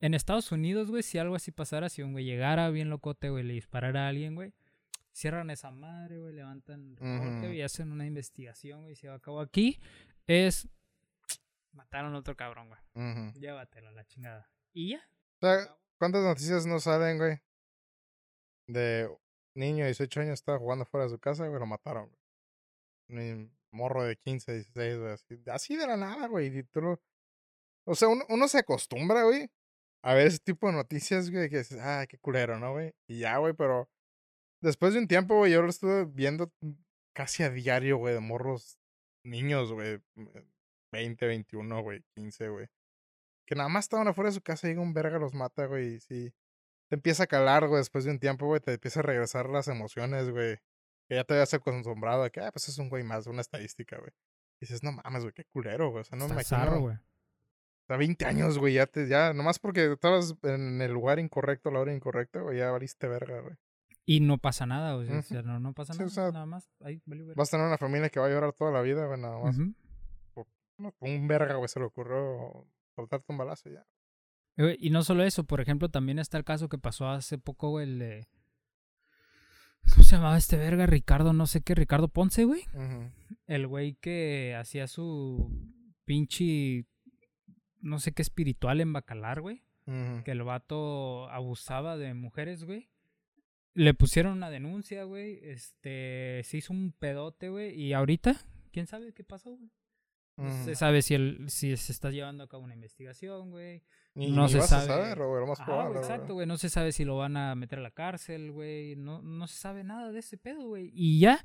en 0.00 0.14
Estados 0.14 0.52
Unidos, 0.52 0.90
güey, 0.90 1.02
si 1.02 1.18
algo 1.18 1.34
así 1.34 1.50
pasara, 1.52 1.88
si 1.88 2.02
un 2.02 2.12
güey 2.12 2.24
llegara 2.24 2.70
bien 2.70 2.88
locote, 2.88 3.30
güey, 3.30 3.42
le 3.44 3.54
disparara 3.54 4.06
a 4.06 4.08
alguien, 4.08 4.34
güey. 4.36 4.52
Cierran 5.12 5.50
esa 5.50 5.72
madre, 5.72 6.20
güey, 6.20 6.32
levantan 6.34 6.94
reporte, 6.96 7.28
Ujú. 7.38 7.46
güey, 7.46 7.56
y 7.58 7.62
hacen 7.62 7.90
una 7.90 8.06
investigación, 8.06 8.82
güey, 8.84 8.94
se 8.94 9.08
va 9.08 9.16
a 9.16 9.18
cabo 9.20 9.40
aquí. 9.40 9.80
Es. 10.28 10.68
Mataron 11.72 12.14
a 12.14 12.18
otro 12.18 12.36
cabrón, 12.36 12.68
güey. 12.68 12.80
Ujú. 12.94 13.38
Llévatelo 13.38 13.88
a 13.88 13.92
la 13.92 14.04
chingada. 14.04 14.48
Y 14.72 14.90
ya. 14.90 15.00
O 15.40 15.46
sea, 15.46 15.76
¿cuántas 15.98 16.22
noticias 16.22 16.64
no 16.64 16.78
salen, 16.78 17.18
güey? 17.18 17.38
De 18.68 19.08
niño 19.54 19.84
de 19.84 19.90
18 19.90 20.20
años 20.20 20.34
estaba 20.34 20.58
jugando 20.58 20.84
fuera 20.84 21.04
de 21.04 21.10
su 21.10 21.18
casa, 21.18 21.46
güey, 21.46 21.58
lo 21.60 21.66
mataron. 21.66 22.10
Un 23.08 23.52
morro 23.72 24.04
de 24.04 24.16
15, 24.16 24.52
16, 24.52 24.98
güey, 24.98 25.12
así, 25.12 25.42
así 25.46 25.76
de 25.76 25.86
la 25.86 25.96
nada, 25.96 26.28
güey. 26.28 26.58
y 26.58 26.62
tú 26.64 26.98
O 27.86 27.94
sea, 27.94 28.08
uno, 28.08 28.24
uno 28.28 28.48
se 28.48 28.58
acostumbra, 28.58 29.24
güey, 29.24 29.48
a 30.02 30.14
ver 30.14 30.28
ese 30.28 30.38
tipo 30.38 30.66
de 30.66 30.74
noticias, 30.74 31.30
güey, 31.30 31.50
que 31.50 31.58
dices, 31.58 31.78
ah, 31.80 32.06
qué 32.08 32.18
culero, 32.18 32.58
¿no, 32.58 32.72
güey? 32.72 32.92
Y 33.08 33.20
ya, 33.20 33.36
güey, 33.38 33.54
pero 33.54 33.88
después 34.62 34.94
de 34.94 35.00
un 35.00 35.08
tiempo, 35.08 35.36
güey, 35.36 35.52
yo 35.52 35.62
lo 35.62 35.68
estuve 35.68 36.04
viendo 36.06 36.52
casi 37.14 37.42
a 37.42 37.50
diario, 37.50 37.98
güey, 37.98 38.14
de 38.14 38.20
morros 38.20 38.78
niños, 39.24 39.72
güey. 39.72 40.00
20, 40.92 41.26
21, 41.26 41.82
güey, 41.82 42.02
15, 42.16 42.48
güey. 42.48 42.66
Que 43.46 43.54
nada 43.54 43.68
más 43.68 43.84
estaban 43.86 44.08
afuera 44.08 44.30
de 44.30 44.34
su 44.34 44.42
casa 44.42 44.70
y 44.70 44.74
un 44.74 44.92
verga 44.94 45.18
los 45.18 45.34
mata, 45.34 45.66
güey, 45.66 45.94
y 45.94 46.00
sí. 46.00 46.32
Te 46.90 46.96
empieza 46.96 47.22
a 47.22 47.26
calar, 47.26 47.66
güey, 47.68 47.78
después 47.80 48.04
de 48.04 48.10
un 48.10 48.18
tiempo, 48.18 48.44
güey, 48.46 48.60
te 48.60 48.74
empieza 48.74 49.00
a 49.00 49.02
regresar 49.04 49.48
las 49.48 49.68
emociones, 49.68 50.28
güey. 50.28 50.58
Que 51.08 51.14
ya 51.14 51.24
te 51.24 51.32
habías 51.34 51.54
acostumbrado 51.54 52.24
de 52.24 52.30
que, 52.30 52.40
ah, 52.40 52.52
pues 52.52 52.68
es 52.68 52.76
un 52.78 52.88
güey 52.90 53.02
más, 53.04 53.26
una 53.26 53.40
estadística, 53.40 53.96
güey. 53.98 54.10
Y 54.60 54.66
dices, 54.66 54.82
no 54.82 54.92
mames, 54.92 55.22
güey, 55.22 55.32
qué 55.32 55.44
culero, 55.46 55.90
güey. 55.90 56.02
O 56.02 56.04
sea, 56.04 56.18
no 56.18 56.28
me 56.28 56.40
Está 56.40 56.56
imagino. 56.56 56.70
zarro, 56.70 56.80
güey. 56.82 56.96
O 56.96 57.86
sea, 57.86 57.96
20 57.96 58.24
años, 58.26 58.58
güey, 58.58 58.74
ya 58.74 58.86
te, 58.86 59.08
ya, 59.08 59.32
nomás 59.32 59.58
porque 59.58 59.92
estabas 59.92 60.34
en 60.42 60.82
el 60.82 60.92
lugar 60.92 61.18
incorrecto, 61.18 61.70
a 61.70 61.72
la 61.72 61.80
hora 61.80 61.94
incorrecta, 61.94 62.40
güey, 62.40 62.58
ya 62.58 62.70
valiste 62.70 63.08
verga, 63.08 63.40
güey. 63.40 63.54
Y 64.04 64.20
no 64.20 64.38
pasa 64.38 64.66
nada, 64.66 64.94
güey. 64.94 65.08
O 65.10 65.22
sea, 65.22 65.42
no, 65.42 65.60
no 65.60 65.72
pasa 65.72 65.92
Sí, 65.92 66.00
nada. 66.00 66.06
o 66.08 66.10
sea, 66.10 66.30
nada 66.32 66.46
más. 66.46 66.68
Ahí, 66.80 67.00
valió 67.06 67.26
verga. 67.26 67.38
Vas 67.38 67.48
a 67.48 67.50
tener 67.52 67.66
una 67.66 67.78
familia 67.78 68.08
que 68.10 68.18
va 68.18 68.26
a 68.26 68.30
llorar 68.30 68.52
toda 68.52 68.72
la 68.72 68.82
vida, 68.82 69.06
güey, 69.06 69.20
nada 69.20 69.38
más. 69.38 69.56
No, 70.78 70.94
Un 71.00 71.28
verga, 71.28 71.54
güey, 71.54 71.68
se 71.68 71.78
le 71.78 71.86
ocurrió 71.86 72.66
soltarte 72.96 73.26
un 73.30 73.38
balazo 73.38 73.68
ya. 73.70 73.86
Y 74.78 74.90
no 74.90 75.02
solo 75.02 75.22
eso, 75.24 75.44
por 75.44 75.60
ejemplo, 75.60 75.88
también 75.88 76.18
está 76.18 76.36
el 76.36 76.44
caso 76.44 76.68
que 76.68 76.78
pasó 76.78 77.08
hace 77.08 77.38
poco, 77.38 77.70
güey, 77.70 77.86
el 77.86 77.98
de... 77.98 78.28
¿Cómo 79.90 80.04
se 80.04 80.16
llamaba 80.16 80.36
este 80.36 80.56
verga? 80.56 80.86
Ricardo, 80.86 81.32
no 81.32 81.46
sé 81.46 81.62
qué, 81.62 81.74
Ricardo 81.74 82.08
Ponce, 82.08 82.44
güey. 82.44 82.64
El 83.46 83.66
güey 83.66 83.94
que 83.94 84.54
hacía 84.58 84.86
su 84.86 85.50
pinche, 86.04 86.84
no 87.80 87.98
sé 87.98 88.12
qué 88.12 88.22
espiritual 88.22 88.80
en 88.80 88.92
Bacalar, 88.92 89.40
güey. 89.40 89.62
Que 90.24 90.30
el 90.30 90.42
vato 90.42 91.28
abusaba 91.30 91.96
de 91.96 92.14
mujeres, 92.14 92.64
güey. 92.64 92.90
Le 93.74 93.94
pusieron 93.94 94.34
una 94.34 94.50
denuncia, 94.50 95.04
güey. 95.04 95.40
Este, 95.42 96.42
se 96.44 96.58
hizo 96.58 96.72
un 96.72 96.92
pedote, 96.92 97.48
güey. 97.48 97.74
Y 97.74 97.92
ahorita, 97.92 98.36
¿quién 98.72 98.86
sabe 98.86 99.12
qué 99.12 99.24
pasó, 99.24 99.56
güey? 99.56 99.70
No 100.36 100.64
se 100.64 100.74
sabe 100.74 101.02
si, 101.02 101.14
el, 101.14 101.50
si 101.50 101.76
se 101.76 101.92
está 101.92 102.10
llevando 102.10 102.44
a 102.44 102.48
cabo 102.48 102.62
una 102.62 102.74
investigación, 102.74 103.50
güey. 103.50 103.82
Ni, 104.14 104.30
no 104.32 104.42
ni 104.44 104.48
se 104.50 104.58
vas 104.58 104.68
sabe. 104.68 104.82
a 104.82 104.86
saber, 104.86 105.18
güey, 105.18 105.40
lo 105.40 105.46
más 105.46 105.60
Ajá, 105.60 105.66
probable, 105.66 105.90
güey, 105.92 106.02
güey. 106.02 106.12
exacto, 106.12 106.34
güey. 106.34 106.46
No 106.46 106.56
se 106.56 106.68
sabe 106.68 106.92
si 106.92 107.04
lo 107.04 107.16
van 107.16 107.36
a 107.36 107.54
meter 107.54 107.78
a 107.78 107.82
la 107.82 107.90
cárcel, 107.90 108.50
güey. 108.50 108.96
No, 108.96 109.22
no 109.22 109.46
se 109.46 109.56
sabe 109.56 109.84
nada 109.84 110.10
de 110.10 110.18
ese 110.18 110.36
pedo, 110.36 110.66
güey. 110.66 110.90
Y 110.94 111.20
ya 111.20 111.40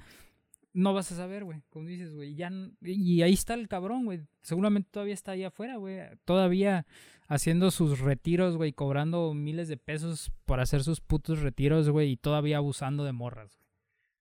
no 0.73 0.93
vas 0.93 1.11
a 1.11 1.15
saber, 1.15 1.43
güey. 1.45 1.61
Como 1.69 1.87
dices, 1.87 2.13
güey. 2.13 2.35
Ya, 2.35 2.51
y 2.81 3.21
ahí 3.21 3.33
está 3.33 3.53
el 3.53 3.67
cabrón, 3.67 4.05
güey. 4.05 4.27
Seguramente 4.41 4.89
todavía 4.91 5.13
está 5.13 5.31
ahí 5.31 5.43
afuera, 5.43 5.77
güey. 5.77 6.01
Todavía 6.25 6.85
haciendo 7.27 7.71
sus 7.71 7.99
retiros, 7.99 8.57
güey. 8.57 8.73
Cobrando 8.73 9.33
miles 9.33 9.67
de 9.67 9.77
pesos 9.77 10.31
por 10.45 10.59
hacer 10.59 10.83
sus 10.83 11.01
putos 11.01 11.41
retiros, 11.41 11.89
güey. 11.89 12.11
Y 12.11 12.17
todavía 12.17 12.57
abusando 12.57 13.03
de 13.05 13.13
morras, 13.13 13.55
güey. 13.57 13.69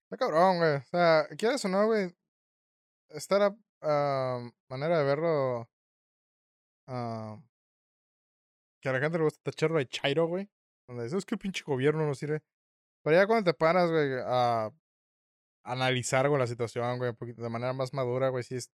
Está 0.04 0.16
cabrón, 0.18 0.58
güey. 0.58 0.76
O 0.76 0.84
sea, 0.84 1.26
quieres 1.36 1.64
o 1.64 1.68
no, 1.68 1.86
güey. 1.86 2.14
Esta 3.08 3.56
ah, 3.80 4.48
manera 4.68 4.98
de 4.98 5.04
verlo. 5.04 5.68
ah, 6.86 7.38
que 8.84 8.90
a 8.90 8.92
la 8.92 9.00
gente 9.00 9.16
le 9.16 9.24
gusta 9.24 9.40
tacharlo 9.42 9.78
de 9.78 9.88
chairo, 9.88 10.26
güey. 10.26 10.46
Donde 10.86 11.04
dices, 11.04 11.16
es 11.20 11.24
que 11.24 11.36
el 11.36 11.38
pinche 11.38 11.64
gobierno 11.64 12.06
no 12.06 12.14
sirve. 12.14 12.42
Pero 13.02 13.16
ya 13.16 13.26
cuando 13.26 13.50
te 13.50 13.56
paras, 13.56 13.90
güey, 13.90 14.10
a 14.22 14.70
analizar, 15.64 16.28
güey, 16.28 16.38
la 16.38 16.46
situación, 16.46 16.98
güey, 16.98 17.08
un 17.08 17.16
poquito 17.16 17.42
de 17.42 17.48
manera 17.48 17.72
más 17.72 17.94
madura, 17.94 18.28
güey, 18.28 18.44
sí 18.44 18.56
es- 18.56 18.70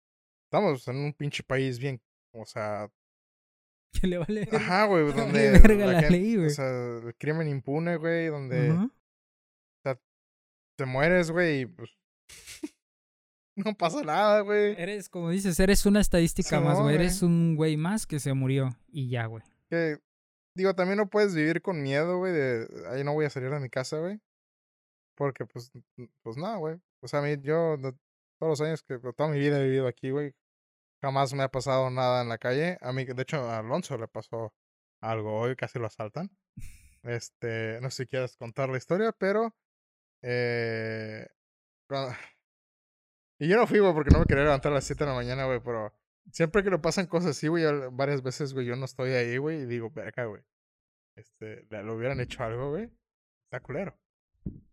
Estamos 0.52 0.86
en 0.88 0.96
un 0.96 1.12
pinche 1.14 1.42
país 1.42 1.78
bien. 1.78 2.02
O 2.34 2.44
sea, 2.44 2.90
Que 4.02 4.06
le 4.06 4.18
vale. 4.18 4.46
ajá, 4.52 4.84
güey, 4.84 5.04
vale 5.10 5.16
donde. 5.22 5.50
verga 5.58 5.86
la 5.86 6.00
ley, 6.02 6.36
güey. 6.36 6.48
O 6.48 6.50
sea, 6.50 6.68
el 6.98 7.14
crimen 7.16 7.48
impune, 7.48 7.96
güey, 7.96 8.26
donde. 8.26 8.72
Ujú. 8.72 8.90
te 10.76 10.84
mueres, 10.84 11.30
güey, 11.30 11.60
y 11.62 11.66
pues. 11.66 11.90
no 13.56 13.74
pasa 13.74 14.02
nada, 14.02 14.40
güey. 14.40 14.74
Eres, 14.78 15.08
como 15.08 15.30
dices, 15.30 15.58
eres 15.60 15.86
una 15.86 16.00
estadística 16.02 16.60
más, 16.60 16.78
güey. 16.78 16.96
Eres 16.96 17.22
un 17.22 17.56
güey 17.56 17.78
más 17.78 18.06
que 18.06 18.20
se 18.20 18.34
murió. 18.34 18.76
Y 18.88 19.08
ya, 19.08 19.24
güey. 19.26 19.42
Que, 19.70 19.98
digo, 20.56 20.74
también 20.74 20.98
no 20.98 21.08
puedes 21.08 21.34
vivir 21.34 21.62
con 21.62 21.82
miedo, 21.82 22.18
güey, 22.18 22.32
de, 22.32 22.68
ahí 22.90 23.04
no 23.04 23.14
voy 23.14 23.26
a 23.26 23.30
salir 23.30 23.50
de 23.50 23.60
mi 23.60 23.70
casa, 23.70 23.98
güey. 23.98 24.20
Porque, 25.16 25.46
pues, 25.46 25.72
pues 26.22 26.36
no, 26.36 26.58
güey. 26.58 26.76
O 27.00 27.08
sea, 27.08 27.20
a 27.20 27.22
mí, 27.22 27.36
yo, 27.40 27.76
todos 28.38 28.58
los 28.58 28.60
años 28.60 28.82
que, 28.82 28.98
toda 28.98 29.28
mi 29.28 29.38
vida 29.38 29.60
he 29.60 29.64
vivido 29.64 29.86
aquí, 29.86 30.10
güey, 30.10 30.34
jamás 31.02 31.34
me 31.34 31.42
ha 31.44 31.48
pasado 31.50 31.90
nada 31.90 32.22
en 32.22 32.28
la 32.28 32.38
calle. 32.38 32.78
A 32.80 32.92
mí, 32.92 33.04
de 33.04 33.22
hecho, 33.22 33.38
a 33.38 33.58
Alonso 33.58 33.96
le 33.98 34.08
pasó 34.08 34.54
algo 35.02 35.40
hoy, 35.40 35.56
casi 35.56 35.78
lo 35.78 35.86
asaltan. 35.86 36.30
Este, 37.02 37.78
no 37.82 37.90
sé 37.90 38.04
si 38.04 38.08
quieres 38.08 38.36
contar 38.36 38.70
la 38.70 38.78
historia, 38.78 39.12
pero, 39.12 39.54
eh, 40.22 41.26
y 43.38 43.48
yo 43.48 43.56
no 43.56 43.66
fui, 43.66 43.78
güey, 43.78 43.92
porque 43.92 44.10
no 44.10 44.20
me 44.20 44.24
quería 44.26 44.44
levantar 44.44 44.72
a 44.72 44.76
las 44.76 44.84
7 44.84 45.04
de 45.04 45.10
la 45.10 45.16
mañana, 45.16 45.44
güey, 45.44 45.60
pero 45.60 45.92
siempre 46.32 46.62
que 46.62 46.70
le 46.70 46.78
pasan 46.78 47.06
cosas 47.06 47.30
así, 47.30 47.48
güey, 47.48 47.64
varias 47.92 48.22
veces, 48.22 48.54
güey, 48.54 48.66
yo 48.66 48.76
no 48.76 48.84
estoy 48.84 49.10
ahí, 49.10 49.36
güey, 49.36 49.62
y 49.62 49.66
digo, 49.66 49.90
verga, 49.90 50.26
güey. 50.26 50.42
Este, 51.16 51.66
le 51.70 51.90
hubieran 51.90 52.20
hecho 52.20 52.42
algo, 52.42 52.70
güey. 52.70 52.90
Está 53.44 53.60
culero. 53.60 53.96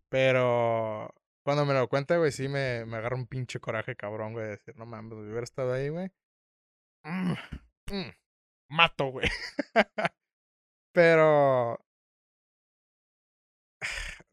Pero 0.10 1.14
cuando 1.44 1.66
me 1.66 1.74
lo 1.74 1.88
cuenta, 1.88 2.18
güey, 2.18 2.32
sí 2.32 2.48
me, 2.48 2.86
me 2.86 2.98
agarra 2.98 3.16
un 3.16 3.28
pinche 3.28 3.60
coraje 3.60 3.96
cabrón, 3.96 4.34
güey, 4.34 4.46
de 4.46 4.52
decir, 4.52 4.76
no 4.78 4.86
mames, 4.86 5.14
hubiera 5.14 5.44
estado 5.44 5.74
ahí, 5.74 5.90
güey. 5.90 6.12
mm, 7.04 7.34
mm, 7.92 8.12
mato, 8.70 9.06
güey. 9.12 9.28
Pero. 10.94 11.80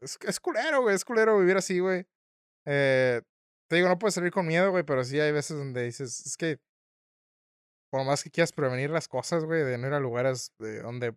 Es, 0.01 0.17
es 0.25 0.39
culero, 0.39 0.81
güey, 0.81 0.95
es 0.95 1.05
culero 1.05 1.39
vivir 1.39 1.57
así, 1.57 1.79
güey. 1.79 2.05
Eh, 2.65 3.21
te 3.69 3.75
digo, 3.75 3.87
no 3.87 3.99
puedes 3.99 4.15
salir 4.15 4.31
con 4.31 4.47
miedo, 4.47 4.71
güey, 4.71 4.83
pero 4.83 5.03
sí 5.03 5.19
hay 5.19 5.31
veces 5.31 5.57
donde 5.57 5.83
dices, 5.83 6.25
es 6.25 6.37
que 6.37 6.59
por 7.89 8.05
más 8.05 8.23
que 8.23 8.31
quieras 8.31 8.51
prevenir 8.51 8.89
las 8.89 9.07
cosas, 9.07 9.45
güey, 9.45 9.63
de 9.63 9.77
no 9.77 9.87
ir 9.87 9.93
a 9.93 9.99
lugares 9.99 10.53
de 10.59 10.81
donde 10.81 11.15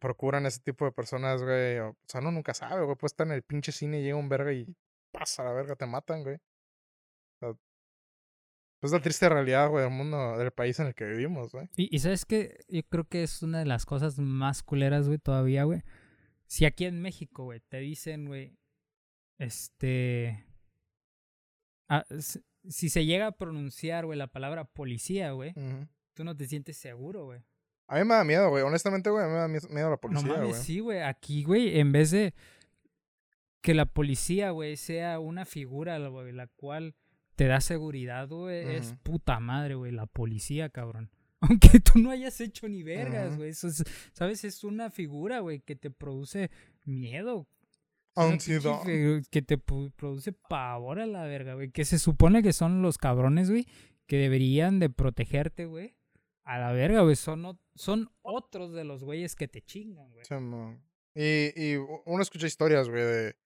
procuran 0.00 0.46
ese 0.46 0.60
tipo 0.60 0.84
de 0.84 0.92
personas, 0.92 1.42
güey, 1.42 1.78
o, 1.78 1.96
sea, 2.06 2.20
uno 2.20 2.32
nunca 2.32 2.54
sabe, 2.54 2.84
güey, 2.84 2.96
puedes 2.96 3.12
estar 3.12 3.26
en 3.26 3.32
el 3.32 3.42
pinche 3.42 3.72
cine 3.72 4.00
y 4.00 4.02
llega 4.02 4.16
un 4.16 4.28
verga 4.28 4.52
y 4.52 4.66
pasa 5.12 5.44
la 5.44 5.52
verga, 5.52 5.76
te 5.76 5.86
matan, 5.86 6.22
güey. 6.22 6.38
O 7.42 7.58
pues 8.80 8.92
la 8.92 9.00
triste 9.00 9.28
realidad, 9.28 9.68
güey, 9.70 9.84
del 9.84 9.92
mundo, 9.92 10.38
del 10.38 10.52
país 10.52 10.78
en 10.78 10.86
el 10.88 10.94
que 10.94 11.04
vivimos, 11.04 11.50
güey. 11.50 11.68
Y, 11.76 11.98
sabes 11.98 12.24
que 12.24 12.60
yo 12.68 12.82
creo 12.88 13.04
que 13.04 13.24
es 13.24 13.42
una 13.42 13.58
de 13.58 13.66
las 13.66 13.86
cosas 13.86 14.18
más 14.18 14.62
culeras, 14.62 15.06
güey, 15.06 15.18
todavía, 15.18 15.64
güey. 15.64 15.82
Si 16.46 16.64
aquí 16.64 16.84
en 16.84 17.02
México, 17.02 17.44
güey, 17.44 17.60
te 17.68 17.78
dicen, 17.78 18.26
güey, 18.26 18.56
este... 19.38 20.46
ah, 21.88 22.04
si 22.68 22.88
se 22.88 23.04
llega 23.06 23.26
a 23.28 23.32
pronunciar, 23.32 24.06
güey, 24.06 24.18
la 24.18 24.26
palabra 24.26 24.64
policía, 24.64 25.32
güey, 25.32 25.54
tú 26.14 26.24
no 26.24 26.36
te 26.36 26.46
sientes 26.46 26.76
seguro, 26.76 27.24
güey. 27.26 27.40
A 27.86 27.96
mí 27.98 28.04
me 28.04 28.14
da 28.14 28.24
miedo, 28.24 28.50
güey, 28.50 28.62
honestamente, 28.62 29.08
güey, 29.10 29.24
a 29.24 29.26
mí 29.28 29.32
me 29.32 29.38
da 29.38 29.48
mie- 29.48 29.68
miedo 29.70 29.86
la 29.88 29.96
No 29.96 30.00
policía, 30.00 30.28
mames, 30.28 30.48
güey. 30.50 30.62
sí, 30.62 30.78
güey. 30.80 31.00
Aquí, 31.02 31.42
güey, 31.44 31.78
en 31.80 31.90
vez 31.92 32.10
de 32.10 32.34
que 33.62 33.74
la 33.74 33.86
policía, 33.86 34.50
güey, 34.50 34.76
sea 34.76 35.18
una 35.20 35.44
figura, 35.44 35.98
güey, 36.08 36.32
la 36.32 36.46
cual 36.46 36.94
te 37.36 37.46
da 37.46 37.60
seguridad, 37.60 38.28
güey, 38.28 38.76
es 38.76 38.94
puta 39.02 39.40
madre, 39.40 39.74
güey, 39.74 39.92
la 39.92 40.06
policía, 40.06 40.68
cabrón. 40.68 41.10
Aunque 41.40 41.78
tú 41.80 41.98
no 42.00 42.10
hayas 42.10 42.40
hecho 42.40 42.68
ni 42.68 42.82
vergas, 42.82 43.36
güey. 43.36 43.50
Eso 43.50 43.68
es, 43.68 43.84
¿sabes? 44.12 44.42
Es 44.44 44.64
una 44.64 44.90
figura, 44.90 45.38
güey, 45.40 45.60
que 45.60 45.76
te 45.76 45.90
produce 45.90 46.50
miedo. 46.84 47.46
Ansiedad. 48.18 48.80
Que 49.30 49.42
te 49.42 49.58
produce 49.58 50.32
pavor 50.32 51.00
a 51.00 51.06
la 51.06 51.24
verga, 51.24 51.54
güey. 51.54 51.70
Que 51.70 51.84
se 51.84 51.98
supone 51.98 52.42
que 52.42 52.52
son 52.52 52.82
los 52.82 52.98
cabrones, 52.98 53.50
güey, 53.50 53.66
que 54.06 54.16
deberían 54.16 54.78
de 54.78 54.90
protegerte, 54.90 55.66
güey. 55.66 55.96
A 56.44 56.58
la 56.58 56.72
verga, 56.72 57.02
güey. 57.02 57.16
Son, 57.16 57.58
son 57.74 58.10
otros 58.22 58.72
de 58.72 58.84
los 58.84 59.04
güeyes 59.04 59.36
que 59.36 59.48
te 59.48 59.62
chingan, 59.62 60.10
güey. 60.12 60.24
Y, 61.14 61.52
y 61.56 61.76
uno 61.76 62.22
escucha 62.22 62.46
historias, 62.46 62.88
güey, 62.88 63.02
de... 63.02 63.36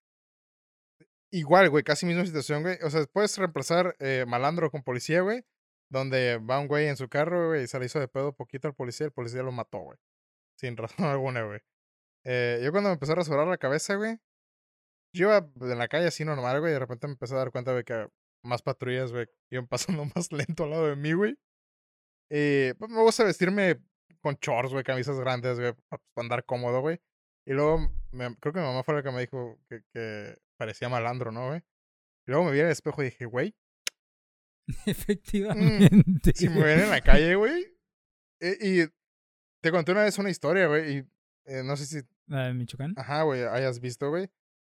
Igual, 1.31 1.71
güey, 1.71 1.83
casi 1.83 2.05
misma 2.05 2.27
situación, 2.27 2.63
güey. 2.63 2.77
O 2.83 2.91
sea, 2.91 3.05
puedes 3.07 3.37
reemplazar 3.39 3.97
eh, 4.01 4.25
malandro 4.29 4.71
con 4.71 4.83
policía, 4.83 5.23
güey. 5.23 5.45
Donde 5.89 6.39
va 6.39 6.59
un 6.59 6.69
güey 6.69 6.87
en 6.89 6.97
su 6.97 7.09
carro, 7.09 7.49
güey, 7.49 7.65
y 7.65 7.67
se 7.67 7.79
le 7.79 7.87
hizo 7.87 8.01
de 8.01 8.09
pedo 8.09 8.35
poquito 8.35 8.67
al 8.67 8.75
policía, 8.75 9.07
el 9.07 9.13
policía 9.13 9.43
lo 9.43 9.53
mató, 9.53 9.79
güey. 9.79 9.99
Sin 10.57 10.77
razón 10.79 11.07
alguna, 11.07 11.43
güey. 11.43 11.61
Eh, 12.25 12.61
yo 12.63 12.71
cuando 12.71 12.91
me 12.91 12.95
empezó 12.95 13.13
a 13.13 13.17
rasurar 13.17 13.47
la 13.47 13.59
cabeza, 13.59 13.97
güey, 13.97 14.19
yo 15.15 15.29
iba 15.29 15.51
en 15.73 15.79
la 15.79 15.89
calle 15.89 16.07
así 16.07 16.25
normal, 16.25 16.61
güey, 16.61 16.71
y 16.73 16.75
de 16.75 16.79
repente 16.81 17.07
me 17.07 17.13
empecé 17.15 17.35
a 17.35 17.39
dar 17.39 17.51
cuenta, 17.51 17.73
güey, 17.73 17.85
que 17.85 18.09
más 18.45 18.63
patrullas, 18.63 19.13
güey, 19.13 19.27
iban 19.51 19.67
pasando 20.05 20.05
más 20.15 20.33
lento 20.33 20.65
al 20.65 20.71
lado 20.71 20.87
de 20.89 20.97
mí, 20.97 21.13
güey. 21.13 21.37
Pues, 22.31 22.91
me 22.91 23.01
gusta 23.03 23.25
vestirme 23.25 23.79
con 24.21 24.37
shorts, 24.41 24.73
güey, 24.73 24.85
camisas 24.85 25.19
grandes, 25.21 25.59
güey, 25.59 25.73
para 25.89 26.03
andar 26.17 26.45
cómodo, 26.45 26.81
güey. 26.81 27.01
Y 27.47 27.53
luego, 27.53 27.79
me- 28.13 28.37
creo 28.37 28.53
que 28.53 28.61
mi 28.61 28.67
mamá 28.67 28.83
fue 28.85 28.95
la 28.95 29.03
que 29.03 29.11
me 29.11 29.21
dijo 29.21 29.59
que, 29.69 29.83
que 29.93 30.39
parecía 30.57 30.89
malandro, 30.89 31.33
¿no, 31.33 31.49
güey? 31.49 31.59
Y 32.27 32.31
luego 32.31 32.45
me 32.45 32.53
vi 32.53 32.61
en 32.61 32.67
el 32.67 32.73
espejo 32.73 33.03
y 33.03 33.07
dije, 33.07 33.25
güey, 33.27 33.55
Efectivamente. 34.87 36.33
si 36.35 36.49
me 36.49 36.63
ven 36.63 36.81
en 36.81 36.91
la 36.91 37.01
calle, 37.01 37.35
güey. 37.35 37.77
Y, 38.41 38.83
y 38.83 38.89
te 39.61 39.71
conté 39.71 39.93
una 39.93 40.05
vez 40.05 40.19
una 40.19 40.31
historia, 40.31 40.67
güey, 40.69 40.99
y 40.99 40.99
eh, 41.47 41.63
no 41.65 41.77
sé 41.77 41.87
si, 41.87 42.01
¿La 42.27 42.47
de 42.47 42.55
Michoacán? 42.55 42.95
ajá, 42.97 43.23
güey, 43.23 43.43
hayas 43.43 43.81
visto, 43.81 44.09
güey. 44.11 44.29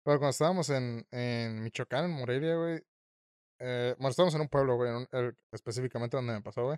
Pero 0.06 0.20
cuando 0.20 0.30
estábamos 0.30 0.70
en, 0.70 1.06
en 1.12 1.64
Michoacán, 1.64 2.06
en 2.06 2.12
Morelia, 2.12 2.56
güey. 2.56 2.82
Eh, 3.60 3.96
bueno, 3.98 4.10
estábamos 4.10 4.36
en 4.36 4.42
un 4.42 4.50
pueblo, 4.50 4.76
güey, 4.76 4.92
un- 4.92 5.08
el- 5.12 5.36
específicamente 5.52 6.16
donde 6.18 6.34
me 6.34 6.42
pasó, 6.42 6.64
güey. 6.66 6.78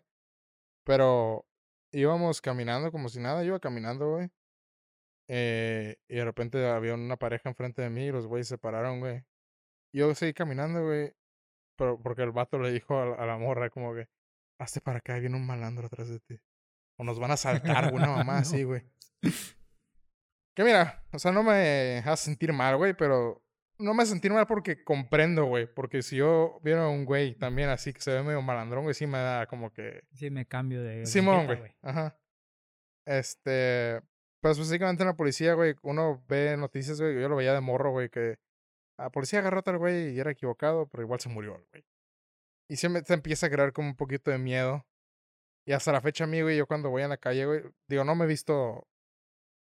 Pero 0.86 1.45
íbamos 1.91 2.39
caminando 2.41 2.91
como 2.91 3.09
si 3.09 3.19
nada, 3.19 3.43
iba 3.43 3.59
caminando, 3.59 4.11
güey. 4.11 4.30
Eh, 5.30 5.97
y 6.07 6.15
de 6.15 6.23
repente 6.25 6.65
había 6.67 6.93
una 6.93 7.17
pareja 7.17 7.49
enfrente 7.49 7.82
de 7.82 7.89
mí 7.89 8.05
y 8.05 8.11
los 8.11 8.28
güeyes 8.28 8.47
se 8.47 8.57
pararon, 8.57 8.99
güey. 9.01 9.25
Yo 9.93 10.13
seguí 10.15 10.34
caminando, 10.34 10.86
güey. 10.86 11.13
Pero 11.78 12.01
porque 12.01 12.23
el 12.23 12.32
vato 12.32 12.57
le 12.59 12.71
dijo 12.71 12.97
a, 12.99 13.05
la- 13.07 13.15
a 13.15 13.25
la 13.25 13.38
morra, 13.38 13.69
como 13.69 13.93
que, 13.93 14.07
hazte 14.59 14.80
para 14.82 14.99
acá, 14.99 15.19
viene 15.19 15.36
un 15.36 15.45
malandro 15.45 15.88
atrás 15.88 16.07
de 16.09 16.19
ti. 16.21 16.39
O 16.97 17.03
nos 17.03 17.19
van 17.19 17.32
a 17.32 17.38
saltar, 17.38 17.93
una 17.93 18.07
mamá 18.07 18.34
No. 18.36 18.39
así, 18.39 18.63
güey. 18.63 18.84
Que 20.58 20.64
mira, 20.64 21.05
o 21.14 21.20
sea, 21.20 21.32
no 21.32 21.43
me 21.43 21.99
hace 22.03 22.26
sentir 22.26 22.51
mal, 22.51 22.78
güey, 22.78 22.95
pero 22.95 23.43
no 23.78 23.93
me 23.93 24.01
hace 24.01 24.14
sentir 24.14 24.34
mal 24.34 24.47
porque 24.47 24.84
comprendo, 24.84 25.45
güey. 25.45 25.72
Porque 25.72 26.01
si 26.01 26.16
yo 26.16 26.60
viera 26.64 26.86
a 26.86 26.89
un 26.89 27.05
güey 27.05 27.36
también 27.36 27.70
así 27.70 27.93
que 27.93 28.01
se 28.01 28.12
ve 28.12 28.24
medio 28.24 28.41
malandrón, 28.41 28.82
güey, 28.82 28.95
sí 28.95 29.05
me 29.05 29.20
da 29.20 29.45
como 29.45 29.72
que. 29.72 30.01
Sí, 30.16 30.32
me 30.32 30.47
cambio 30.47 30.82
de. 30.82 31.05
Simón, 31.05 31.41
etiqueta, 31.41 31.60
güey. 31.60 31.76
Ajá. 31.84 32.20
Este. 33.05 34.01
Pues 34.41 34.58
básicamente 34.58 35.03
en 35.03 35.10
la 35.10 35.16
policía, 35.16 35.53
güey, 35.53 35.76
uno 35.84 36.26
ve 36.28 36.58
noticias, 36.58 36.99
güey. 36.99 37.22
Yo 37.22 37.30
lo 37.30 37.36
veía 37.36 37.53
de 37.53 37.62
morro, 37.62 37.91
güey, 37.91 38.10
que 38.10 38.39
la 38.97 39.12
policía 39.12 39.38
agarró 39.38 39.60
a 39.60 39.62
tal 39.62 39.78
güey 39.78 40.16
y 40.16 40.20
era 40.20 40.32
equivocado, 40.32 40.88
pero 40.88 41.03
igual 41.03 41.20
se 41.20 41.30
murió 41.30 41.64
güey. 41.72 41.86
Y 42.68 42.78
siempre 42.78 43.03
te 43.03 43.14
empieza 43.14 43.45
a 43.45 43.51
crear 43.51 43.74
como 43.74 43.89
un 43.89 43.95
poquito 43.95 44.32
de 44.32 44.39
miedo. 44.39 44.88
Y 45.68 45.74
hasta 45.74 45.91
la 45.91 46.01
fecha 46.01 46.24
a 46.24 46.28
mí, 46.28 46.41
güey, 46.41 46.58
yo 46.58 46.66
cuando 46.66 46.89
voy 46.89 47.03
en 47.03 47.10
la 47.10 47.18
calle, 47.18 47.45
güey, 47.45 47.62
digo, 47.88 48.03
no 48.03 48.16
me 48.16 48.26
he 48.26 48.28
visto. 48.28 48.88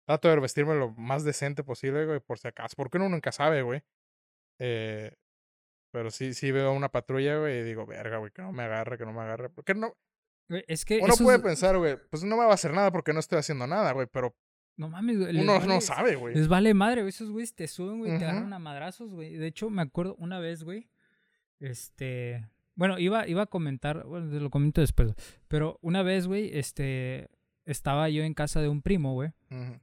Trato 0.08 0.28
de 0.30 0.40
vestirme 0.40 0.74
lo 0.74 0.92
más 0.92 1.22
decente 1.22 1.62
posible, 1.62 2.06
güey, 2.06 2.18
por 2.18 2.38
si 2.38 2.48
acaso. 2.48 2.74
Porque 2.78 2.96
uno 2.96 3.10
nunca 3.10 3.30
sabe, 3.30 3.60
güey. 3.60 3.82
Eh, 4.58 5.14
pero 5.90 6.10
sí, 6.10 6.32
sí 6.32 6.50
veo 6.50 6.72
una 6.72 6.88
patrulla, 6.88 7.36
güey, 7.38 7.58
y 7.58 7.62
digo, 7.62 7.84
verga, 7.84 8.16
güey, 8.16 8.32
que 8.32 8.40
no 8.40 8.50
me 8.50 8.62
agarre, 8.62 8.96
que 8.96 9.04
no 9.04 9.12
me 9.12 9.20
agarre. 9.20 9.50
Porque 9.50 9.74
no, 9.74 9.92
Es 10.66 10.86
que. 10.86 11.00
uno 11.02 11.12
puede 11.22 11.40
pensar, 11.40 11.76
güey, 11.76 11.98
pues 12.08 12.24
no 12.24 12.38
me 12.38 12.44
va 12.46 12.52
a 12.52 12.54
hacer 12.54 12.72
nada 12.72 12.90
porque 12.90 13.12
no 13.12 13.20
estoy 13.20 13.38
haciendo 13.38 13.66
nada, 13.66 13.92
güey, 13.92 14.06
pero 14.10 14.34
No 14.78 14.88
mames, 14.88 15.18
güey. 15.18 15.38
uno 15.42 15.60
no 15.60 15.80
sabe, 15.82 16.16
güey. 16.16 16.34
Les 16.34 16.48
vale 16.48 16.72
madre, 16.72 17.02
güey. 17.02 17.10
Esos 17.10 17.30
güeyes 17.30 17.54
te 17.54 17.68
suben, 17.68 17.98
güey, 17.98 18.16
te 18.18 18.24
agarran 18.24 18.50
a 18.54 18.58
madrazos, 18.58 19.12
güey. 19.12 19.34
De 19.36 19.46
hecho, 19.46 19.68
me 19.68 19.82
acuerdo 19.82 20.14
una 20.16 20.38
vez, 20.40 20.64
güey. 20.64 20.88
Este. 21.60 22.48
Bueno, 22.76 22.98
iba, 22.98 23.26
iba 23.28 23.42
a 23.42 23.46
comentar, 23.46 24.04
bueno, 24.04 24.30
te 24.30 24.40
lo 24.40 24.48
comento 24.50 24.80
después. 24.80 25.12
Pero 25.48 25.78
una 25.82 26.02
vez, 26.02 26.26
güey, 26.26 26.56
este. 26.56 27.28
Estaba 27.66 28.08
yo 28.08 28.22
en 28.22 28.32
casa 28.32 28.62
de 28.62 28.68
un 28.70 28.80
primo, 28.80 29.12
güey. 29.12 29.30
Ujú, 29.50 29.78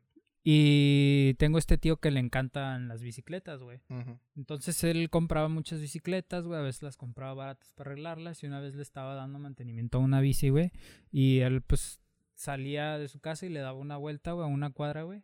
Y 0.48 1.34
tengo 1.40 1.58
este 1.58 1.80
tío 1.80 1.98
que 1.98 2.12
le 2.12 2.20
encantan 2.20 2.88
las 2.88 3.02
bicicletas, 3.02 3.64
güey. 3.64 3.82
Entonces 4.36 4.84
él 4.84 5.10
compraba 5.10 5.48
muchas 5.48 5.82
bicicletas, 5.82 6.46
güey. 6.46 6.60
A 6.60 6.64
veces 6.64 6.84
las 6.84 6.98
compraba 6.98 7.34
baratas 7.34 7.74
para 7.74 7.90
arreglarlas. 7.90 8.44
Y 8.44 8.46
una 8.46 8.60
vez 8.60 8.76
le 8.76 8.84
estaba 8.84 9.16
dando 9.16 9.40
mantenimiento 9.40 9.98
a 9.98 10.02
una 10.02 10.22
bici, 10.22 10.50
güey. 10.50 10.72
Y 11.12 11.40
él, 11.40 11.64
pues, 11.64 12.00
salía 12.36 13.00
de 13.00 13.08
su 13.08 13.20
casa 13.20 13.48
y 13.48 13.50
le 13.50 13.60
daba 13.60 13.80
una 13.80 13.98
vuelta, 13.98 14.34
güey, 14.34 14.46
a 14.46 14.48
una 14.48 14.70
cuadra, 14.70 15.02
güey. 15.02 15.24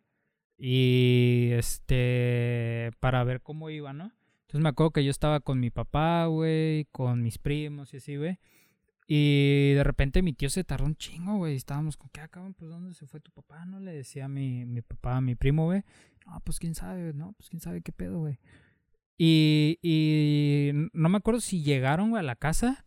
Y 0.58 1.50
este. 1.52 2.90
Para 2.98 3.22
ver 3.22 3.42
cómo 3.42 3.70
iba, 3.70 3.92
¿no? 3.92 4.10
Entonces 4.40 4.60
me 4.60 4.70
acuerdo 4.70 4.90
que 4.90 5.04
yo 5.04 5.12
estaba 5.12 5.38
con 5.38 5.60
mi 5.60 5.70
papá, 5.70 6.26
güey. 6.26 6.86
Con 6.86 7.22
mis 7.22 7.38
primos 7.38 7.94
y 7.94 7.98
así, 7.98 8.16
güey. 8.16 8.40
Y 9.14 9.72
de 9.74 9.84
repente 9.84 10.22
mi 10.22 10.32
tío 10.32 10.48
se 10.48 10.64
tardó 10.64 10.86
un 10.86 10.96
chingo, 10.96 11.36
güey. 11.36 11.54
Estábamos 11.56 11.98
con, 11.98 12.08
¿qué 12.10 12.22
acaban? 12.22 12.54
Pues, 12.54 12.70
¿dónde 12.70 12.94
se 12.94 13.06
fue 13.06 13.20
tu 13.20 13.30
papá? 13.30 13.66
No 13.66 13.78
le 13.78 13.92
decía 13.92 14.26
mi, 14.26 14.64
mi 14.64 14.80
papá 14.80 15.18
a 15.18 15.20
mi 15.20 15.34
primo, 15.34 15.66
güey. 15.66 15.82
No, 16.26 16.40
pues 16.40 16.58
quién 16.58 16.74
sabe, 16.74 17.12
no, 17.12 17.32
pues 17.34 17.50
quién 17.50 17.60
sabe 17.60 17.82
qué 17.82 17.92
pedo, 17.92 18.20
güey. 18.20 18.38
Y, 19.18 19.78
y 19.82 20.70
no 20.94 21.10
me 21.10 21.18
acuerdo 21.18 21.40
si 21.42 21.62
llegaron, 21.62 22.08
güey, 22.10 22.20
a 22.20 22.22
la 22.22 22.36
casa. 22.36 22.86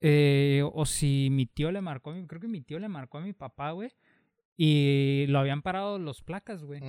eh, 0.00 0.62
o 0.72 0.84
si 0.84 1.28
mi 1.30 1.46
tío 1.46 1.70
le 1.70 1.80
marcó, 1.80 2.10
a 2.10 2.14
mi- 2.14 2.26
creo 2.26 2.40
que 2.40 2.48
mi 2.48 2.62
tío 2.62 2.78
le 2.80 2.88
marcó 2.88 3.18
a 3.18 3.20
mi 3.20 3.32
papá, 3.32 3.70
güey. 3.70 3.90
Y 4.56 5.26
lo 5.28 5.38
habían 5.38 5.62
parado 5.62 5.98
los 6.00 6.22
placas, 6.22 6.64
güey. 6.64 6.80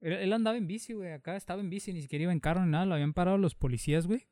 Él, 0.00 0.12
él 0.14 0.32
andaba 0.32 0.56
en 0.56 0.66
bici, 0.66 0.94
güey. 0.94 1.12
Acá 1.12 1.36
estaba 1.36 1.60
en 1.60 1.70
bici, 1.70 1.92
ni 1.92 2.02
siquiera 2.02 2.24
iba 2.24 2.32
en 2.32 2.40
carro 2.40 2.64
ni 2.64 2.72
nada. 2.72 2.86
Lo 2.86 2.94
habían 2.94 3.12
parado 3.14 3.38
los 3.38 3.54
policías, 3.54 4.06
güey. 4.08 4.26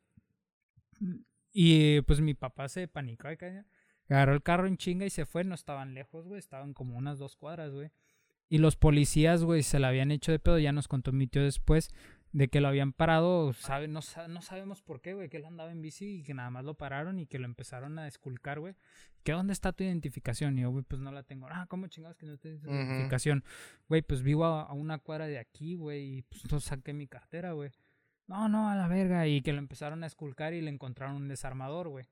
Y 1.52 2.00
pues 2.02 2.20
mi 2.20 2.34
papá 2.34 2.68
se 2.68 2.88
panicó 2.88 3.28
acá. 3.28 3.66
Agarró 4.08 4.34
el 4.34 4.42
carro 4.42 4.66
en 4.66 4.76
chinga 4.76 5.06
y 5.06 5.10
se 5.10 5.26
fue. 5.26 5.44
No 5.44 5.54
estaban 5.54 5.94
lejos, 5.94 6.26
güey. 6.26 6.38
Estaban 6.38 6.72
como 6.72 6.96
unas 6.96 7.18
dos 7.18 7.36
cuadras, 7.36 7.72
güey. 7.72 7.90
Y 8.48 8.58
los 8.58 8.76
policías, 8.76 9.44
güey, 9.44 9.62
se 9.62 9.78
la 9.78 9.88
habían 9.88 10.10
hecho 10.10 10.32
de 10.32 10.38
pedo. 10.38 10.58
Ya 10.58 10.72
nos 10.72 10.88
contó 10.88 11.12
mi 11.12 11.26
tío 11.26 11.42
después 11.42 11.90
de 12.32 12.48
que 12.48 12.60
lo 12.60 12.68
habían 12.68 12.92
parado. 12.92 13.52
Sabe, 13.52 13.88
no, 13.88 14.00
no 14.28 14.42
sabemos 14.42 14.82
por 14.82 15.00
qué, 15.00 15.14
güey. 15.14 15.28
Que 15.28 15.38
él 15.38 15.44
andaba 15.44 15.70
en 15.70 15.80
bici 15.80 16.18
y 16.18 16.22
que 16.22 16.34
nada 16.34 16.50
más 16.50 16.64
lo 16.64 16.74
pararon 16.74 17.18
y 17.18 17.26
que 17.26 17.38
lo 17.38 17.46
empezaron 17.46 17.98
a 17.98 18.06
esculcar, 18.06 18.60
güey. 18.60 18.74
¿Que 19.22 19.32
dónde 19.32 19.52
está 19.52 19.72
tu 19.72 19.84
identificación? 19.84 20.58
Y 20.58 20.62
yo, 20.62 20.70
güey, 20.70 20.84
pues 20.84 21.00
no 21.00 21.12
la 21.12 21.22
tengo. 21.22 21.46
Ah, 21.50 21.66
¿cómo 21.68 21.86
chingados 21.86 22.16
que 22.16 22.26
no 22.26 22.36
tienes 22.38 22.62
identificación? 22.64 23.44
Güey, 23.88 24.02
pues 24.02 24.22
vivo 24.22 24.44
a, 24.44 24.62
a 24.62 24.72
una 24.72 24.98
cuadra 24.98 25.26
de 25.26 25.38
aquí, 25.38 25.76
güey. 25.76 26.18
Y 26.18 26.22
pues 26.22 26.50
no 26.50 26.60
saqué 26.60 26.92
mi 26.92 27.06
cartera, 27.06 27.52
güey. 27.52 27.70
No, 28.28 28.48
no, 28.48 28.70
a 28.70 28.76
la 28.76 28.86
verga. 28.88 29.26
Y 29.26 29.42
que 29.42 29.52
lo 29.52 29.58
empezaron 29.58 30.04
a 30.04 30.06
esculcar 30.06 30.54
y 30.54 30.60
le 30.62 30.70
encontraron 30.70 31.16
un 31.16 31.28
desarmador, 31.28 31.88
güey. 31.88 32.06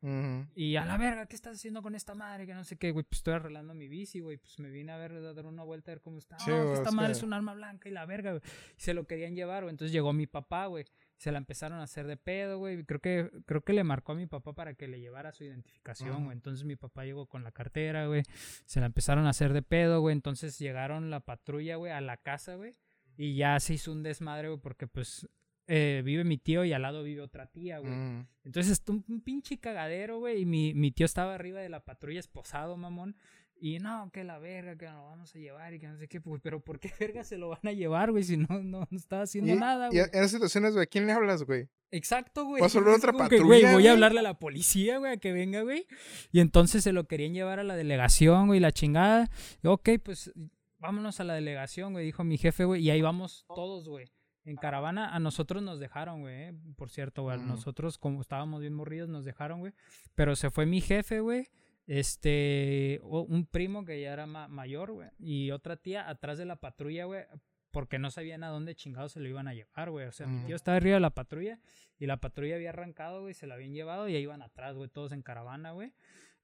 Y 0.54 0.76
a 0.76 0.84
la 0.84 0.98
verga, 0.98 1.26
¿qué 1.26 1.36
estás 1.36 1.56
haciendo 1.56 1.82
con 1.82 1.94
esta 1.94 2.14
madre? 2.14 2.46
Que 2.46 2.52
no 2.54 2.64
sé 2.64 2.76
qué, 2.76 2.90
güey. 2.90 3.04
Pues 3.04 3.18
estoy 3.20 3.34
arreglando 3.34 3.74
mi 3.74 3.88
bici, 3.88 4.20
güey. 4.20 4.36
Pues 4.36 4.58
me 4.58 4.70
vine 4.70 4.92
a 4.92 4.96
ver, 4.98 5.12
a 5.12 5.32
dar 5.32 5.46
una 5.46 5.62
vuelta 5.62 5.92
a 5.92 5.94
ver 5.94 6.02
cómo 6.02 6.18
está. 6.18 6.38
Sí, 6.40 6.50
esta 6.50 6.88
es 6.90 6.94
madre 6.94 7.12
que- 7.12 7.18
es 7.18 7.22
un 7.22 7.32
arma 7.32 7.54
blanca 7.54 7.88
y 7.88 7.92
la 7.92 8.04
verga, 8.06 8.32
güey. 8.32 8.42
Y 8.76 8.80
se 8.80 8.92
lo 8.92 9.06
querían 9.06 9.34
llevar, 9.34 9.62
güey. 9.62 9.72
Entonces 9.72 9.92
llegó 9.92 10.12
mi 10.12 10.26
papá, 10.26 10.66
güey. 10.66 10.84
Se 11.16 11.30
la 11.32 11.38
empezaron 11.38 11.78
a 11.80 11.82
hacer 11.84 12.06
de 12.06 12.16
pedo, 12.16 12.58
güey. 12.58 12.82
Creo 12.84 13.00
que, 13.00 13.30
creo 13.46 13.62
que 13.62 13.72
le 13.74 13.84
marcó 13.84 14.12
a 14.12 14.14
mi 14.14 14.26
papá 14.26 14.54
para 14.54 14.74
que 14.74 14.88
le 14.88 15.00
llevara 15.00 15.32
su 15.32 15.44
identificación, 15.44 16.24
güey. 16.24 16.34
Entonces 16.36 16.64
mi 16.64 16.76
papá 16.76 17.04
llegó 17.04 17.26
con 17.26 17.44
la 17.44 17.52
cartera, 17.52 18.06
güey. 18.06 18.22
Se 18.64 18.80
la 18.80 18.86
empezaron 18.86 19.26
a 19.26 19.30
hacer 19.30 19.52
de 19.52 19.62
pedo, 19.62 20.00
güey. 20.00 20.14
Entonces 20.14 20.58
llegaron 20.58 21.10
la 21.10 21.20
patrulla, 21.20 21.76
güey, 21.76 21.92
a 21.92 22.00
la 22.00 22.16
casa, 22.16 22.54
güey. 22.56 22.74
Y 23.18 23.36
ya 23.36 23.60
se 23.60 23.74
hizo 23.74 23.92
un 23.92 24.02
desmadre, 24.02 24.48
güey, 24.48 24.60
porque 24.60 24.86
pues 24.86 25.28
eh, 25.72 26.02
vive 26.04 26.24
mi 26.24 26.36
tío 26.36 26.64
y 26.64 26.72
al 26.72 26.82
lado 26.82 27.04
vive 27.04 27.20
otra 27.20 27.46
tía, 27.46 27.78
güey. 27.78 27.92
Ujú. 27.92 28.26
Entonces, 28.44 28.72
esto, 28.72 28.92
un, 28.92 29.04
un 29.08 29.20
pinche 29.20 29.58
cagadero, 29.58 30.18
güey. 30.18 30.42
Y 30.42 30.44
mi, 30.44 30.74
mi 30.74 30.90
tío 30.90 31.06
estaba 31.06 31.32
arriba 31.34 31.60
de 31.60 31.68
la 31.68 31.84
patrulla 31.84 32.18
esposado, 32.18 32.76
mamón. 32.76 33.14
Y 33.62 33.78
no, 33.78 34.10
que 34.10 34.24
la 34.24 34.38
verga, 34.38 34.74
que 34.76 34.86
lo 34.86 35.04
vamos 35.04 35.36
a 35.36 35.38
llevar 35.38 35.74
y 35.74 35.78
que 35.78 35.86
no 35.86 35.96
sé 35.96 36.08
qué. 36.08 36.18
güey, 36.18 36.40
Pero 36.42 36.60
¿por 36.60 36.80
qué 36.80 36.90
verga 36.98 37.22
se 37.22 37.38
lo 37.38 37.50
van 37.50 37.60
a 37.64 37.72
llevar, 37.72 38.10
güey? 38.10 38.24
Si 38.24 38.36
no, 38.36 38.48
no, 38.62 38.88
no 38.90 38.96
estaba 38.98 39.22
haciendo 39.22 39.52
Y, 39.52 39.56
nada, 39.56 39.88
y 39.92 39.96
güey. 39.98 40.00
en 40.00 40.18
esas 40.18 40.30
situaciones, 40.32 40.72
güey, 40.72 40.82
¿a 40.82 40.86
quién 40.86 41.06
le 41.06 41.12
hablas, 41.12 41.44
güey? 41.44 41.68
Exacto, 41.92 42.46
güey. 42.46 42.62
¿Vas 42.62 42.74
a 42.74 42.78
hablar 42.78 42.94
a 42.94 42.96
Es 42.96 43.04
otra 43.04 43.28
que, 43.28 43.38
güey, 43.40 43.60
patrulla, 43.62 43.72
voy 43.74 43.86
a 43.86 43.92
hablarle 43.92 44.20
a 44.20 44.22
la 44.22 44.38
policía, 44.38 44.98
güey, 44.98 45.12
a 45.12 45.16
que 45.18 45.32
venga, 45.32 45.62
güey. 45.62 45.86
Y 46.32 46.40
entonces 46.40 46.82
se 46.82 46.92
lo 46.92 47.04
querían 47.06 47.32
llevar 47.34 47.58
a 47.60 47.64
la 47.64 47.76
delegación, 47.76 48.46
güey, 48.48 48.60
la 48.60 48.72
chingada. 48.72 49.28
Y, 49.62 49.66
ok, 49.68 49.90
pues 50.02 50.32
vámonos 50.78 51.20
a 51.20 51.24
la 51.24 51.34
delegación, 51.34 51.92
güey, 51.92 52.06
dijo 52.06 52.24
mi 52.24 52.38
jefe, 52.38 52.64
güey. 52.64 52.82
Y 52.82 52.90
ahí 52.90 53.02
vamos 53.02 53.44
todos, 53.54 53.88
güey. 53.88 54.06
En 54.44 54.56
caravana, 54.56 55.14
a 55.14 55.18
nosotros 55.18 55.62
nos 55.62 55.78
dejaron, 55.80 56.20
güey. 56.22 56.34
eh, 56.34 56.54
Por 56.76 56.88
cierto, 56.90 57.22
güey. 57.22 57.38
Nosotros, 57.38 57.98
como 57.98 58.20
estábamos 58.22 58.60
bien 58.60 58.72
morridos, 58.74 59.08
nos 59.08 59.24
dejaron, 59.24 59.60
güey. 59.60 59.72
Pero 60.14 60.34
se 60.36 60.50
fue 60.50 60.64
mi 60.66 60.80
jefe, 60.80 61.20
güey. 61.20 61.46
Este, 61.86 63.00
o- 63.02 63.22
un 63.22 63.44
primo 63.46 63.84
que 63.84 64.00
ya 64.00 64.12
era 64.12 64.26
ma- 64.26 64.48
mayor, 64.48 64.92
güey. 64.92 65.08
Y 65.18 65.50
otra 65.50 65.76
tía 65.76 66.08
atrás 66.08 66.38
de 66.38 66.44
la 66.46 66.56
patrulla, 66.56 67.04
güey. 67.04 67.24
Porque 67.70 67.98
no 67.98 68.10
sabían 68.10 68.42
a 68.42 68.48
dónde 68.48 68.74
chingados 68.74 69.12
se 69.12 69.20
lo 69.20 69.28
iban 69.28 69.46
a 69.46 69.54
llevar, 69.54 69.90
güey. 69.90 70.06
O 70.06 70.12
sea, 70.12 70.26
mi 70.26 70.44
tío 70.46 70.56
estaba 70.56 70.76
arriba 70.78 70.94
de 70.94 71.00
la 71.00 71.10
patrulla 71.10 71.58
y 71.98 72.06
la 72.06 72.16
patrulla 72.16 72.56
había 72.56 72.70
arrancado, 72.70 73.20
güey. 73.20 73.34
Se 73.34 73.46
la 73.46 73.54
habían 73.54 73.74
llevado 73.74 74.08
y 74.08 74.16
ahí 74.16 74.22
iban 74.22 74.42
atrás, 74.42 74.74
güey. 74.76 74.88
Todos 74.88 75.12
en 75.12 75.22
caravana, 75.22 75.70
güey. 75.72 75.92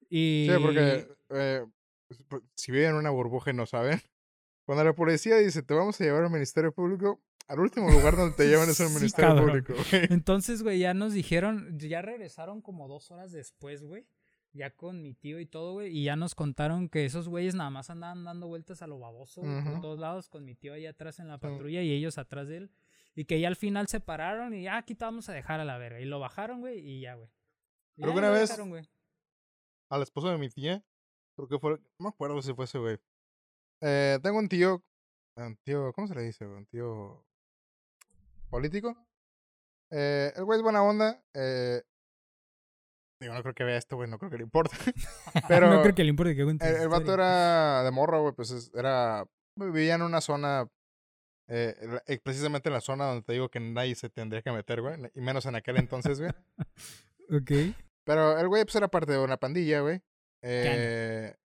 Y... 0.09 0.47
Sí, 0.49 0.61
porque 0.61 1.07
eh, 1.31 1.65
pues, 2.29 2.43
si 2.55 2.71
viven 2.71 2.91
en 2.91 2.95
una 2.95 3.09
burbuja 3.09 3.51
y 3.51 3.53
no 3.55 3.65
saben, 3.65 3.99
cuando 4.65 4.83
la 4.85 4.93
policía 4.93 5.35
dice, 5.37 5.63
te 5.63 5.73
vamos 5.73 5.99
a 5.99 6.03
llevar 6.05 6.23
al 6.23 6.29
Ministerio 6.31 6.71
Público, 6.71 7.19
al 7.47 7.59
último 7.59 7.89
lugar 7.89 8.15
donde 8.15 8.35
te 8.35 8.47
llevan 8.47 8.69
es 8.69 8.77
Sí, 8.77 8.83
Ministerio 8.93 9.29
cabrón. 9.35 9.47
Público, 9.63 9.73
güey. 9.91 10.07
Entonces, 10.09 10.63
güey, 10.63 10.79
ya 10.79 10.93
nos 10.93 11.13
dijeron, 11.13 11.77
ya 11.79 12.01
regresaron 12.01 12.61
como 12.61 12.87
dos 12.87 13.09
horas 13.11 13.31
después, 13.31 13.83
güey. 13.83 14.05
Ya 14.53 14.71
con 14.71 15.01
mi 15.01 15.13
tío 15.13 15.39
y 15.39 15.45
todo, 15.45 15.73
güey. 15.73 15.95
Y 15.95 16.03
ya 16.05 16.15
nos 16.15 16.33
contaron 16.33 16.89
que 16.89 17.05
esos 17.05 17.27
güeyes 17.29 17.53
nada 17.53 17.69
más 17.69 17.89
andaban 17.89 18.23
dando 18.23 18.47
vueltas 18.47 18.81
a 18.81 18.87
lo 18.87 18.97
baboso, 18.97 19.41
güey, 19.41 19.63
por 19.63 19.81
todos 19.81 19.99
lados, 19.99 20.29
con 20.29 20.45
mi 20.45 20.55
tío 20.55 20.73
ahí 20.73 20.85
atrás 20.87 21.19
en 21.19 21.27
la 21.27 21.37
patrulla 21.37 21.81
y 21.83 21.91
ellos 21.91 22.17
atrás 22.17 22.47
de 22.47 22.57
él. 22.57 22.71
Y 23.13 23.25
que 23.25 23.39
ya 23.39 23.47
al 23.49 23.55
final 23.55 23.87
se 23.87 23.99
pararon 23.99 24.53
y 24.53 24.63
ya 24.63 24.77
aquí 24.77 24.95
te 24.95 25.05
vamos 25.05 25.27
a 25.29 25.33
dejar 25.33 25.59
a 25.59 25.65
la 25.65 25.77
verga. 25.77 25.99
Y 25.99 26.05
lo 26.05 26.19
bajaron, 26.19 26.59
güey, 26.61 26.79
y 26.79 27.01
ya, 27.01 27.15
güey. 27.15 27.29
Y 27.97 28.01
Creo 28.01 28.13
ya 28.13 28.19
una 28.19 28.29
vez- 28.31 28.49
dejaron, 28.49 28.69
güey. 28.69 28.87
Al 29.89 30.01
esposo 30.01 30.29
de 30.29 30.37
mi 30.37 30.49
tía, 30.49 30.83
creo 31.35 31.47
que 31.47 31.59
fue, 31.59 31.71
no 31.71 32.03
me 32.03 32.09
acuerdo 32.09 32.41
si 32.41 32.53
fue 32.53 32.65
ese, 32.65 32.77
güey. 32.79 32.97
Eh, 33.81 34.17
tengo 34.23 34.39
un 34.39 34.49
tío, 34.49 34.83
un 35.35 35.55
tío, 35.57 35.91
¿cómo 35.93 36.07
se 36.07 36.15
le 36.15 36.23
dice, 36.23 36.45
güey? 36.45 36.57
Un 36.57 36.65
tío 36.65 37.26
político. 38.47 38.95
Eh, 39.91 40.33
el 40.35 40.43
güey 40.45 40.57
es 40.59 40.63
buena 40.63 40.83
onda. 40.83 41.23
Eh, 41.33 41.81
digo, 43.21 43.33
no 43.33 43.41
creo 43.41 43.53
que 43.55 43.63
vea 43.63 43.77
esto, 43.77 43.95
güey, 43.95 44.09
no 44.09 44.17
creo 44.19 44.29
que 44.31 44.37
le 44.37 44.43
importe. 44.43 44.75
Pero 45.47 45.69
no 45.73 45.81
creo 45.81 45.95
que 45.95 46.03
le 46.03 46.09
importe 46.09 46.35
que 46.35 46.41
el, 46.41 46.59
el 46.61 46.89
vato 46.89 47.13
era 47.13 47.83
de 47.83 47.91
morro, 47.91 48.21
güey, 48.21 48.33
pues 48.33 48.51
es- 48.51 48.71
era, 48.73 49.25
vivía 49.55 49.95
en 49.95 50.01
una 50.01 50.21
zona 50.21 50.67
Eh, 51.49 51.73
eh, 52.07 52.19
precisamente 52.21 52.67
en 52.67 52.73
la 52.73 52.81
zona 52.81 53.05
donde 53.05 53.21
te 53.23 53.31
digo 53.31 53.47
que 53.49 53.61
nadie 53.61 53.95
se 53.95 54.09
tendría 54.09 54.41
que 54.41 54.51
meter, 54.51 54.81
güey. 54.81 54.95
Y 55.15 55.21
menos 55.21 55.45
en 55.45 55.55
aquel 55.55 55.77
entonces, 55.77 56.19
güey. 56.19 56.31
Ok. 57.29 57.75
Pero 58.05 58.37
el 58.39 58.47
güey, 58.47 58.63
pues 58.63 58.75
era 58.75 58.87
parte 58.87 59.11
de 59.13 59.19
una 59.19 59.35
pandilla, 59.37 59.81
güey. 59.81 60.01
Eh, 60.41 61.35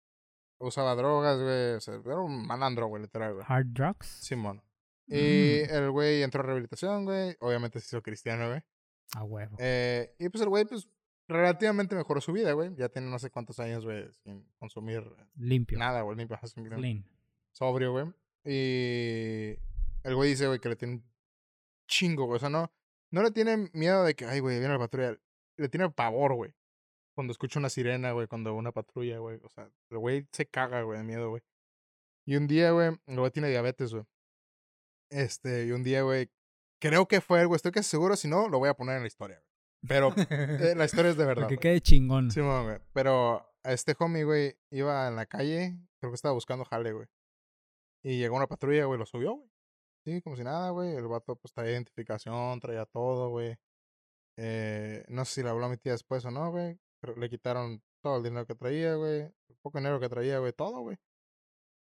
usaba 0.60 0.94
drogas, 0.94 1.40
güey. 1.40 1.74
O 1.74 1.80
sea, 1.80 1.94
era 1.94 2.18
un 2.18 2.46
malandro, 2.46 2.86
güey, 2.86 3.02
literal, 3.02 3.34
güey. 3.34 3.44
Hard 3.48 3.66
drugs. 3.72 4.06
Simón. 4.06 4.62
Y 5.14 5.62
Mm. 5.70 5.74
el 5.74 5.90
güey 5.90 6.22
entró 6.22 6.40
a 6.40 6.46
rehabilitación, 6.46 7.04
güey. 7.04 7.36
Obviamente 7.40 7.80
se 7.80 7.86
hizo 7.86 8.02
cristiano, 8.02 8.48
güey. 8.48 8.62
A 9.16 9.24
huevo. 9.24 9.56
Eh, 9.58 10.14
y 10.18 10.28
pues 10.30 10.42
el 10.42 10.48
güey, 10.48 10.64
pues, 10.64 10.88
relativamente 11.28 11.94
mejoró 11.94 12.20
su 12.20 12.32
vida, 12.32 12.52
güey. 12.52 12.74
Ya 12.76 12.88
tiene 12.88 13.10
no 13.10 13.18
sé 13.18 13.30
cuántos 13.30 13.58
años, 13.60 13.84
güey, 13.84 14.10
sin 14.24 14.44
consumir 14.58 15.04
Limpio. 15.36 15.78
nada, 15.78 16.02
güey. 16.02 16.16
Limpio, 16.18 16.38
Clean. 16.76 17.04
sobrio, 17.52 17.92
güey. 17.92 18.06
Y 18.44 19.58
el 20.04 20.14
güey 20.14 20.30
dice, 20.30 20.46
güey, 20.46 20.58
que 20.60 20.68
le 20.68 20.76
tiene 20.76 20.94
un 20.94 21.04
chingo, 21.86 22.24
güey. 22.26 22.36
O 22.36 22.40
sea, 22.40 22.48
no, 22.48 22.72
no 23.10 23.22
le 23.22 23.30
tiene 23.30 23.70
miedo 23.72 24.04
de 24.04 24.14
que, 24.14 24.24
ay, 24.26 24.40
güey, 24.40 24.58
viene 24.58 24.72
la 24.74 24.78
patrulla. 24.78 25.18
Le 25.56 25.68
tiene 25.68 25.90
pavor, 25.90 26.34
güey. 26.34 26.54
Cuando 27.14 27.32
escucha 27.32 27.58
una 27.58 27.68
sirena, 27.68 28.12
güey, 28.12 28.26
cuando 28.26 28.54
una 28.54 28.72
patrulla, 28.72 29.18
güey. 29.18 29.38
O 29.44 29.48
sea, 29.50 29.68
el 29.90 29.98
güey 29.98 30.26
se 30.32 30.46
caga, 30.46 30.82
güey, 30.82 30.98
de 30.98 31.04
miedo, 31.04 31.28
güey. 31.30 31.42
Y 32.24 32.36
un 32.36 32.46
día, 32.46 32.70
güey, 32.70 32.96
el 33.06 33.18
güey 33.18 33.30
tiene 33.30 33.48
diabetes, 33.50 33.92
güey. 33.92 34.04
Este, 35.12 35.66
y 35.66 35.72
un 35.72 35.82
día, 35.82 36.02
güey, 36.02 36.30
creo 36.80 37.06
que 37.06 37.20
fue 37.20 37.40
él, 37.40 37.46
güey. 37.46 37.56
Estoy 37.56 37.72
casi 37.72 37.88
seguro, 37.88 38.16
si 38.16 38.28
no, 38.28 38.48
lo 38.48 38.58
voy 38.58 38.68
a 38.70 38.74
poner 38.74 38.96
en 38.96 39.02
la 39.02 39.08
historia, 39.08 39.36
güey. 39.38 39.52
Pero 39.88 40.14
eh, 40.70 40.74
la 40.76 40.84
historia 40.84 41.10
es 41.10 41.16
de 41.16 41.26
verdad. 41.26 41.48
Que 41.48 41.58
quede 41.58 41.80
chingón. 41.80 42.30
Simón, 42.30 42.64
güey. 42.64 42.78
Pero 42.92 43.46
este 43.64 43.94
homie, 43.98 44.24
güey, 44.24 44.56
iba 44.70 45.08
en 45.08 45.16
la 45.16 45.26
calle, 45.26 45.76
creo 46.00 46.10
que 46.10 46.16
estaba 46.16 46.34
buscando 46.34 46.64
jale, 46.64 46.92
güey. 46.92 47.06
Y 48.02 48.18
llegó 48.18 48.36
una 48.36 48.46
patrulla, 48.46 48.86
güey, 48.86 48.98
lo 48.98 49.06
subió, 49.06 49.34
güey. 49.34 49.50
Sí, 50.04 50.20
como 50.22 50.36
si 50.36 50.42
nada, 50.42 50.70
güey. 50.70 50.96
El 50.96 51.06
vato, 51.06 51.36
pues, 51.36 51.52
traía 51.52 51.72
identificación, 51.72 52.58
traía 52.58 52.86
todo, 52.86 53.28
güey. 53.28 53.56
Eh, 54.38 55.04
no 55.08 55.24
sé 55.24 55.34
si 55.34 55.42
le 55.42 55.50
habló 55.50 55.66
a 55.66 55.68
mi 55.68 55.76
tía 55.76 55.92
después 55.92 56.24
o 56.24 56.30
no, 56.30 56.50
güey. 56.50 56.78
Pero 57.00 57.14
le 57.16 57.28
quitaron 57.28 57.82
todo 58.02 58.16
el 58.16 58.24
dinero 58.24 58.46
que 58.46 58.54
traía, 58.54 58.94
güey. 58.94 59.20
El 59.20 59.56
poco 59.62 59.78
dinero 59.78 60.00
que 60.00 60.08
traía, 60.08 60.38
güey, 60.38 60.52
todo, 60.52 60.80
güey. 60.80 60.96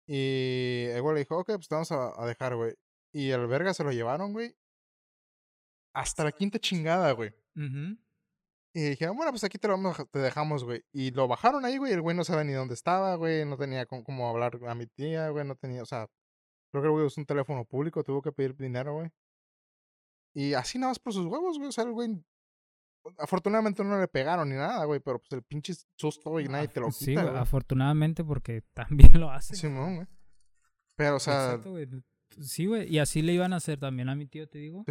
Y 0.07 0.85
el 0.91 1.01
güey 1.01 1.15
le 1.15 1.19
dijo, 1.21 1.37
ok, 1.39 1.53
pues 1.55 1.67
te 1.67 1.75
vamos 1.75 1.91
a, 1.91 2.21
a 2.21 2.25
dejar, 2.27 2.55
güey. 2.55 2.75
Y 3.13 3.29
el 3.31 3.47
verga 3.47 3.73
se 3.73 3.83
lo 3.83 3.91
llevaron, 3.91 4.33
güey. 4.33 4.55
Hasta 5.93 6.23
la 6.23 6.31
quinta 6.31 6.59
chingada, 6.59 7.11
güey. 7.11 7.33
Y 8.73 8.81
dijeron, 8.91 9.17
bueno, 9.17 9.31
pues 9.33 9.43
aquí 9.43 9.57
te 9.57 9.67
lo 9.67 9.73
vamos 9.73 9.99
a- 9.99 10.05
te 10.05 10.19
dejamos, 10.19 10.63
güey. 10.63 10.83
Y 10.93 11.11
lo 11.11 11.27
bajaron 11.27 11.65
ahí, 11.65 11.77
güey. 11.77 11.91
El 11.91 12.01
güey 12.01 12.15
no 12.15 12.23
sabía 12.23 12.45
ni 12.45 12.53
dónde 12.53 12.73
estaba, 12.73 13.15
güey. 13.15 13.43
No 13.45 13.57
tenía 13.57 13.85
con- 13.85 14.03
cómo 14.03 14.29
hablar 14.29 14.57
a 14.67 14.75
mi 14.75 14.87
tía, 14.87 15.27
güey. 15.29 15.45
No 15.45 15.55
tenía, 15.55 15.81
o 15.83 15.85
sea, 15.85 16.07
creo 16.71 16.81
que 16.81 16.87
el 16.87 16.91
güey 16.93 17.05
usó 17.05 17.19
un 17.19 17.25
teléfono 17.25 17.65
público, 17.65 18.03
tuvo 18.03 18.21
que 18.21 18.31
pedir 18.31 18.55
dinero, 18.55 18.93
güey. 18.93 19.11
Y 20.33 20.53
así 20.53 20.79
nada 20.79 20.91
más 20.91 20.99
por 20.99 21.11
sus 21.11 21.25
huevos, 21.25 21.57
güey. 21.57 21.67
O 21.67 21.71
sea, 21.73 21.83
el 21.83 21.91
güey. 21.91 22.23
Afortunadamente 23.17 23.83
no 23.83 23.99
le 23.99 24.07
pegaron 24.07 24.47
ni 24.47 24.55
nada, 24.55 24.85
güey. 24.85 25.01
Pero 25.01 25.19
pues 25.19 25.31
el 25.33 25.43
pinche 25.43 25.73
susto, 25.97 26.29
güey, 26.29 26.47
nadie 26.47 26.69
te 26.69 26.79
lo 26.79 26.91
Sí, 26.91 27.13
güey, 27.13 27.27
afortunadamente 27.35 28.23
porque 28.23 28.61
también 28.73 29.19
lo 29.19 29.29
hacen. 29.29 29.57
Simón, 29.57 29.95
güey. 29.97 30.07
Pero, 30.95 31.17
o 31.17 31.19
sea, 31.19 31.47
Exacto, 31.47 31.71
güey. 31.71 31.89
Sí, 32.39 32.65
güey. 32.65 32.87
Y 32.93 32.99
así 32.99 33.21
le 33.21 33.33
iban 33.33 33.53
a 33.53 33.57
hacer 33.57 33.79
también 33.79 34.09
a 34.09 34.15
mi 34.15 34.25
tío, 34.25 34.47
te 34.47 34.57
digo. 34.59 34.83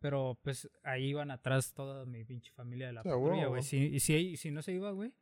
Pero 0.00 0.38
pues 0.42 0.68
ahí 0.82 1.06
iban 1.10 1.30
atrás 1.30 1.72
toda 1.72 2.04
mi 2.06 2.24
pinche 2.24 2.52
familia 2.52 2.86
de 2.88 2.92
la 2.92 3.02
patrulla, 3.02 3.46
güey. 3.46 3.62
Si, 3.62 3.76
y 3.78 4.00
si, 4.00 4.36
si 4.36 4.50
no 4.50 4.62
se 4.62 4.72
iba, 4.72 4.90
güey, 4.90 5.12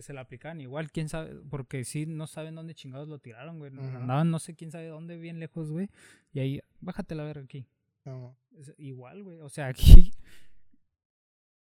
se 0.00 0.12
la 0.12 0.20
aplicaban 0.22 0.60
igual, 0.60 0.90
quién 0.90 1.08
sabe, 1.08 1.34
porque 1.50 1.84
sí 1.84 2.06
no 2.06 2.26
saben 2.26 2.54
dónde 2.54 2.74
chingados 2.74 3.08
lo 3.08 3.18
tiraron, 3.18 3.58
güey. 3.58 3.70
Ujú. 3.72 3.80
Andaban 3.80 4.30
no 4.30 4.38
sé 4.38 4.54
quién 4.54 4.70
sabe 4.70 4.86
dónde, 4.88 5.16
bien 5.16 5.38
lejos, 5.40 5.70
güey. 5.70 5.88
Y 6.32 6.40
ahí, 6.40 6.60
bájate 6.80 7.14
la 7.14 7.24
verga 7.24 7.42
aquí. 7.44 7.66
Es 8.58 8.72
igual, 8.78 9.22
güey. 9.24 9.40
O 9.40 9.48
sea, 9.48 9.66
aquí. 9.68 10.12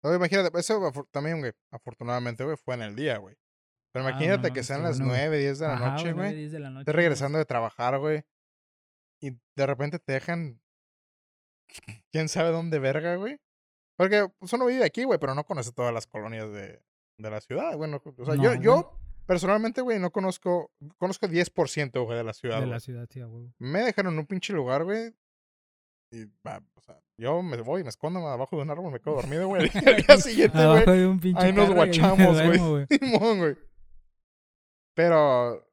Imagínate, 0.03 0.59
eso 0.59 0.81
también, 1.11 1.41
güey. 1.41 1.53
Afortunadamente, 1.71 2.43
güey, 2.45 2.57
fue 2.57 2.75
en 2.75 2.83
el 2.83 2.97
día, 2.97 3.19
güey. 3.19 3.37
Pero 3.93 4.07
Ah, 4.07 4.11
imagínate 4.11 4.49
no 4.49 4.55
que 4.55 4.63
sean 4.63 4.83
las. 4.83 5.01
9, 5.01 5.39
10 5.39 5.59
de 5.59 5.67
la 5.67 5.75
Ajá, 5.75 5.91
noche, 5.93 6.15
nueve, 6.15 6.33
güey. 6.49 6.73
güey. 6.73 6.85
regresando 6.87 7.39
de 7.39 7.45
trabajar, 7.45 7.99
güey. 7.99 8.23
Y 9.21 9.31
de 9.57 9.67
repente 9.67 9.99
te 9.99 10.13
dejan. 10.13 10.61
¿Quién 12.11 12.29
sabe 12.29 12.51
dónde 12.51 12.79
verga, 12.79 13.17
güey? 13.17 13.39
Porque 13.97 14.29
pues, 14.39 14.53
uno 14.53 14.67
vive 14.67 14.85
aquí, 14.85 15.05
güey, 15.05 15.19
pero 15.19 15.35
no 15.35 15.45
conoce 15.45 15.73
todas 15.73 15.93
las 15.93 16.07
colonias 16.07 16.51
de, 16.53 16.83
de 17.19 17.31
la 17.31 17.41
ciudad. 17.41 17.77
Bueno, 17.77 18.03
o 18.05 18.25
sea, 18.25 18.35
No, 18.35 18.43
yo, 18.43 18.51
güey. 18.51 18.61
yo 18.63 18.93
personalmente, 19.27 19.81
güey, 19.83 19.99
no 20.01 20.11
conozco. 20.11 20.73
Conozco 20.99 21.27
10%, 21.29 22.05
güey, 22.05 22.19
de 22.19 22.25
la 22.25 22.33
ciudad. 22.33 22.57
De 22.57 22.63
güey. 22.63 22.71
la 22.71 22.81
ciudad, 22.81 23.07
sí, 23.11 23.21
a 23.21 23.27
huevo. 23.29 23.53
Me 23.59 23.81
dejaron 23.81 24.15
en 24.15 24.21
un 24.21 24.27
pinche 24.27 24.53
lugar, 24.53 24.85
güey. 24.85 25.15
Y, 26.13 26.25
va, 26.45 26.61
o 26.75 26.81
sea, 26.81 27.01
yo 27.17 27.41
me 27.41 27.57
voy, 27.59 27.85
me 27.85 27.91
escondo 27.91 28.27
abajo 28.27 28.57
de 28.57 28.63
un 28.63 28.71
árbol, 28.71 28.91
me 28.91 28.99
quedo 29.01 29.15
dormido, 29.15 29.47
güey. 29.47 29.71
Al 29.87 29.97
día 29.97 30.17
siguiente, 30.19 30.57
güey. 30.57 30.67
Abajo 30.67 30.91
de 30.93 31.07
un 31.07 31.21
pinche 31.21 31.47
Ahí 31.47 31.53
nos 31.53 31.71
guachamos, 31.75 32.43
güey. 32.43 32.59
güey. 32.59 32.87
Simón, 32.91 33.39
güey. 33.39 33.57
Pero 34.95 35.65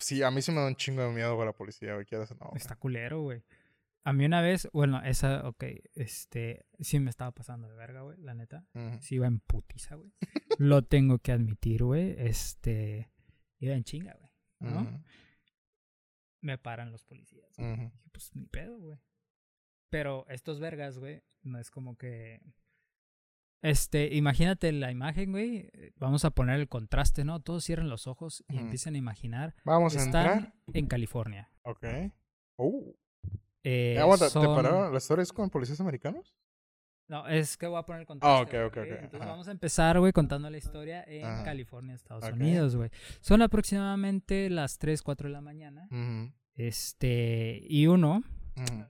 sí, 0.00 0.22
a 0.22 0.30
mí 0.30 0.42
sí 0.42 0.50
me 0.50 0.60
da 0.60 0.66
un 0.66 0.76
chingo 0.76 1.02
de 1.02 1.12
miedo, 1.12 1.34
güey, 1.36 1.46
la 1.46 1.52
policía, 1.52 1.94
güey. 1.94 2.06
Quieras 2.06 2.30
no. 2.32 2.48
güey. 2.48 2.56
Está 2.56 2.76
culero, 2.76 3.22
güey. 3.22 3.42
A 4.02 4.12
mí 4.12 4.24
una 4.24 4.40
vez, 4.40 4.68
bueno, 4.72 5.02
esa, 5.04 5.46
ok, 5.46 5.64
este, 5.94 6.64
sí 6.80 6.98
me 6.98 7.10
estaba 7.10 7.32
pasando 7.32 7.68
de 7.68 7.74
verga, 7.76 8.00
güey, 8.00 8.18
la 8.18 8.34
neta. 8.34 8.64
Sí 9.00 9.16
iba 9.16 9.26
en 9.26 9.40
putiza, 9.40 9.96
güey. 9.96 10.10
Lo 10.58 10.82
tengo 10.82 11.18
que 11.18 11.32
admitir, 11.32 11.84
güey. 11.84 12.14
Este, 12.18 13.10
iba 13.58 13.74
en 13.74 13.84
chinga, 13.84 14.16
güey. 14.18 14.30
¿no? 14.72 15.02
Me 16.40 16.56
paran 16.56 16.92
los 16.92 17.04
policías. 17.04 17.54
Dije, 17.56 17.92
pues 18.10 18.34
ni 18.34 18.46
pedo, 18.46 18.78
güey. 18.78 18.98
Pero 19.90 20.26
estos 20.28 20.60
vergas, 20.60 20.98
güey, 20.98 21.22
no 21.42 21.58
es 21.58 21.70
como 21.70 21.96
que... 21.96 22.40
Este, 23.62 24.14
imagínate 24.14 24.72
la 24.72 24.90
imagen, 24.90 25.32
güey. 25.32 25.68
eh, 25.74 25.92
Vamos 25.96 26.24
a 26.24 26.30
poner 26.30 26.58
el 26.60 26.68
contraste, 26.68 27.24
¿no? 27.24 27.40
Todos 27.40 27.64
cierren 27.64 27.88
los 27.90 28.06
ojos 28.06 28.42
y 28.48 28.54
Ujú. 28.56 28.64
empiezan 28.64 28.94
a 28.94 28.98
imaginar. 28.98 29.54
Vamos 29.64 29.96
a 29.96 30.02
entrar. 30.02 30.54
en 30.72 30.86
California. 30.86 31.50
Ok. 31.62 31.84
Uh. 32.56 32.92
Eh, 33.64 33.98
Aguanta, 34.00 34.26
¿te 34.26 34.30
son- 34.30 34.54
pararon 34.56 34.92
las 34.94 35.02
historias 35.04 35.32
con 35.32 35.50
policías 35.50 35.80
americanos? 35.80 36.34
No, 37.08 37.26
es 37.26 37.56
que 37.56 37.66
voy 37.66 37.78
a 37.78 37.82
poner 37.82 38.02
el 38.02 38.06
contraste. 38.06 38.38
Ah, 38.38 38.42
ok, 38.42 38.50
güey, 38.50 38.62
ok, 38.64 38.76
ok, 38.92 38.98
Entonces 39.02 39.20
ajá. 39.20 39.30
vamos 39.30 39.48
a 39.48 39.50
empezar, 39.50 39.98
güey, 39.98 40.12
contando 40.12 40.48
la 40.48 40.56
historia 40.56 41.02
en 41.06 41.26
Ajá. 41.26 41.42
California, 41.44 41.94
Estados 41.94 42.24
Ok. 42.24 42.34
Unidos, 42.34 42.76
güey. 42.76 42.90
Son 43.20 43.42
aproximadamente 43.42 44.48
las 44.48 44.78
3, 44.78 45.02
4 45.02 45.26
de 45.28 45.32
la 45.32 45.40
mañana. 45.40 45.88
Este, 46.54 47.60
y 47.68 47.86
uno, 47.88 48.22
Ujú. 48.56 48.84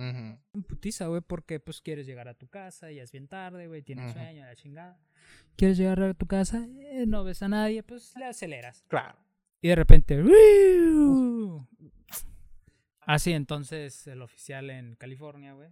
En 0.00 0.62
putiza, 0.62 1.06
güey, 1.06 1.20
porque 1.20 1.60
pues 1.60 1.80
quieres 1.80 2.06
llegar 2.06 2.28
a 2.28 2.34
tu 2.34 2.48
casa, 2.48 2.90
ya 2.90 3.02
es 3.02 3.12
bien 3.12 3.28
tarde, 3.28 3.66
güey, 3.66 3.82
tienes 3.82 4.06
Ujú. 4.10 4.14
sueño, 4.14 4.44
la 4.44 4.56
chingada. 4.56 4.98
Quieres 5.56 5.76
llegar 5.76 6.02
a 6.02 6.14
tu 6.14 6.26
casa, 6.26 6.66
eh, 6.80 7.04
no 7.06 7.24
ves 7.24 7.42
a 7.42 7.48
nadie, 7.48 7.82
pues 7.82 8.14
le 8.16 8.24
aceleras. 8.24 8.84
Claro. 8.88 9.18
Y 9.60 9.68
de 9.68 9.74
repente, 9.76 10.22
¡wiu! 10.22 11.66
Así, 13.00 13.32
entonces 13.32 14.06
el 14.06 14.22
oficial 14.22 14.70
en 14.70 14.94
California, 14.94 15.52
güey, 15.54 15.70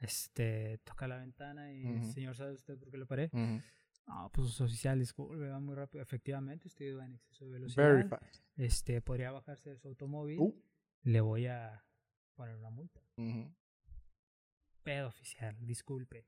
este, 0.00 0.78
toca 0.84 1.06
la 1.06 1.18
ventana 1.18 1.72
y, 1.72 2.02
señor, 2.12 2.34
¿sabe 2.36 2.52
usted 2.52 2.76
por 2.78 2.90
qué 2.90 2.98
lo 2.98 3.06
paré? 3.06 3.30
No, 4.06 4.30
pues 4.32 4.60
oficial, 4.60 4.98
disculpe, 4.98 5.36
va 5.36 5.60
muy 5.60 5.76
rápido. 5.76 6.02
Efectivamente, 6.02 6.66
usted 6.66 6.86
iba 6.86 7.06
en 7.06 7.14
exceso 7.14 7.44
de 7.44 7.52
velocidad. 7.52 7.88
Very 7.88 8.08
fast. 8.08 8.42
Este, 8.56 9.00
podría 9.00 9.30
bajarse 9.30 9.70
de 9.70 9.78
su 9.78 9.88
automóvil. 9.88 10.40
Uh. 10.40 10.60
Le 11.04 11.20
voy 11.20 11.46
a 11.46 11.84
poner 12.34 12.56
una 12.56 12.70
multa. 12.70 13.00
Pedo 14.82 15.08
oficial, 15.08 15.56
disculpe. 15.60 16.24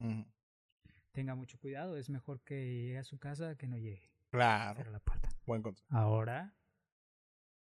Tenga 1.12 1.34
mucho 1.34 1.58
cuidado, 1.58 1.96
es 1.96 2.10
mejor 2.10 2.40
que 2.42 2.54
llegue 2.54 2.98
a 2.98 3.04
su 3.04 3.18
casa 3.18 3.56
que 3.56 3.66
no 3.66 3.76
llegue. 3.76 4.10
Claro. 4.30 4.74
Cierra 4.74 4.90
la 4.90 5.00
puerta. 5.00 5.28
Buen 5.46 5.62
consejo. 5.62 5.86
Ahora, 5.94 6.54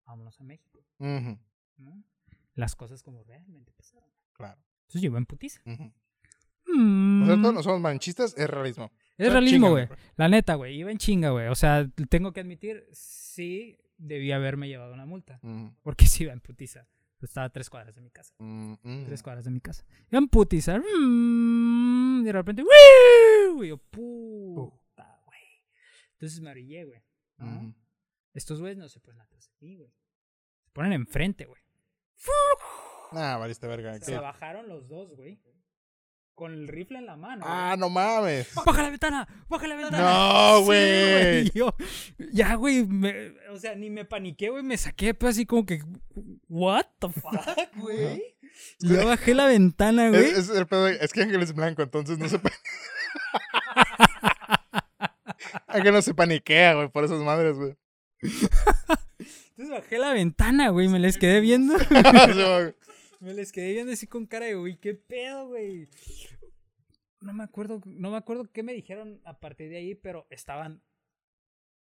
vámonos 0.05 0.39
a 0.39 0.43
México. 0.43 0.85
Las 2.55 2.75
cosas 2.75 3.03
como 3.03 3.23
realmente 3.23 3.71
pasaron. 3.73 4.09
Claro. 4.33 4.61
Entonces 4.81 5.01
yo 5.01 5.07
iba 5.07 5.17
en 5.17 5.25
putiza. 5.25 5.61
Mm. 5.65 7.25
Nosotros 7.27 7.53
no 7.53 7.63
somos 7.63 7.81
manchistas, 7.81 8.37
es 8.37 8.49
realismo. 8.49 8.91
Es 9.17 9.31
realismo, 9.31 9.69
güey. 9.69 9.87
La 10.15 10.29
neta, 10.29 10.55
güey. 10.55 10.77
Iba 10.77 10.91
en 10.91 10.97
chinga, 10.97 11.31
güey. 11.31 11.47
O 11.47 11.55
sea, 11.55 11.87
tengo 12.09 12.33
que 12.33 12.39
admitir, 12.39 12.87
sí 12.91 13.77
debía 13.97 14.37
haberme 14.37 14.67
llevado 14.67 14.93
una 14.93 15.05
multa. 15.05 15.39
Porque 15.81 16.07
sí 16.07 16.23
iba 16.23 16.33
en 16.33 16.39
putiza. 16.39 16.87
Estaba 17.21 17.45
a 17.45 17.49
tres 17.49 17.69
cuadras 17.69 17.93
de 17.95 18.01
mi 18.01 18.09
casa. 18.09 18.33
Mm, 18.39 18.73
mm. 18.81 19.05
Tres 19.05 19.21
cuadras 19.23 19.45
de 19.45 19.51
mi 19.51 19.61
casa. 19.61 19.85
Iba 20.09 20.19
en 20.19 20.27
putiza. 20.27 20.79
mm, 20.79 22.21
Y 22.21 22.25
de 22.25 22.31
repente, 22.31 22.63
¡wiu! 22.63 23.63
Y 23.63 23.67
yo, 23.69 23.77
puta, 23.77 25.21
güey. 25.25 25.39
Entonces 26.13 26.39
me 26.41 26.49
orillé, 26.51 26.85
güey. 26.85 27.01
Estos 28.33 28.59
güeyes 28.59 28.77
no 28.77 28.87
se 28.87 28.99
ponen 28.99 29.21
atrás 29.21 29.49
de 29.49 29.67
mí, 29.67 29.75
güey. 29.77 29.91
Se 30.63 30.71
ponen 30.71 30.93
enfrente, 30.93 31.45
güey. 31.45 31.61
Nah, 33.11 33.37
valiste 33.37 33.67
verga. 33.67 33.99
Se 33.99 34.13
¿qué? 34.13 34.17
bajaron 34.19 34.67
los 34.69 34.87
dos, 34.87 35.13
güey. 35.15 35.41
Con 36.35 36.53
el 36.53 36.67
rifle 36.67 36.97
en 36.99 37.05
la 37.05 37.15
mano. 37.17 37.43
Ah, 37.47 37.75
no 37.77 37.89
mames. 37.89 38.53
¡Baja 38.55 38.81
la 38.83 38.89
ventana! 38.89 39.27
¡Baja 39.47 39.67
la 39.67 39.75
ventana! 39.75 39.99
No, 40.01 40.57
Sí, 40.59 40.63
güey. 40.65 41.51
Yo, 41.51 41.75
ya, 42.31 42.55
güey, 42.55 42.85
me- 42.85 43.31
o 43.51 43.57
sea, 43.57 43.75
ni 43.75 43.89
me 43.91 44.05
paniqué, 44.05 44.49
güey, 44.49 44.63
me 44.63 44.77
saqué, 44.77 45.13
pues 45.13 45.35
así 45.35 45.45
como 45.45 45.65
que, 45.65 45.83
¿what 46.47 46.85
the 46.99 47.09
fuck, 47.09 47.75
güey? 47.75 48.23
Y 48.79 48.89
yo 48.89 49.05
bajé 49.05 49.33
la 49.35 49.45
ventana, 49.45 50.09
güey. 50.09 50.23
Es, 50.23 50.37
es 50.37 50.49
el 50.49 50.65
pedo, 50.67 50.87
es 50.87 51.11
que 51.13 51.21
Ángel 51.21 51.41
es 51.43 51.53
blanco, 51.53 51.81
entonces 51.83 52.17
no 52.17 52.27
se... 52.27 52.39
Ángel 55.67 55.93
no 55.93 56.01
se 56.01 56.13
paniquea, 56.13 56.73
güey, 56.75 56.89
por 56.89 57.03
esas 57.03 57.19
madres, 57.21 57.55
güey. 57.57 57.75
Entonces 58.21 59.69
bajé 59.69 59.97
la 59.99 60.13
ventana, 60.13 60.69
güey. 60.69 60.87
Me 60.87 60.99
les 60.99 61.17
quedé 61.17 61.39
viendo. 61.39 61.75
Me 63.21 63.33
les 63.33 63.51
quedé 63.51 63.71
viendo 63.73 63.93
así 63.93 64.07
con 64.07 64.25
cara 64.25 64.47
de, 64.47 64.55
güey, 64.55 64.77
¿qué 64.77 64.95
pedo, 64.95 65.47
güey? 65.47 65.87
No 67.21 67.33
me 67.33 67.43
acuerdo, 67.43 67.81
no 67.85 68.09
me 68.11 68.17
acuerdo 68.17 68.51
qué 68.51 68.63
me 68.63 68.73
dijeron 68.73 69.21
a 69.25 69.39
partir 69.39 69.69
de 69.69 69.77
ahí, 69.77 69.93
pero 69.95 70.25
estaban 70.31 70.81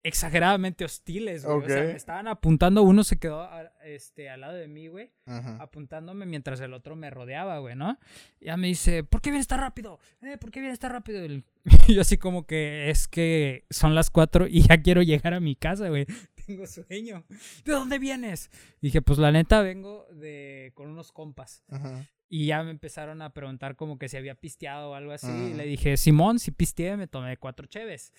exageradamente 0.04 0.84
hostiles, 0.84 1.44
güey. 1.46 1.56
O 1.56 1.66
sea, 1.68 1.82
me 1.82 1.92
estaban 1.92 2.28
apuntando, 2.28 2.82
uno 2.82 3.02
se 3.04 3.18
quedó 3.18 3.40
a- 3.40 3.72
este, 3.84 4.28
al 4.28 4.42
lado 4.42 4.52
de 4.54 4.68
mí, 4.68 4.86
güey, 4.88 5.10
Ajá. 5.24 5.56
apuntándome 5.60 6.26
mientras 6.26 6.60
el 6.60 6.74
otro 6.74 6.94
me 6.94 7.08
rodeaba, 7.10 7.58
güey, 7.58 7.74
¿no? 7.74 7.98
Y 8.38 8.46
ya 8.46 8.56
me 8.58 8.66
dice, 8.66 9.02
¿por 9.02 9.22
qué 9.22 9.30
vienes 9.30 9.46
tan 9.48 9.60
rápido? 9.60 9.98
Eh, 10.22 10.36
¿Por 10.38 10.50
qué 10.50 10.60
vienes 10.60 10.78
tan 10.78 10.92
rápido? 10.92 11.24
Y 11.24 11.42
yo 11.94 12.02
así 12.02 12.18
como 12.18 12.46
que 12.46 12.90
es 12.90 13.08
que 13.08 13.64
son 13.70 13.94
las 13.94 14.10
cuatro 14.10 14.46
y 14.46 14.68
ya 14.68 14.80
quiero 14.82 15.02
llegar 15.02 15.32
a 15.34 15.40
mi 15.40 15.56
casa, 15.56 15.88
güey. 15.88 16.06
Tengo 16.46 16.66
sueño. 16.66 17.24
¿De 17.64 17.72
dónde 17.72 17.98
vienes? 17.98 18.50
Dije, 18.80 19.02
pues 19.02 19.18
la 19.18 19.32
neta 19.32 19.62
vengo 19.62 20.06
de 20.12 20.72
con 20.74 20.88
unos 20.88 21.12
compas. 21.12 21.62
Ajá. 21.68 22.06
Y 22.28 22.46
ya 22.46 22.62
me 22.62 22.70
empezaron 22.70 23.22
a 23.22 23.32
preguntar 23.32 23.76
como 23.76 23.98
que 23.98 24.08
si 24.08 24.16
había 24.16 24.34
pisteado 24.34 24.90
o 24.90 24.94
algo 24.94 25.12
así. 25.12 25.30
Y 25.30 25.54
le 25.54 25.66
dije, 25.66 25.96
Simón, 25.96 26.38
si 26.38 26.50
pisteé, 26.50 26.96
me 26.96 27.06
tomé 27.06 27.36
cuatro 27.36 27.66
cheves. 27.66 28.12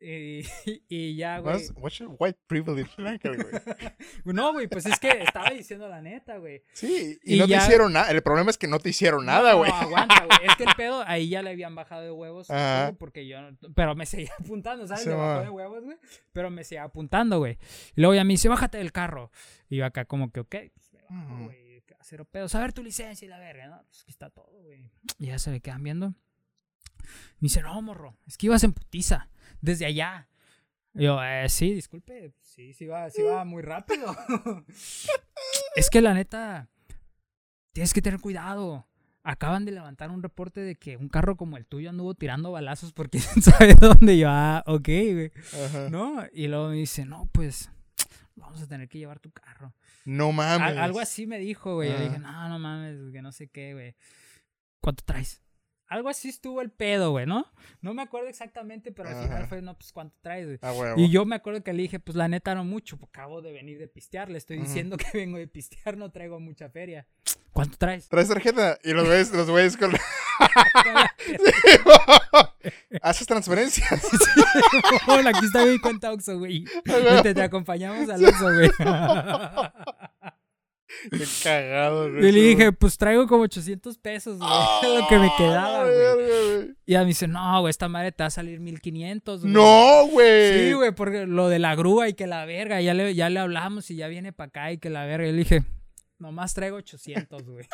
Y, 0.00 0.42
y 0.88 1.16
ya, 1.16 1.38
güey. 1.38 1.56
What's, 1.76 1.98
your 1.98 2.14
white 2.18 2.38
privilege, 2.46 2.90
güey? 2.96 3.18
No, 4.24 4.52
güey, 4.52 4.68
pues 4.68 4.86
es 4.86 4.98
que 5.00 5.08
estaba 5.08 5.50
diciendo 5.50 5.88
la 5.88 6.00
neta, 6.00 6.38
güey. 6.38 6.62
Sí, 6.72 7.18
y, 7.24 7.34
Y 7.34 7.38
no 7.38 7.46
ya- 7.46 7.58
te 7.58 7.64
hicieron 7.64 7.92
nada. 7.92 8.10
El 8.10 8.22
problema 8.22 8.50
es 8.50 8.58
que 8.58 8.68
no 8.68 8.78
te 8.78 8.90
hicieron 8.90 9.26
nada, 9.26 9.54
güey. 9.54 9.70
No, 9.70 9.76
aguanta, 9.76 10.24
güey. 10.24 10.38
Es 10.44 10.56
que 10.56 10.64
el 10.64 10.74
pedo, 10.76 11.02
ahí 11.06 11.28
ya 11.28 11.42
le 11.42 11.50
habían 11.50 11.74
bajado 11.74 12.02
de 12.02 12.12
huevos. 12.12 12.48
Güey, 12.48 12.92
Porque 12.98 13.26
yo, 13.26 13.38
pero 13.74 13.94
me 13.96 14.06
seguía 14.06 14.32
apuntando, 14.38 14.86
¿sabes? 14.86 15.02
Sí, 15.02 15.08
le 15.08 15.16
bajó 15.16 15.42
de 15.42 15.50
huevos, 15.50 15.84
güey. 15.84 15.96
Pero 16.32 16.50
me 16.50 16.62
seguía 16.64 16.84
apuntando, 16.84 17.38
güey. 17.38 17.58
Y 17.96 18.00
luego 18.00 18.14
ya 18.14 18.24
me 18.24 18.34
dice, 18.34 18.48
bájate 18.48 18.78
del 18.78 18.92
carro. 18.92 19.32
Y 19.68 19.78
yo 19.78 19.86
acá 19.86 20.04
como 20.04 20.30
que, 20.30 20.40
ok, 20.40 20.54
pues 20.74 20.92
me 20.92 21.02
bajo, 21.10 21.44
güey. 21.44 21.68
Cero 22.00 22.24
pedos. 22.24 22.54
A 22.54 22.60
ver 22.60 22.72
tu 22.72 22.82
licencia 22.82 23.26
y 23.26 23.28
la 23.28 23.38
verga, 23.38 23.66
¿no? 23.66 23.82
Pues 23.88 24.00
aquí 24.02 24.10
está 24.12 24.30
todo, 24.30 24.62
güey. 24.62 24.88
Y 25.18 25.26
ya 25.26 25.38
se 25.38 25.50
le 25.50 25.60
quedan 25.60 25.82
viendo. 25.82 26.14
Me 27.40 27.46
dice, 27.48 27.60
no, 27.60 27.82
morro, 27.82 28.16
es 28.26 28.38
que 28.38 28.46
ibas 28.46 28.64
en 28.64 28.72
putiza. 28.72 29.28
Desde 29.60 29.86
allá. 29.86 30.28
Yo, 30.94 31.22
eh, 31.22 31.48
sí, 31.48 31.72
disculpe. 31.72 32.32
Sí, 32.40 32.72
sí 32.72 32.86
va, 32.86 33.08
sí 33.10 33.22
va 33.22 33.44
muy 33.44 33.62
rápido. 33.62 34.16
es 35.76 35.90
que 35.90 36.00
la 36.00 36.14
neta, 36.14 36.68
tienes 37.72 37.92
que 37.92 38.02
tener 38.02 38.20
cuidado. 38.20 38.86
Acaban 39.22 39.64
de 39.64 39.72
levantar 39.72 40.10
un 40.10 40.22
reporte 40.22 40.60
de 40.60 40.74
que 40.74 40.96
un 40.96 41.08
carro 41.08 41.36
como 41.36 41.56
el 41.56 41.66
tuyo 41.66 41.90
anduvo 41.90 42.14
tirando 42.14 42.50
balazos 42.50 42.92
porque 42.92 43.18
quién 43.32 43.42
sabe 43.42 43.74
dónde. 43.74 44.18
Yo, 44.18 44.28
ah, 44.30 44.64
ok, 44.66 44.86
güey. 44.86 45.32
Ajá. 45.64 45.88
¿No? 45.90 46.24
Y 46.32 46.48
luego 46.48 46.68
me 46.70 46.76
dice, 46.76 47.04
no, 47.04 47.28
pues, 47.32 47.70
vamos 48.36 48.62
a 48.62 48.66
tener 48.66 48.88
que 48.88 48.98
llevar 48.98 49.20
tu 49.20 49.30
carro. 49.30 49.74
No 50.04 50.32
mames. 50.32 50.76
algo 50.78 51.00
así 51.00 51.26
me 51.26 51.38
dijo, 51.38 51.74
güey. 51.74 51.90
Yo 51.90 52.00
dije, 52.00 52.18
no, 52.18 52.48
no 52.48 52.58
mames, 52.58 53.12
que 53.12 53.22
no 53.22 53.30
sé 53.30 53.48
qué, 53.48 53.74
güey. 53.74 53.94
¿Cuánto 54.80 55.04
traes? 55.04 55.42
Algo 55.88 56.10
así 56.10 56.28
estuvo 56.28 56.60
el 56.60 56.70
pedo, 56.70 57.12
güey, 57.12 57.24
¿no? 57.24 57.46
No 57.80 57.94
me 57.94 58.02
acuerdo 58.02 58.28
exactamente, 58.28 58.92
pero 58.92 59.08
al 59.08 59.22
final 59.22 59.46
fue, 59.46 59.62
no, 59.62 59.74
pues, 59.74 59.90
¿cuánto 59.90 60.14
traes, 60.20 60.44
güey? 60.46 60.58
Ah. 60.60 60.94
Y 60.96 61.08
yo 61.10 61.24
me 61.24 61.34
acuerdo 61.34 61.64
que 61.64 61.72
le 61.72 61.82
dije, 61.82 61.98
pues 61.98 62.14
la 62.14 62.28
neta 62.28 62.54
no 62.54 62.62
mucho, 62.62 62.98
porque 62.98 63.18
acabo 63.18 63.40
de 63.40 63.52
venir 63.52 63.78
de 63.78 63.88
pistear. 63.88 64.28
Le 64.28 64.36
estoy 64.36 64.58
diciendo 64.58 64.98
que 64.98 65.06
vengo 65.14 65.38
de 65.38 65.46
pistear, 65.46 65.96
no 65.96 66.10
traigo 66.10 66.38
mucha 66.40 66.68
feria. 66.68 67.06
¿Cuánto 67.52 67.78
traes? 67.78 68.06
Traes 68.08 68.28
tarjeta 68.28 68.78
y 68.84 68.92
los 68.92 69.06
güeyes, 69.06 69.32
los 69.32 69.50
güeyes 69.50 69.78
con... 69.78 69.92
Haces 73.02 73.26
transferencias. 73.26 74.06
Hola, 75.06 75.30
aquí 75.30 75.46
está 75.46 75.64
mi 75.64 75.78
cuenta 75.78 76.12
Oxxo, 76.12 76.38
güey. 76.38 76.66
Vente, 76.84 77.34
te 77.34 77.42
acompañamos 77.42 78.08
al 78.10 78.24
Oxxo, 78.24 78.52
güey. 78.52 78.70
Qué 81.10 81.24
cagado, 81.42 82.10
güey. 82.10 82.26
Y 82.28 82.32
le 82.32 82.40
dije, 82.40 82.72
pues 82.72 82.96
traigo 82.98 83.26
como 83.26 83.44
800 83.44 83.98
pesos, 83.98 84.38
güey. 84.38 84.50
lo 85.00 85.06
que 85.08 85.18
me 85.18 85.30
quedaba, 85.36 85.80
Ah, 85.80 85.84
güey. 85.84 85.96
verga, 85.96 86.14
güey. 86.56 86.76
Y 86.86 86.92
ella 86.92 87.00
me 87.02 87.06
dice, 87.08 87.28
no, 87.28 87.60
güey, 87.60 87.70
esta 87.70 87.88
madre 87.88 88.12
te 88.12 88.22
va 88.22 88.28
a 88.28 88.30
salir 88.30 88.60
1500, 88.60 89.42
güey. 89.42 89.52
No, 89.52 90.06
güey. 90.08 90.58
Sí, 90.68 90.72
güey, 90.74 90.92
porque 90.92 91.26
lo 91.26 91.48
de 91.48 91.58
la 91.58 91.74
grúa 91.74 92.08
y 92.08 92.14
que 92.14 92.26
la 92.26 92.44
verga, 92.44 92.80
ya 92.80 92.94
le, 92.94 93.14
ya 93.14 93.28
le 93.30 93.40
hablamos 93.40 93.90
y 93.90 93.96
ya 93.96 94.08
viene 94.08 94.32
para 94.32 94.48
acá 94.48 94.72
y 94.72 94.78
que 94.78 94.90
la 94.90 95.04
verga. 95.04 95.26
Y 95.28 95.32
le 95.32 95.38
dije, 95.38 95.62
nomás 96.18 96.54
traigo 96.54 96.76
800, 96.78 97.42
güey. 97.44 97.66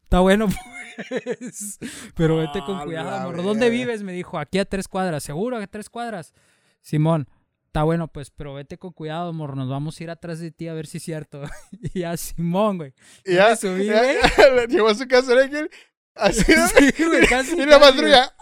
Está 0.04 0.20
bueno, 0.20 0.46
pues. 0.46 1.78
Pero 2.14 2.36
vete 2.36 2.60
con 2.64 2.78
Ah, 2.78 2.84
cuidado, 2.84 3.10
la 3.10 3.24
morro. 3.24 3.42
¿Dónde 3.42 3.70
vives? 3.70 4.02
Me 4.02 4.12
dijo, 4.12 4.38
aquí 4.38 4.58
a 4.58 4.64
tres 4.64 4.86
cuadras. 4.88 5.22
¿Seguro 5.24 5.56
a 5.58 5.66
tres 5.66 5.90
cuadras? 5.90 6.32
Simón, 6.80 7.28
está 7.76 7.84
bueno, 7.84 8.08
pues, 8.08 8.30
pero 8.30 8.54
vete 8.54 8.78
con 8.78 8.92
cuidado, 8.92 9.34
morro. 9.34 9.54
Nos 9.54 9.68
vamos 9.68 10.00
a 10.00 10.02
ir 10.02 10.08
atrás 10.08 10.40
de 10.40 10.50
ti 10.50 10.66
a 10.66 10.72
ver 10.72 10.86
si 10.86 10.96
es 10.96 11.02
cierto. 11.02 11.42
y 11.92 12.00
ya, 12.00 12.16
Simón, 12.16 12.78
güey. 12.78 12.94
Y 13.26 13.34
ya, 13.34 13.50
me 13.50 13.56
subí, 13.56 13.84
ya- 13.84 13.98
güey. 14.02 14.16
ya 14.38 14.66
llegó 14.66 14.88
a 14.88 14.94
su 14.94 15.06
casa 15.06 15.38
ángel. 15.38 15.68
Así, 16.14 16.54
¿no? 16.56 16.66
Sí, 16.68 17.04
güey, 17.04 17.26
casi, 17.26 17.52
y 17.60 17.66
la 17.66 17.78
patrulla. 17.78 18.34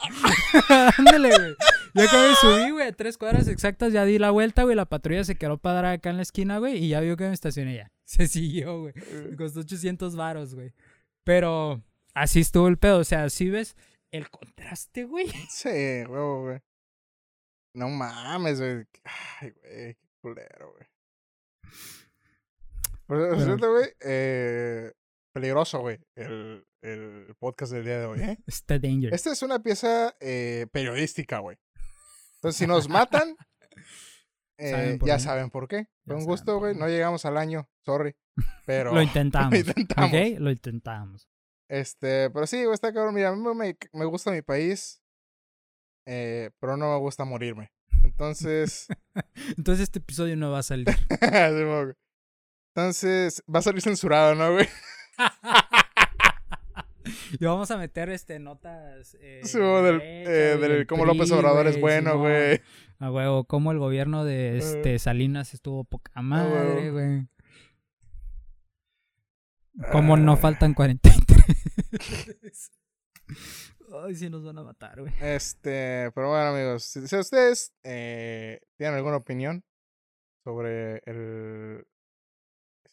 Ándale, 0.98 1.30
güey. 1.36 1.54
Ya 1.94 2.08
que 2.08 2.16
me 2.16 2.34
subí, 2.36 2.70
güey, 2.70 2.86
a 2.86 2.92
tres 2.92 3.18
cuadras 3.18 3.48
exactas, 3.48 3.92
ya 3.92 4.04
di 4.04 4.20
la 4.20 4.30
vuelta, 4.30 4.62
güey. 4.62 4.76
La 4.76 4.84
patrulla 4.84 5.24
se 5.24 5.34
quedó 5.34 5.58
para 5.58 5.82
dar 5.82 5.86
acá 5.86 6.10
en 6.10 6.16
la 6.18 6.22
esquina, 6.22 6.58
güey, 6.58 6.76
y 6.76 6.90
ya 6.90 7.00
vio 7.00 7.16
que 7.16 7.26
me 7.26 7.34
estacioné 7.34 7.74
ya. 7.74 7.90
Se 8.04 8.28
siguió, 8.28 8.82
güey. 8.82 8.94
Me 9.30 9.34
costó 9.34 9.60
800 9.60 10.14
varos, 10.14 10.54
güey. 10.54 10.72
Pero 11.24 11.82
así 12.14 12.38
estuvo 12.38 12.68
el 12.68 12.78
pedo. 12.78 12.98
O 12.98 13.04
sea, 13.04 13.28
si 13.30 13.50
ves 13.50 13.74
el 14.12 14.30
contraste, 14.30 15.02
güey. 15.06 15.26
Sí, 15.50 15.70
huevo, 16.08 16.42
güey. 16.42 16.60
No 17.74 17.88
mames, 17.88 18.60
güey. 18.60 18.86
Ay, 19.04 19.50
güey, 19.50 19.94
qué 19.94 20.08
culero, 20.20 20.72
güey. 20.72 20.86
Por 23.06 23.18
Bueno. 23.28 23.44
cierto, 23.44 23.70
güey, 23.72 23.90
eh, 24.00 24.92
peligroso, 25.32 25.80
güey, 25.80 25.98
el, 26.14 26.66
el 26.82 27.34
podcast 27.38 27.72
del 27.72 27.84
día 27.84 27.98
de 28.00 28.06
hoy, 28.06 28.20
¿eh? 28.20 28.38
Está 28.46 28.78
danger. 28.78 29.12
Esta 29.12 29.32
es 29.32 29.42
una 29.42 29.62
pieza 29.62 30.14
eh, 30.20 30.66
periodística, 30.72 31.38
güey. 31.40 31.58
Entonces, 32.36 32.58
si 32.58 32.66
nos 32.66 32.88
matan, 32.88 33.36
eh, 34.58 34.70
Saben 34.70 34.98
ya 35.00 35.16
qué. 35.16 35.20
saben 35.22 35.50
por 35.50 35.68
qué. 35.68 35.88
Fue 36.06 36.16
un 36.16 36.24
gusto, 36.24 36.58
güey. 36.58 36.74
No 36.74 36.88
llegamos 36.88 37.24
al 37.24 37.36
año, 37.36 37.68
sorry. 37.84 38.14
Pero 38.66 38.92
Lo 38.94 39.02
intentamos. 39.02 39.52
lo 39.52 39.58
intentamos. 39.58 40.10
¿Ok? 40.10 40.38
Lo 40.40 40.50
intentamos. 40.50 41.28
Este, 41.68 42.28
pero 42.30 42.46
sí, 42.46 42.62
güey, 42.62 42.74
está 42.74 42.92
cabrón. 42.92 43.14
Mira, 43.14 43.30
a 43.30 43.34
mí 43.34 43.42
me, 43.54 43.76
me 43.92 44.04
gusta 44.04 44.30
mi 44.30 44.42
país, 44.42 45.02
eh, 46.06 46.50
pero 46.60 46.76
no 46.76 46.92
me 46.92 46.98
gusta 46.98 47.24
morirme. 47.24 47.72
Entonces, 48.02 48.86
Entonces 49.56 49.84
este 49.84 49.98
episodio 49.98 50.36
no 50.36 50.50
va 50.50 50.60
a 50.60 50.62
salir. 50.62 50.86
entonces 52.74 53.42
va 53.52 53.58
a 53.60 53.62
salir 53.62 53.82
censurado, 53.82 54.34
¿no, 54.34 54.52
güey? 54.52 54.68
y 57.40 57.44
vamos 57.44 57.70
a 57.70 57.78
meter 57.78 58.10
este 58.10 58.38
notas. 58.38 59.16
Eh, 59.20 59.40
Sí, 59.44 59.58
del, 59.58 60.00
eh, 60.02 60.56
del 60.60 60.86
cómo 60.86 61.04
López 61.04 61.30
Obrador 61.32 61.66
es 61.66 61.80
bueno, 61.80 62.18
güey. 62.18 62.60
A 62.98 63.10
huevo, 63.10 63.44
como 63.44 63.72
el 63.72 63.78
gobierno 63.78 64.24
de 64.24 64.58
este 64.58 64.98
Salinas 64.98 65.54
estuvo 65.54 65.84
poca 65.84 66.22
madre, 66.22 66.90
güey. 66.90 67.26
Como 69.90 70.16
no 70.16 70.32
Ah. 70.32 70.36
faltan 70.36 70.74
43. 70.74 72.70
Ay, 74.02 74.14
sí 74.14 74.28
nos 74.28 74.44
van 74.44 74.58
a 74.58 74.62
matar, 74.62 75.00
güey. 75.00 75.12
Este, 75.20 76.10
pero 76.14 76.30
bueno, 76.30 76.48
amigos, 76.48 76.84
si, 76.84 77.06
si 77.06 77.16
ustedes 77.16 77.72
eh, 77.84 78.60
tienen 78.76 78.96
alguna 78.96 79.16
opinión 79.16 79.64
sobre 80.44 81.02
el 81.06 81.86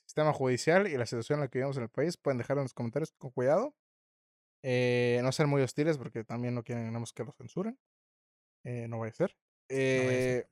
sistema 0.05 0.33
judicial 0.33 0.87
y 0.87 0.97
la 0.97 1.05
situación 1.05 1.39
en 1.39 1.41
la 1.41 1.47
que 1.47 1.59
vivimos 1.59 1.77
en 1.77 1.83
el 1.83 1.89
país, 1.89 2.17
pueden 2.17 2.37
dejarlo 2.37 2.61
en 2.61 2.65
los 2.65 2.73
comentarios 2.73 3.11
con 3.17 3.31
cuidado. 3.31 3.75
Eh, 4.63 5.19
no 5.23 5.31
ser 5.31 5.47
muy 5.47 5.61
hostiles 5.61 5.97
porque 5.97 6.23
también 6.23 6.53
no 6.53 6.63
queremos 6.63 7.13
que 7.13 7.23
los 7.23 7.35
censuren. 7.35 7.79
Eh, 8.63 8.87
no 8.87 8.99
vaya 8.99 9.11
a 9.11 9.15
ser. 9.15 9.35
vaya 9.69 10.01
a 10.09 10.11
ser. 10.11 10.49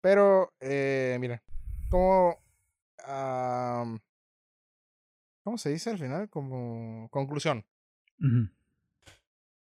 Pero, 0.00 0.52
eh, 0.60 1.16
miren, 1.20 1.40
como... 1.88 2.42
¿Cómo 5.44 5.58
se 5.58 5.70
dice 5.70 5.90
al 5.90 5.98
final? 5.98 6.28
Como 6.28 7.08
conclusión. 7.10 7.64
Ujú. 8.20 8.48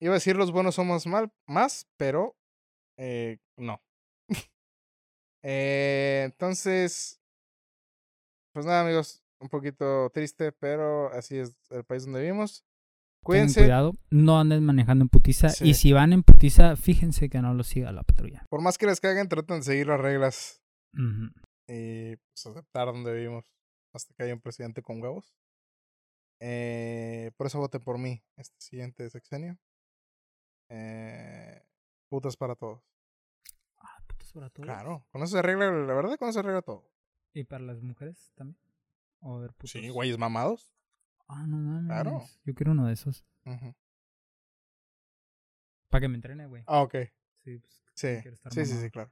Iba 0.00 0.12
a 0.12 0.14
decir 0.14 0.36
los 0.36 0.52
buenos 0.52 0.76
somos 0.76 1.06
mal, 1.06 1.32
más, 1.46 1.88
pero 1.96 2.36
eh, 2.98 3.38
no. 3.56 3.82
Eh, 5.44 6.22
entonces, 6.24 7.22
pues 8.52 8.66
nada, 8.66 8.82
amigos, 8.82 9.22
un 9.40 9.48
poquito 9.48 10.10
triste, 10.10 10.50
pero 10.50 11.12
así 11.12 11.38
es 11.38 11.56
el 11.70 11.84
país 11.84 12.04
donde 12.04 12.22
vivimos. 12.22 12.64
Cuídense, 13.24 13.60
cuidado, 13.60 13.92
no 14.10 14.40
anden 14.40 14.64
manejando 14.64 15.04
en 15.04 15.08
putiza. 15.08 15.48
Sí. 15.50 15.68
Y 15.68 15.74
si 15.74 15.92
van 15.92 16.12
en 16.12 16.24
putiza, 16.24 16.74
fíjense 16.74 17.28
que 17.28 17.40
no 17.40 17.54
los 17.54 17.68
siga 17.68 17.92
la 17.92 18.02
patrulla. 18.02 18.44
por 18.50 18.60
más 18.62 18.78
que 18.78 18.86
les 18.86 19.00
caguen, 19.00 19.28
traten 19.28 19.58
de 19.58 19.62
seguir 19.62 19.86
las 19.86 20.00
reglas 20.00 20.60
y 21.68 22.16
pues, 22.16 22.46
aceptar 22.46 22.86
donde 22.86 23.14
vivimos 23.14 23.44
hasta 23.94 24.12
que 24.14 24.24
haya 24.24 24.34
un 24.34 24.40
presidente 24.40 24.82
con 24.82 25.00
huevos. 25.00 25.36
Eh, 26.40 27.30
por 27.36 27.46
eso 27.46 27.58
voten 27.58 27.82
por 27.82 27.98
mí 27.98 28.22
este 28.36 28.56
siguiente 28.60 29.08
sexenio. 29.08 29.58
Eh, 30.68 31.62
putas 32.08 32.36
para 32.36 32.54
todos. 32.54 32.82
Ah, 33.78 33.98
putas 34.06 34.32
para 34.32 34.50
todos. 34.50 34.66
Claro, 34.66 35.06
con 35.10 35.22
eso 35.22 35.32
se 35.32 35.38
arregla, 35.38 35.70
la 35.70 35.94
verdad, 35.94 36.16
con 36.18 36.28
eso 36.28 36.34
se 36.34 36.40
arregla 36.40 36.62
todo. 36.62 36.88
¿Y 37.32 37.44
para 37.44 37.64
las 37.64 37.82
mujeres 37.82 38.32
también? 38.34 38.58
O 39.20 39.38
ver, 39.40 39.52
putos. 39.52 39.70
Sí, 39.70 39.88
güeyes 39.88 40.18
mamados. 40.18 40.72
Ah, 41.28 41.46
no 41.46 41.56
mames. 41.58 41.86
Claro. 41.86 42.24
Yo 42.44 42.54
quiero 42.54 42.72
uno 42.72 42.86
de 42.86 42.94
esos. 42.94 43.24
Para 45.88 46.00
que 46.02 46.08
me 46.08 46.16
entrene, 46.16 46.46
güey. 46.46 46.62
Ah, 46.66 46.82
ok. 46.82 46.94
Sí, 47.44 47.58
pues. 47.58 47.82
Sí, 47.94 48.06
estar 48.06 48.52
sí, 48.52 48.64
sí, 48.64 48.76
sí, 48.80 48.90
claro. 48.90 49.10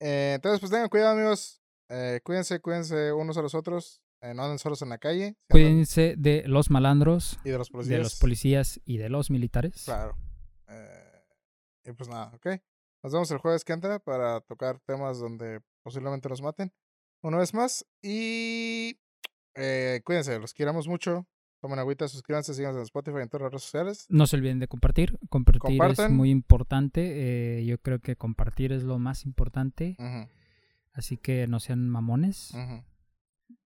Eh, 0.00 0.32
entonces, 0.36 0.60
pues 0.60 0.70
tengan 0.70 0.88
cuidado, 0.88 1.12
amigos. 1.14 1.60
Eh, 1.88 2.20
cuídense, 2.24 2.60
cuídense 2.60 3.12
unos 3.12 3.36
a 3.36 3.42
los 3.42 3.54
otros. 3.54 4.00
Eh, 4.20 4.34
no 4.34 4.42
anden 4.44 4.58
solos 4.58 4.82
en 4.82 4.88
la 4.88 4.98
calle. 4.98 5.36
Cuídense 5.48 6.14
de 6.16 6.42
los 6.46 6.70
malandros, 6.70 7.38
Y 7.44 7.50
de 7.50 7.58
los 7.58 7.70
policías. 7.70 7.96
de 7.98 8.02
los 8.02 8.14
policías 8.18 8.80
y 8.84 8.96
de 8.98 9.08
los 9.08 9.30
militares. 9.30 9.82
Claro. 9.84 10.16
Y 11.88 11.92
pues 11.92 12.08
nada, 12.08 12.32
ok. 12.34 12.46
Nos 13.02 13.12
vemos 13.12 13.30
el 13.30 13.38
jueves 13.38 13.64
que 13.64 13.72
entra 13.72 13.98
para 13.98 14.40
tocar 14.40 14.78
temas 14.80 15.18
donde 15.18 15.60
posiblemente 15.82 16.28
nos 16.28 16.42
maten. 16.42 16.72
Una 17.22 17.38
vez 17.38 17.54
más. 17.54 17.86
Y 18.02 18.98
eh, 19.54 20.00
cuídense, 20.04 20.38
los 20.38 20.52
queramos 20.52 20.86
mucho. 20.86 21.26
Tomen 21.60 21.78
agüita, 21.78 22.06
suscríbanse, 22.06 22.54
síganos 22.54 22.76
en 22.76 22.82
Spotify 22.82 23.18
y 23.18 23.22
en 23.22 23.28
todas 23.28 23.42
las 23.44 23.52
redes 23.52 23.62
sociales. 23.64 24.06
No 24.08 24.26
se 24.26 24.36
olviden 24.36 24.60
de 24.60 24.68
compartir. 24.68 25.18
Compartir 25.28 25.82
es 25.82 26.10
muy 26.10 26.30
importante. 26.30 27.58
eh, 27.60 27.64
yo 27.64 27.78
creo 27.78 27.98
que 28.00 28.16
compartir 28.16 28.72
es 28.72 28.84
lo 28.84 28.98
más 28.98 29.24
importante. 29.24 29.96
Así 30.92 31.16
que 31.16 31.46
no 31.48 31.58
sean 31.58 31.88
mamones. 31.88 32.54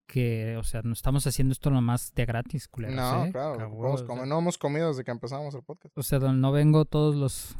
Que, 0.07 0.57
o 0.59 0.63
sea, 0.63 0.83
no 0.83 0.93
estamos 0.93 1.27
haciendo 1.27 1.53
esto 1.53 1.71
nomás 1.71 2.15
de 2.15 2.25
gratis, 2.27 2.69
culeros. 2.69 2.97
No, 2.97 3.25
¿eh? 3.27 3.33
claro. 3.33 4.27
No 4.27 4.39
hemos 4.39 4.59
comido 4.59 4.89
desde 4.89 5.05
que 5.05 5.11
empezamos 5.11 5.55
el 5.55 5.63
podcast. 5.63 5.97
O 5.97 6.03
sea, 6.03 6.19
no 6.19 6.53
vengo 6.53 6.85
todos 6.85 7.17
los. 7.17 7.57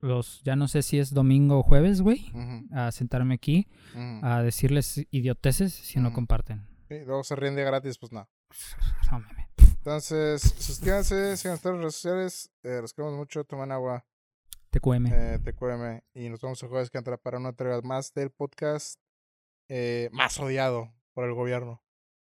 Los. 0.00 0.42
Ya 0.44 0.54
no 0.56 0.68
sé 0.68 0.82
si 0.82 0.98
es 0.98 1.12
domingo 1.12 1.58
o 1.58 1.62
jueves, 1.62 2.00
güey. 2.02 2.30
A 2.72 2.92
sentarme 2.92 3.34
aquí 3.34 3.66
a 4.22 4.42
decirles 4.42 5.06
idioteces 5.10 5.72
si 5.72 5.98
no 6.00 6.12
comparten. 6.12 6.66
Sí, 6.88 7.00
luego 7.04 7.22
se 7.24 7.36
ríen 7.36 7.54
de 7.56 7.64
gratis, 7.64 7.98
pues 7.98 8.12
nada. 8.12 8.28
No. 9.10 9.22
Entonces, 9.58 10.42
suscríbanse, 10.42 11.36
sigan 11.36 11.54
las 11.54 11.62
redes 11.64 11.94
sociales. 11.94 12.50
Eh, 12.62 12.78
los 12.80 12.92
queremos 12.92 13.16
mucho. 13.16 13.44
Tomen 13.44 13.72
agua. 13.72 14.04
TQM. 14.70 15.06
eh, 15.06 15.38
TQM. 15.44 16.00
Y 16.14 16.28
nos 16.28 16.40
vemos 16.40 16.62
el 16.62 16.68
jueves 16.68 16.90
que 16.90 16.98
entra 16.98 17.16
para 17.16 17.38
una 17.38 17.50
entrega 17.50 17.80
más 17.82 18.12
del 18.12 18.30
podcast 18.30 19.00
eh, 19.68 20.08
más 20.12 20.38
odiado 20.38 20.92
por 21.14 21.24
el 21.26 21.34
gobierno. 21.34 21.82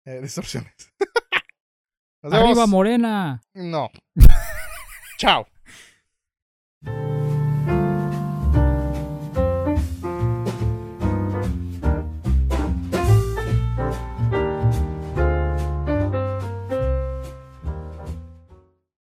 Eh, 0.04 0.20
distorsiones. 0.20 0.72
Nos 2.22 2.32
¡Arriba, 2.32 2.48
vemos. 2.54 2.68
Morena! 2.68 3.42
No. 3.54 3.90
Chao. 5.18 5.46